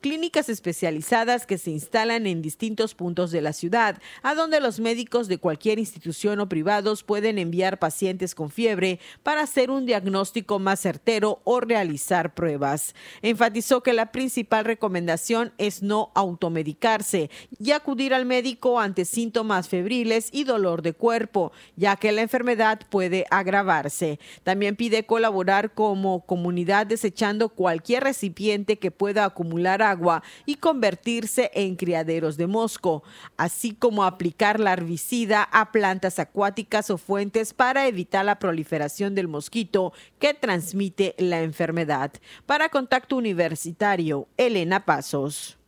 clínicas 0.00 0.48
especializadas 0.48 1.46
que 1.46 1.58
se 1.58 1.70
instalan 1.70 2.26
en 2.26 2.42
distintos 2.42 2.94
puntos 2.94 3.30
de 3.30 3.40
la 3.40 3.52
ciudad, 3.52 4.00
a 4.22 4.34
donde 4.34 4.60
los 4.60 4.80
médicos 4.80 5.28
de 5.28 5.38
cualquier 5.38 5.78
institución 5.78 6.40
o 6.40 6.48
privados 6.48 7.02
pueden 7.02 7.38
enviar 7.38 7.78
pacientes 7.78 8.34
con 8.34 8.50
fiebre 8.50 9.00
para 9.22 9.42
hacer 9.42 9.70
un 9.70 9.86
diagnóstico 9.86 10.58
más 10.58 10.80
certero 10.80 11.40
o 11.44 11.60
realizar 11.60 12.34
pruebas. 12.34 12.94
Enfatizó 13.22 13.82
que 13.82 13.92
la 13.92 14.12
principal 14.12 14.64
recomendación 14.64 15.52
es 15.58 15.82
no 15.82 16.12
automedicarse 16.14 17.30
y 17.58 17.72
acudir 17.72 18.14
al 18.14 18.26
médico 18.26 18.80
ante 18.80 19.04
síntomas 19.04 19.68
febriles 19.68 20.28
y 20.32 20.44
dolor 20.44 20.82
de 20.82 20.92
cuerpo, 20.92 21.52
ya 21.76 21.96
que 21.96 22.12
la 22.12 22.22
enfermedad 22.22 22.80
puede 22.90 23.26
agravarse. 23.30 24.18
También 24.42 24.76
pide 24.76 25.06
colaborar 25.06 25.74
como 25.74 26.24
comunidad 26.26 26.86
desechando 26.86 27.48
cualquier 27.48 28.04
recipiente 28.04 28.78
que 28.78 28.90
pueda 28.90 29.29
acumular 29.30 29.82
agua 29.82 30.22
y 30.46 30.56
convertirse 30.56 31.50
en 31.54 31.76
criaderos 31.76 32.36
de 32.36 32.46
mosco, 32.46 33.02
así 33.36 33.72
como 33.74 34.04
aplicar 34.04 34.58
la 34.58 34.70
larvicida 34.70 35.42
a 35.42 35.72
plantas 35.72 36.18
acuáticas 36.18 36.90
o 36.90 36.98
fuentes 36.98 37.52
para 37.52 37.86
evitar 37.88 38.24
la 38.24 38.38
proliferación 38.38 39.14
del 39.14 39.28
mosquito 39.28 39.92
que 40.18 40.32
transmite 40.32 41.14
la 41.18 41.42
enfermedad. 41.42 42.12
Para 42.46 42.68
Contacto 42.68 43.16
Universitario, 43.16 44.28
Elena 44.36 44.84
Pasos. 44.84 45.58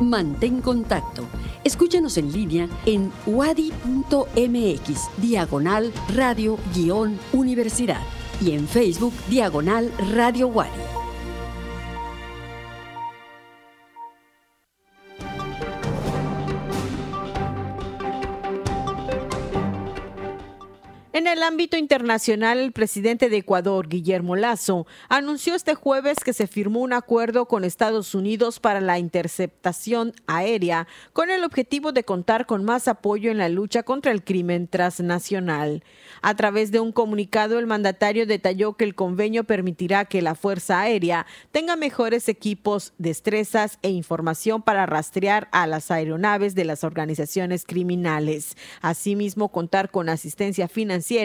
Mantén 0.00 0.60
contacto. 0.60 1.26
Escúchanos 1.64 2.18
en 2.18 2.32
línea 2.32 2.68
en 2.84 3.10
wadi.mx, 3.26 5.10
diagonal 5.16 5.92
radio-universidad 6.14 8.02
y 8.40 8.52
en 8.52 8.68
Facebook, 8.68 9.14
diagonal 9.28 9.90
radio 10.14 10.48
Wadi. 10.48 11.05
En 21.26 21.32
el 21.32 21.42
ámbito 21.42 21.76
internacional, 21.76 22.60
el 22.60 22.70
presidente 22.70 23.28
de 23.28 23.38
Ecuador, 23.38 23.88
Guillermo 23.88 24.36
Lazo, 24.36 24.86
anunció 25.08 25.56
este 25.56 25.74
jueves 25.74 26.18
que 26.24 26.32
se 26.32 26.46
firmó 26.46 26.82
un 26.82 26.92
acuerdo 26.92 27.46
con 27.46 27.64
Estados 27.64 28.14
Unidos 28.14 28.60
para 28.60 28.80
la 28.80 29.00
interceptación 29.00 30.12
aérea 30.28 30.86
con 31.12 31.30
el 31.30 31.42
objetivo 31.42 31.90
de 31.90 32.04
contar 32.04 32.46
con 32.46 32.64
más 32.64 32.86
apoyo 32.86 33.32
en 33.32 33.38
la 33.38 33.48
lucha 33.48 33.82
contra 33.82 34.12
el 34.12 34.22
crimen 34.22 34.68
transnacional. 34.68 35.82
A 36.22 36.36
través 36.36 36.70
de 36.70 36.78
un 36.78 36.92
comunicado, 36.92 37.58
el 37.58 37.66
mandatario 37.66 38.24
detalló 38.24 38.74
que 38.74 38.84
el 38.84 38.94
convenio 38.94 39.42
permitirá 39.42 40.04
que 40.04 40.22
la 40.22 40.36
Fuerza 40.36 40.80
Aérea 40.80 41.26
tenga 41.50 41.74
mejores 41.74 42.28
equipos, 42.28 42.92
destrezas 42.98 43.80
e 43.82 43.90
información 43.90 44.62
para 44.62 44.86
rastrear 44.86 45.48
a 45.50 45.66
las 45.66 45.90
aeronaves 45.90 46.54
de 46.54 46.66
las 46.66 46.84
organizaciones 46.84 47.64
criminales. 47.64 48.56
Asimismo, 48.80 49.50
contar 49.50 49.90
con 49.90 50.08
asistencia 50.08 50.68
financiera 50.68 51.15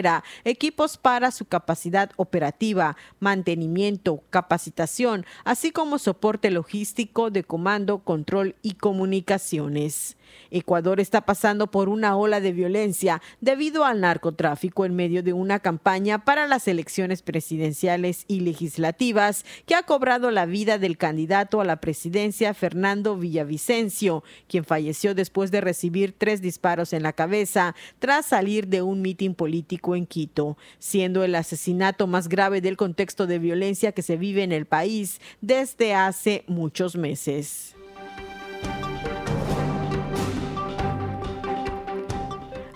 equipos 0.44 0.96
para 0.96 1.30
su 1.30 1.44
capacidad 1.44 2.10
operativa, 2.16 2.96
mantenimiento, 3.20 4.22
capacitación, 4.30 5.26
así 5.44 5.70
como 5.70 5.98
soporte 5.98 6.50
logístico 6.50 7.30
de 7.30 7.44
comando, 7.44 7.98
control 7.98 8.54
y 8.62 8.74
comunicaciones. 8.74 10.16
Ecuador 10.50 11.00
está 11.00 11.22
pasando 11.22 11.70
por 11.70 11.88
una 11.88 12.16
ola 12.16 12.40
de 12.40 12.52
violencia 12.52 13.22
debido 13.40 13.84
al 13.84 14.00
narcotráfico 14.00 14.84
en 14.84 14.94
medio 14.94 15.22
de 15.22 15.32
una 15.32 15.60
campaña 15.60 16.24
para 16.24 16.46
las 16.46 16.68
elecciones 16.68 17.22
presidenciales 17.22 18.24
y 18.28 18.40
legislativas 18.40 19.44
que 19.66 19.74
ha 19.74 19.82
cobrado 19.82 20.30
la 20.30 20.46
vida 20.46 20.78
del 20.78 20.96
candidato 20.96 21.60
a 21.60 21.64
la 21.64 21.76
presidencia 21.76 22.54
Fernando 22.54 23.16
Villavicencio, 23.16 24.24
quien 24.48 24.64
falleció 24.64 25.14
después 25.14 25.50
de 25.50 25.60
recibir 25.60 26.14
tres 26.16 26.40
disparos 26.40 26.92
en 26.92 27.02
la 27.02 27.12
cabeza 27.12 27.74
tras 27.98 28.26
salir 28.26 28.68
de 28.68 28.82
un 28.82 29.02
mitin 29.02 29.34
político 29.34 29.96
en 29.96 30.06
Quito, 30.06 30.56
siendo 30.78 31.24
el 31.24 31.34
asesinato 31.34 32.06
más 32.06 32.28
grave 32.28 32.60
del 32.60 32.76
contexto 32.76 33.26
de 33.26 33.38
violencia 33.38 33.92
que 33.92 34.02
se 34.02 34.16
vive 34.16 34.42
en 34.42 34.52
el 34.52 34.66
país 34.66 35.20
desde 35.40 35.94
hace 35.94 36.44
muchos 36.46 36.96
meses. 36.96 37.74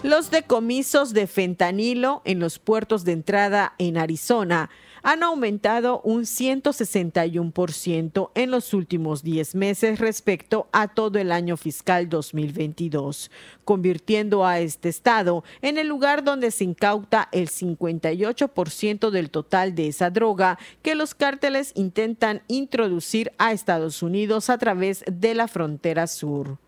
Los 0.06 0.30
decomisos 0.30 1.12
de 1.14 1.26
fentanilo 1.26 2.22
en 2.24 2.38
los 2.38 2.60
puertos 2.60 3.02
de 3.02 3.10
entrada 3.10 3.74
en 3.78 3.98
Arizona 3.98 4.70
han 5.02 5.24
aumentado 5.24 6.00
un 6.02 6.22
161% 6.22 8.30
en 8.36 8.52
los 8.52 8.72
últimos 8.72 9.24
10 9.24 9.56
meses 9.56 9.98
respecto 9.98 10.68
a 10.70 10.86
todo 10.86 11.18
el 11.18 11.32
año 11.32 11.56
fiscal 11.56 12.08
2022, 12.08 13.32
convirtiendo 13.64 14.46
a 14.46 14.60
este 14.60 14.90
estado 14.90 15.42
en 15.60 15.76
el 15.76 15.88
lugar 15.88 16.22
donde 16.22 16.52
se 16.52 16.62
incauta 16.62 17.28
el 17.32 17.48
58% 17.48 19.10
del 19.10 19.30
total 19.30 19.74
de 19.74 19.88
esa 19.88 20.10
droga 20.10 20.56
que 20.82 20.94
los 20.94 21.16
cárteles 21.16 21.72
intentan 21.74 22.42
introducir 22.46 23.32
a 23.38 23.50
Estados 23.50 24.04
Unidos 24.04 24.50
a 24.50 24.58
través 24.58 25.02
de 25.10 25.34
la 25.34 25.48
frontera 25.48 26.06
sur. 26.06 26.58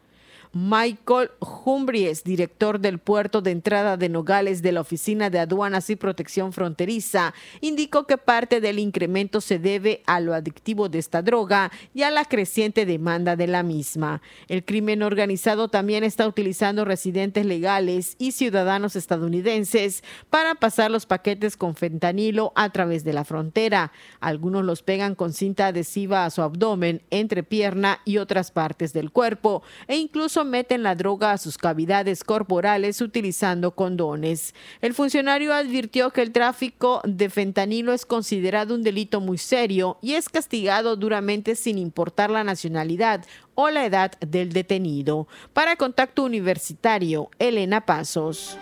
Michael 0.53 1.31
Humbries, 1.41 2.25
director 2.25 2.81
del 2.81 2.99
puerto 2.99 3.43
de 3.43 3.51
entrada 3.51 3.97
de 3.97 4.09
Nogales 4.09 4.63
de 4.63 4.73
la 4.73 4.81
Oficina 4.81 5.31
de 5.31 5.39
Aduanas 5.39 5.91
y 5.91 5.97
Protección 5.97 6.53
Fronteriza, 6.53 7.35
indicó 7.61 8.07
que 8.07 8.19
parte 8.19 8.61
del 8.61 8.79
incremento 8.79 9.41
se 9.41 9.59
debe 9.59 10.03
a 10.07 10.21
lo 10.21 10.35
adictivo 10.35 10.89
de 10.89 10.99
esta 10.99 11.23
droga 11.23 11.71
y 11.95 12.03
a 12.03 12.11
la 12.11 12.25
creciente 12.25 12.87
demanda 12.87 13.37
de 13.37 13.47
la 13.47 13.63
misma. 13.63 14.23
El 14.49 14.65
crimen 14.65 15.03
organizado 15.03 15.69
también 15.69 16.05
está 16.05 16.27
utilizando 16.27 16.85
residentes 16.85 17.45
legales 17.45 18.17
y 18.19 18.33
ciudadanos 18.33 18.97
estadounidenses 18.97 20.03
para 20.31 20.55
pasar 20.55 20.91
los 20.91 21.07
paquetes 21.07 21.57
con 21.57 21.75
fentanilo 21.75 22.53
a 22.55 22.71
través 22.71 23.05
de 23.05 23.13
la 23.13 23.25
frontera. 23.25 23.93
Algunos 24.21 24.65
los 24.65 24.83
pegan 24.83 25.15
con 25.15 25.33
cinta 25.33 25.67
adhesiva 25.67 26.25
a 26.25 26.31
su 26.31 26.43
abdomen, 26.43 27.03
entrepierna 27.11 28.01
y 28.05 28.19
otras 28.19 28.51
partes 28.51 28.93
del 28.93 29.11
cuerpo 29.11 29.63
e 29.87 29.97
incluso 29.97 30.38
meten 30.45 30.83
la 30.83 30.95
droga 30.95 31.33
a 31.33 31.39
sus 31.39 31.59
cavidades 31.59 32.25
corporales 32.25 33.01
utilizando 33.01 33.73
condones. 33.73 34.55
El 34.81 34.95
funcionario 34.95 35.55
advirtió 35.55 36.11
que 36.11 36.23
el 36.23 36.33
tráfico 36.33 37.01
de 37.05 37.31
fentanilo 37.31 37.93
es 37.93 38.07
considerado 38.07 38.75
un 38.75 38.83
delito 38.83 39.21
muy 39.21 39.39
serio 39.39 39.99
y 40.03 40.15
es 40.15 40.29
castigado 40.29 40.97
duramente 40.97 41.55
sin 41.55 41.79
importar 41.79 42.31
la 42.31 42.45
nacionalidad 42.45 43.25
o 43.55 43.71
la 43.71 43.85
edad 43.85 44.13
del 44.21 44.53
detenido. 44.53 45.29
Para 45.53 45.77
Contacto 45.77 46.23
Universitario, 46.23 47.31
Elena 47.39 47.85
Pasos. 47.85 48.57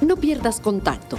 No 0.00 0.16
pierdas 0.16 0.60
contacto. 0.60 1.18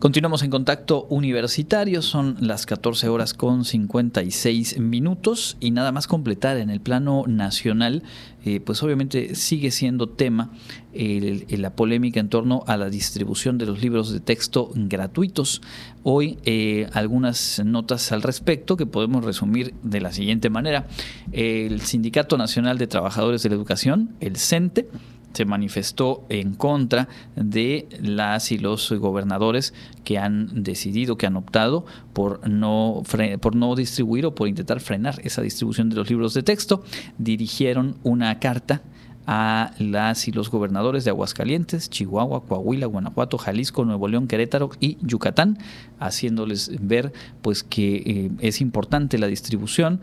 Continuamos 0.00 0.42
en 0.42 0.48
contacto 0.48 1.04
universitario, 1.10 2.00
son 2.00 2.38
las 2.40 2.64
14 2.64 3.10
horas 3.10 3.34
con 3.34 3.66
56 3.66 4.78
minutos 4.78 5.58
y 5.60 5.72
nada 5.72 5.92
más 5.92 6.06
completar 6.06 6.56
en 6.56 6.70
el 6.70 6.80
plano 6.80 7.24
nacional, 7.26 8.02
eh, 8.46 8.60
pues 8.60 8.82
obviamente 8.82 9.34
sigue 9.34 9.70
siendo 9.70 10.08
tema 10.08 10.52
la 10.94 11.76
polémica 11.76 12.18
en 12.18 12.30
torno 12.30 12.64
a 12.66 12.78
la 12.78 12.88
distribución 12.88 13.58
de 13.58 13.66
los 13.66 13.82
libros 13.82 14.10
de 14.10 14.20
texto 14.20 14.70
gratuitos. 14.74 15.60
Hoy 16.02 16.38
eh, 16.46 16.88
algunas 16.94 17.60
notas 17.62 18.10
al 18.10 18.22
respecto 18.22 18.78
que 18.78 18.86
podemos 18.86 19.22
resumir 19.22 19.74
de 19.82 20.00
la 20.00 20.14
siguiente 20.14 20.48
manera. 20.48 20.86
El 21.30 21.82
Sindicato 21.82 22.38
Nacional 22.38 22.78
de 22.78 22.86
Trabajadores 22.86 23.42
de 23.42 23.50
la 23.50 23.56
Educación, 23.56 24.16
el 24.20 24.38
CENTE, 24.38 24.88
se 25.32 25.44
manifestó 25.44 26.24
en 26.28 26.54
contra 26.54 27.08
de 27.36 27.88
las 28.00 28.52
y 28.52 28.58
los 28.58 28.92
gobernadores 28.92 29.74
que 30.04 30.18
han 30.18 30.62
decidido, 30.62 31.16
que 31.16 31.26
han 31.26 31.36
optado 31.36 31.86
por 32.12 32.48
no, 32.48 33.02
por 33.40 33.54
no 33.54 33.74
distribuir 33.76 34.26
o 34.26 34.34
por 34.34 34.48
intentar 34.48 34.80
frenar 34.80 35.20
esa 35.24 35.42
distribución 35.42 35.88
de 35.90 35.96
los 35.96 36.10
libros 36.10 36.34
de 36.34 36.42
texto. 36.42 36.82
Dirigieron 37.18 37.96
una 38.02 38.38
carta 38.38 38.82
a 39.26 39.74
las 39.78 40.26
y 40.26 40.32
los 40.32 40.50
gobernadores 40.50 41.04
de 41.04 41.10
Aguascalientes, 41.10 41.88
Chihuahua, 41.88 42.44
Coahuila, 42.46 42.86
Guanajuato, 42.86 43.38
Jalisco, 43.38 43.84
Nuevo 43.84 44.08
León, 44.08 44.26
Querétaro 44.26 44.70
y 44.80 44.98
Yucatán, 45.02 45.58
haciéndoles 46.00 46.72
ver 46.80 47.12
pues 47.42 47.62
que 47.62 48.02
eh, 48.04 48.30
es 48.40 48.60
importante 48.60 49.18
la 49.18 49.28
distribución 49.28 50.00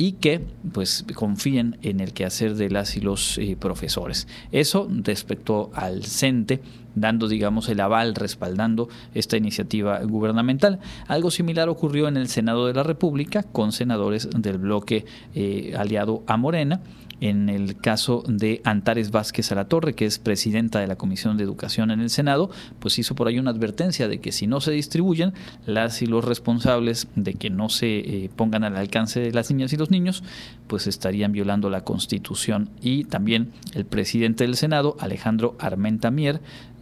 y 0.00 0.12
que 0.12 0.40
pues 0.72 1.04
confíen 1.14 1.76
en 1.82 2.00
el 2.00 2.14
quehacer 2.14 2.54
de 2.54 2.70
las 2.70 2.96
y 2.96 3.02
los 3.02 3.36
eh, 3.36 3.54
profesores. 3.60 4.28
Eso 4.50 4.88
respecto 4.90 5.70
al 5.74 6.04
CENTE, 6.04 6.62
dando 6.94 7.28
digamos 7.28 7.68
el 7.68 7.80
aval, 7.80 8.14
respaldando 8.14 8.88
esta 9.12 9.36
iniciativa 9.36 10.00
gubernamental. 10.00 10.78
Algo 11.06 11.30
similar 11.30 11.68
ocurrió 11.68 12.08
en 12.08 12.16
el 12.16 12.28
Senado 12.28 12.66
de 12.66 12.72
la 12.72 12.82
República 12.82 13.42
con 13.42 13.72
senadores 13.72 14.30
del 14.34 14.56
bloque 14.56 15.04
eh, 15.34 15.74
aliado 15.76 16.24
a 16.26 16.38
Morena 16.38 16.80
en 17.20 17.48
el 17.48 17.76
caso 17.76 18.22
de 18.26 18.60
Antares 18.64 19.10
Vázquez 19.10 19.52
Alatorre, 19.52 19.94
que 19.94 20.06
es 20.06 20.18
presidenta 20.18 20.80
de 20.80 20.86
la 20.86 20.96
Comisión 20.96 21.36
de 21.36 21.44
Educación 21.44 21.90
en 21.90 22.00
el 22.00 22.10
Senado, 22.10 22.50
pues 22.78 22.98
hizo 22.98 23.14
por 23.14 23.28
ahí 23.28 23.38
una 23.38 23.50
advertencia 23.50 24.08
de 24.08 24.20
que 24.20 24.32
si 24.32 24.46
no 24.46 24.60
se 24.60 24.72
distribuyen, 24.72 25.34
las 25.66 26.02
y 26.02 26.06
los 26.06 26.24
responsables 26.24 27.08
de 27.16 27.34
que 27.34 27.50
no 27.50 27.68
se 27.68 27.98
eh, 27.98 28.30
pongan 28.34 28.64
al 28.64 28.76
alcance 28.76 29.20
de 29.20 29.32
las 29.32 29.50
niñas 29.50 29.72
y 29.72 29.76
los 29.76 29.90
niños, 29.90 30.22
pues 30.66 30.86
estarían 30.86 31.32
violando 31.32 31.68
la 31.68 31.84
Constitución. 31.84 32.70
Y 32.80 33.04
también 33.04 33.52
el 33.74 33.84
presidente 33.84 34.44
del 34.44 34.56
Senado, 34.56 34.96
Alejandro 35.00 35.56
Armenta 35.58 36.10
Mier, 36.10 36.40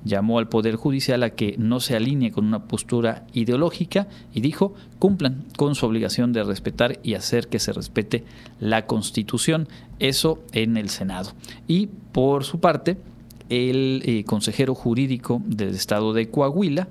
llamó 0.09 0.41
al 0.41 0.49
Poder 0.49 0.75
Judicial 0.75 1.23
a 1.23 1.31
que 1.31 1.55
no 1.59 1.79
se 1.79 1.95
alinee 1.95 2.33
con 2.33 2.47
una 2.47 2.65
postura 2.65 3.27
ideológica 3.33 4.09
y 4.35 4.41
dijo 4.41 4.75
cumplan 4.99 5.45
con 5.57 5.77
su 5.77 5.87
obligación 5.87 6.33
de 6.33 6.43
respetar 6.43 6.99
y 7.05 7.15
hacer 7.15 7.47
que 7.49 7.61
se 7.61 7.73
respete 7.73 8.25
la 8.59 8.87
Constitución. 8.87 9.69
Eso 10.01 10.43
en 10.53 10.77
el 10.77 10.89
Senado. 10.89 11.33
Y 11.69 11.89
por 12.13 12.45
su 12.45 12.59
parte, 12.59 12.97
el 13.49 14.03
eh, 14.05 14.25
consejero 14.25 14.75
jurídico 14.75 15.41
del 15.47 15.75
Estado 15.75 16.13
de 16.13 16.29
Coahuila 16.29 16.89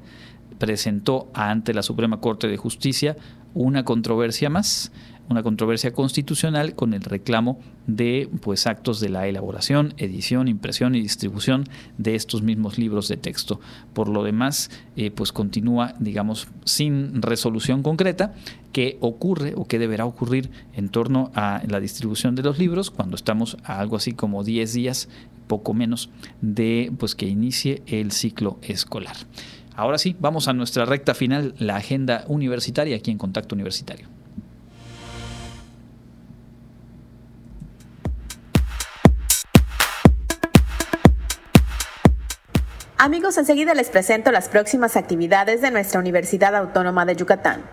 presentó 0.58 1.28
ante 1.34 1.74
la 1.74 1.84
Suprema 1.84 2.20
Corte 2.20 2.48
de 2.48 2.58
Justicia 2.58 3.18
una 3.54 3.84
controversia 3.84 4.50
más 4.50 4.92
una 5.30 5.44
controversia 5.44 5.94
constitucional 5.94 6.76
con 6.76 6.94
el 6.94 7.02
reclamo 7.02 7.60
de 7.86 8.30
pues 8.42 8.68
actos 8.68 9.00
de 9.00 9.10
la 9.10 9.28
elaboración, 9.28 9.94
edición, 9.98 10.48
impresión 10.48 10.96
y 10.96 11.02
distribución 11.02 11.66
de 11.98 12.16
estos 12.16 12.42
mismos 12.42 12.78
libros 12.78 13.08
de 13.08 13.18
texto. 13.18 13.60
Por 13.94 14.10
lo 14.10 14.24
demás, 14.24 14.70
eh, 14.96 15.12
pues 15.12 15.32
continúa, 15.32 15.96
digamos, 16.00 16.48
sin 16.66 17.22
resolución 17.22 17.84
concreta 17.84 18.34
qué 18.72 18.98
ocurre 19.02 19.54
o 19.56 19.66
qué 19.66 19.80
deberá 19.80 20.06
ocurrir 20.06 20.50
en 20.74 20.90
torno 20.90 21.32
a 21.34 21.62
la 21.68 21.80
distribución 21.80 22.36
de 22.36 22.44
los 22.44 22.60
libros 22.60 22.92
cuando 22.92 23.16
estamos 23.16 23.58
a 23.64 23.80
algo 23.80 23.96
así 23.96 24.14
como 24.14 24.44
10 24.44 24.74
días, 24.74 25.10
poco 25.48 25.74
menos, 25.74 26.10
de 26.42 26.92
pues 26.98 27.16
que 27.16 27.28
inicie 27.28 27.82
el 27.88 28.12
ciclo 28.12 28.60
escolar. 28.62 29.16
Ahora 29.76 30.00
sí, 30.00 30.16
vamos 30.20 30.48
a 30.48 30.54
nuestra 30.54 30.86
recta 30.86 31.14
final, 31.14 31.54
la 31.60 31.76
agenda 31.76 32.26
universitaria 32.28 32.96
aquí 32.96 33.12
en 33.12 33.20
Contacto 33.20 33.54
Universitario. 33.54 34.17
Amigos, 43.08 43.38
enseguida 43.38 43.74
les 43.74 43.90
presento 43.90 44.34
las 44.34 44.50
próximas 44.50 44.98
actividades 44.98 45.62
de 45.62 45.72
nuestra 45.72 45.98
Universidad 45.98 46.54
Autónoma 46.58 47.06
de 47.06 47.16
Yucatán. 47.16 47.64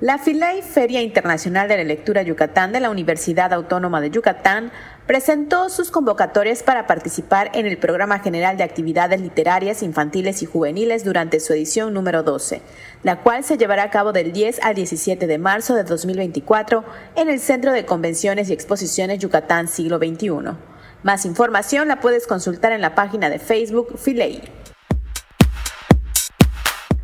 La 0.00 0.18
FILEI 0.18 0.62
Feria 0.62 1.00
Internacional 1.00 1.68
de 1.68 1.76
la 1.76 1.84
Lectura 1.84 2.22
Yucatán 2.22 2.72
de 2.72 2.80
la 2.80 2.90
Universidad 2.90 3.52
Autónoma 3.52 4.00
de 4.00 4.10
Yucatán 4.10 4.72
presentó 5.06 5.68
sus 5.68 5.92
convocatorias 5.92 6.64
para 6.64 6.88
participar 6.88 7.52
en 7.54 7.66
el 7.66 7.78
Programa 7.78 8.18
General 8.18 8.56
de 8.56 8.64
Actividades 8.64 9.20
Literarias 9.20 9.80
Infantiles 9.84 10.42
y 10.42 10.46
Juveniles 10.46 11.04
durante 11.04 11.38
su 11.38 11.52
edición 11.52 11.94
número 11.94 12.24
12, 12.24 12.60
la 13.04 13.20
cual 13.20 13.44
se 13.44 13.56
llevará 13.56 13.84
a 13.84 13.90
cabo 13.90 14.12
del 14.12 14.32
10 14.32 14.58
al 14.64 14.74
17 14.74 15.28
de 15.28 15.38
marzo 15.38 15.76
de 15.76 15.84
2024 15.84 16.82
en 17.14 17.28
el 17.28 17.38
Centro 17.38 17.70
de 17.70 17.86
Convenciones 17.86 18.50
y 18.50 18.52
Exposiciones 18.52 19.20
Yucatán 19.20 19.68
Siglo 19.68 19.98
XXI. 19.98 20.73
Más 21.04 21.26
información 21.26 21.86
la 21.86 22.00
puedes 22.00 22.26
consultar 22.26 22.72
en 22.72 22.80
la 22.80 22.94
página 22.94 23.28
de 23.28 23.38
Facebook 23.38 23.98
Filey. 23.98 24.40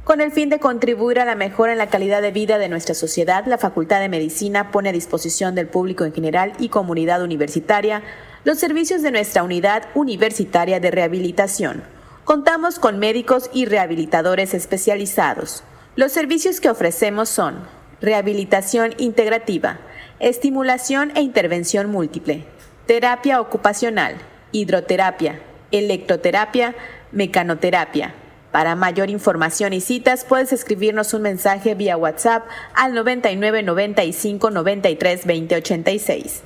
Con 0.05 0.23
el 0.23 0.33
fin 0.33 0.49
de 0.49 0.59
contribuir 0.59 1.21
a 1.21 1.27
la 1.27 1.35
mejora 1.35 1.73
en 1.73 1.79
la 1.79 1.91
calidad 1.91 2.23
de 2.23 2.31
vida 2.31 2.57
de 2.57 2.71
nuestra 2.71 2.95
sociedad, 2.95 3.45
la 3.45 3.59
Facultad 3.59 4.01
de 4.01 4.09
Medicina 4.09 4.71
pone 4.71 4.89
a 4.89 4.93
disposición 4.93 5.55
del 5.55 5.69
público 5.69 6.07
en 6.07 6.15
general 6.15 6.55
y 6.59 6.71
comunidad 6.71 7.23
universitaria 7.23 8.03
los 8.45 8.59
servicios 8.59 9.03
de 9.03 9.11
nuestra 9.11 9.43
unidad 9.43 9.83
universitaria 9.95 10.81
de 10.81 10.91
rehabilitación. 10.91 11.83
Contamos 12.25 12.79
con 12.79 12.99
médicos 12.99 13.51
y 13.53 13.67
rehabilitadores 13.67 14.55
especializados. 14.55 15.63
Los 15.95 16.13
servicios 16.13 16.61
que 16.61 16.71
ofrecemos 16.71 17.29
son 17.29 17.67
rehabilitación 18.01 18.95
integrativa, 18.97 19.79
estimulación 20.21 21.13
e 21.17 21.21
intervención 21.21 21.91
múltiple, 21.91 22.47
terapia 22.91 23.41
ocupacional, 23.41 24.17
hidroterapia, 24.51 25.39
electroterapia, 25.71 26.75
mecanoterapia. 27.13 28.15
Para 28.51 28.75
mayor 28.75 29.11
información 29.11 29.73
y 29.73 29.81
citas 29.81 30.25
puedes 30.29 30.53
escribirnos 30.53 31.15
un 31.15 31.23
mensaje 31.23 31.77
vía 31.77 31.97
WhatsApp 31.97 32.49
al 32.75 32.95
99 32.95 33.63
95 33.63 34.51
93 34.51 35.25
20 35.25 35.55
86. 35.55 36.43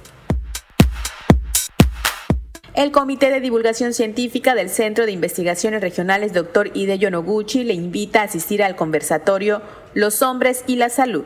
El 2.75 2.91
Comité 2.93 3.31
de 3.31 3.41
Divulgación 3.41 3.95
Científica 3.95 4.55
del 4.55 4.69
Centro 4.69 5.07
de 5.07 5.13
Investigaciones 5.13 5.81
Regionales 5.81 6.35
Dr. 6.35 6.73
Ide 6.75 7.11
Noguchi 7.11 7.65
le 7.65 7.73
invita 7.73 8.21
a 8.21 8.25
asistir 8.25 8.63
al 8.63 8.77
conversatorio 8.77 9.63
Los 9.95 10.21
hombres 10.21 10.63
y 10.67 10.77
la 10.77 10.91
salud 10.91 11.25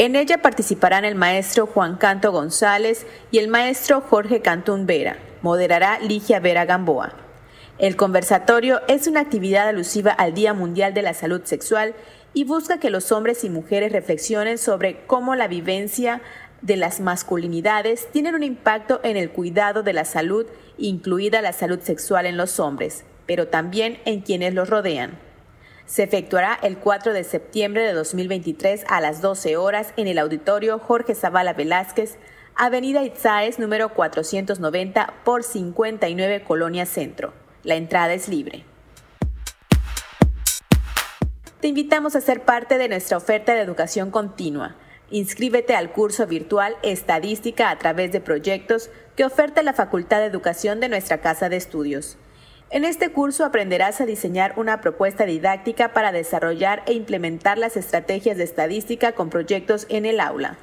en 0.00 0.16
ella 0.16 0.40
participarán 0.40 1.04
el 1.04 1.14
maestro 1.14 1.66
Juan 1.66 1.98
Canto 1.98 2.32
González 2.32 3.06
y 3.30 3.36
el 3.36 3.48
maestro 3.48 4.00
Jorge 4.00 4.40
Cantún 4.40 4.86
Vera. 4.86 5.18
Moderará 5.42 5.98
Ligia 5.98 6.40
Vera 6.40 6.64
Gamboa. 6.64 7.12
El 7.78 7.96
conversatorio 7.96 8.80
es 8.88 9.06
una 9.08 9.20
actividad 9.20 9.68
alusiva 9.68 10.10
al 10.12 10.32
Día 10.32 10.54
Mundial 10.54 10.94
de 10.94 11.02
la 11.02 11.12
Salud 11.12 11.42
Sexual 11.44 11.94
y 12.32 12.44
busca 12.44 12.80
que 12.80 12.88
los 12.88 13.12
hombres 13.12 13.44
y 13.44 13.50
mujeres 13.50 13.92
reflexionen 13.92 14.56
sobre 14.56 15.04
cómo 15.06 15.34
la 15.34 15.48
vivencia 15.48 16.22
de 16.62 16.78
las 16.78 17.00
masculinidades 17.00 18.08
tienen 18.10 18.34
un 18.34 18.42
impacto 18.42 19.00
en 19.02 19.18
el 19.18 19.28
cuidado 19.28 19.82
de 19.82 19.92
la 19.92 20.06
salud, 20.06 20.46
incluida 20.78 21.42
la 21.42 21.52
salud 21.52 21.80
sexual 21.80 22.24
en 22.24 22.38
los 22.38 22.58
hombres, 22.58 23.04
pero 23.26 23.48
también 23.48 23.98
en 24.06 24.22
quienes 24.22 24.54
los 24.54 24.70
rodean 24.70 25.18
se 25.90 26.04
efectuará 26.04 26.56
el 26.62 26.78
4 26.78 27.12
de 27.12 27.24
septiembre 27.24 27.82
de 27.82 27.92
2023 27.92 28.84
a 28.86 29.00
las 29.00 29.20
12 29.20 29.56
horas 29.56 29.92
en 29.96 30.06
el 30.06 30.20
auditorio 30.20 30.78
Jorge 30.78 31.16
Zavala 31.16 31.52
Velázquez, 31.52 32.16
Avenida 32.54 33.02
Itzaes 33.02 33.58
número 33.58 33.88
490 33.88 35.14
por 35.24 35.42
59 35.42 36.44
Colonia 36.44 36.86
Centro. 36.86 37.32
La 37.64 37.74
entrada 37.74 38.14
es 38.14 38.28
libre. 38.28 38.64
Te 41.60 41.66
invitamos 41.66 42.14
a 42.14 42.20
ser 42.20 42.44
parte 42.44 42.78
de 42.78 42.88
nuestra 42.88 43.16
oferta 43.16 43.52
de 43.54 43.60
educación 43.60 44.12
continua. 44.12 44.76
Inscríbete 45.10 45.74
al 45.74 45.90
curso 45.90 46.28
virtual 46.28 46.76
Estadística 46.84 47.68
a 47.68 47.78
través 47.78 48.12
de 48.12 48.20
proyectos 48.20 48.90
que 49.16 49.24
oferta 49.24 49.64
la 49.64 49.72
Facultad 49.72 50.20
de 50.20 50.26
Educación 50.26 50.78
de 50.78 50.88
nuestra 50.88 51.20
Casa 51.20 51.48
de 51.48 51.56
Estudios. 51.56 52.16
En 52.72 52.84
este 52.84 53.10
curso 53.10 53.44
aprenderás 53.44 54.00
a 54.00 54.06
diseñar 54.06 54.54
una 54.56 54.80
propuesta 54.80 55.26
didáctica 55.26 55.92
para 55.92 56.12
desarrollar 56.12 56.84
e 56.86 56.92
implementar 56.92 57.58
las 57.58 57.76
estrategias 57.76 58.36
de 58.36 58.44
estadística 58.44 59.10
con 59.12 59.28
proyectos 59.28 59.86
en 59.88 60.06
el 60.06 60.20
aula. 60.20 60.56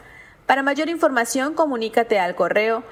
Para 0.46 0.64
mayor 0.64 0.88
información, 0.88 1.54
comunícate 1.54 2.18
al 2.18 2.36
correo 2.36 2.86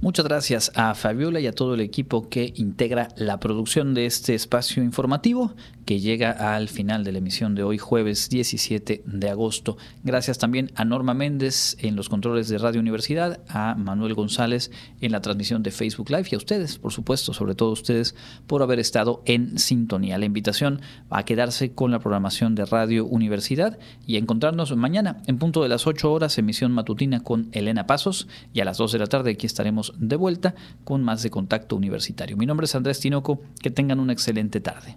Muchas 0.00 0.24
gracias 0.24 0.70
a 0.76 0.94
Fabiola 0.94 1.40
y 1.40 1.48
a 1.48 1.52
todo 1.52 1.74
el 1.74 1.80
equipo 1.80 2.28
que 2.28 2.52
integra 2.54 3.08
la 3.16 3.40
producción 3.40 3.92
de 3.92 4.06
este 4.06 4.36
espacio 4.36 4.84
informativo 4.84 5.56
que 5.86 6.00
llega 6.00 6.32
al 6.32 6.68
final 6.68 7.04
de 7.04 7.12
la 7.12 7.18
emisión 7.18 7.54
de 7.54 7.62
hoy, 7.62 7.78
jueves 7.78 8.28
17 8.28 9.04
de 9.06 9.30
agosto. 9.30 9.78
Gracias 10.02 10.36
también 10.36 10.72
a 10.74 10.84
Norma 10.84 11.14
Méndez 11.14 11.76
en 11.80 11.94
los 11.94 12.08
controles 12.08 12.48
de 12.48 12.58
Radio 12.58 12.80
Universidad, 12.80 13.40
a 13.48 13.76
Manuel 13.76 14.14
González 14.14 14.72
en 15.00 15.12
la 15.12 15.20
transmisión 15.20 15.62
de 15.62 15.70
Facebook 15.70 16.10
Live 16.10 16.26
y 16.32 16.34
a 16.34 16.38
ustedes, 16.38 16.78
por 16.78 16.92
supuesto, 16.92 17.32
sobre 17.32 17.54
todo 17.54 17.70
ustedes, 17.70 18.16
por 18.48 18.62
haber 18.62 18.80
estado 18.80 19.22
en 19.26 19.60
sintonía. 19.60 20.18
La 20.18 20.24
invitación 20.24 20.80
a 21.08 21.24
quedarse 21.24 21.72
con 21.72 21.92
la 21.92 22.00
programación 22.00 22.56
de 22.56 22.66
Radio 22.66 23.06
Universidad 23.06 23.78
y 24.08 24.16
a 24.16 24.18
encontrarnos 24.18 24.74
mañana 24.76 25.22
en 25.28 25.38
punto 25.38 25.62
de 25.62 25.68
las 25.68 25.86
8 25.86 26.12
horas, 26.12 26.36
emisión 26.36 26.72
matutina 26.72 27.22
con 27.22 27.48
Elena 27.52 27.86
Pasos 27.86 28.26
y 28.52 28.60
a 28.60 28.64
las 28.64 28.78
2 28.78 28.90
de 28.90 28.98
la 28.98 29.06
tarde 29.06 29.30
aquí 29.30 29.46
estaremos 29.46 29.94
de 29.96 30.16
vuelta 30.16 30.56
con 30.82 31.04
más 31.04 31.22
de 31.22 31.30
contacto 31.30 31.76
universitario. 31.76 32.36
Mi 32.36 32.46
nombre 32.46 32.64
es 32.64 32.74
Andrés 32.74 32.98
Tinoco, 32.98 33.40
que 33.62 33.70
tengan 33.70 34.00
una 34.00 34.12
excelente 34.12 34.60
tarde. 34.60 34.96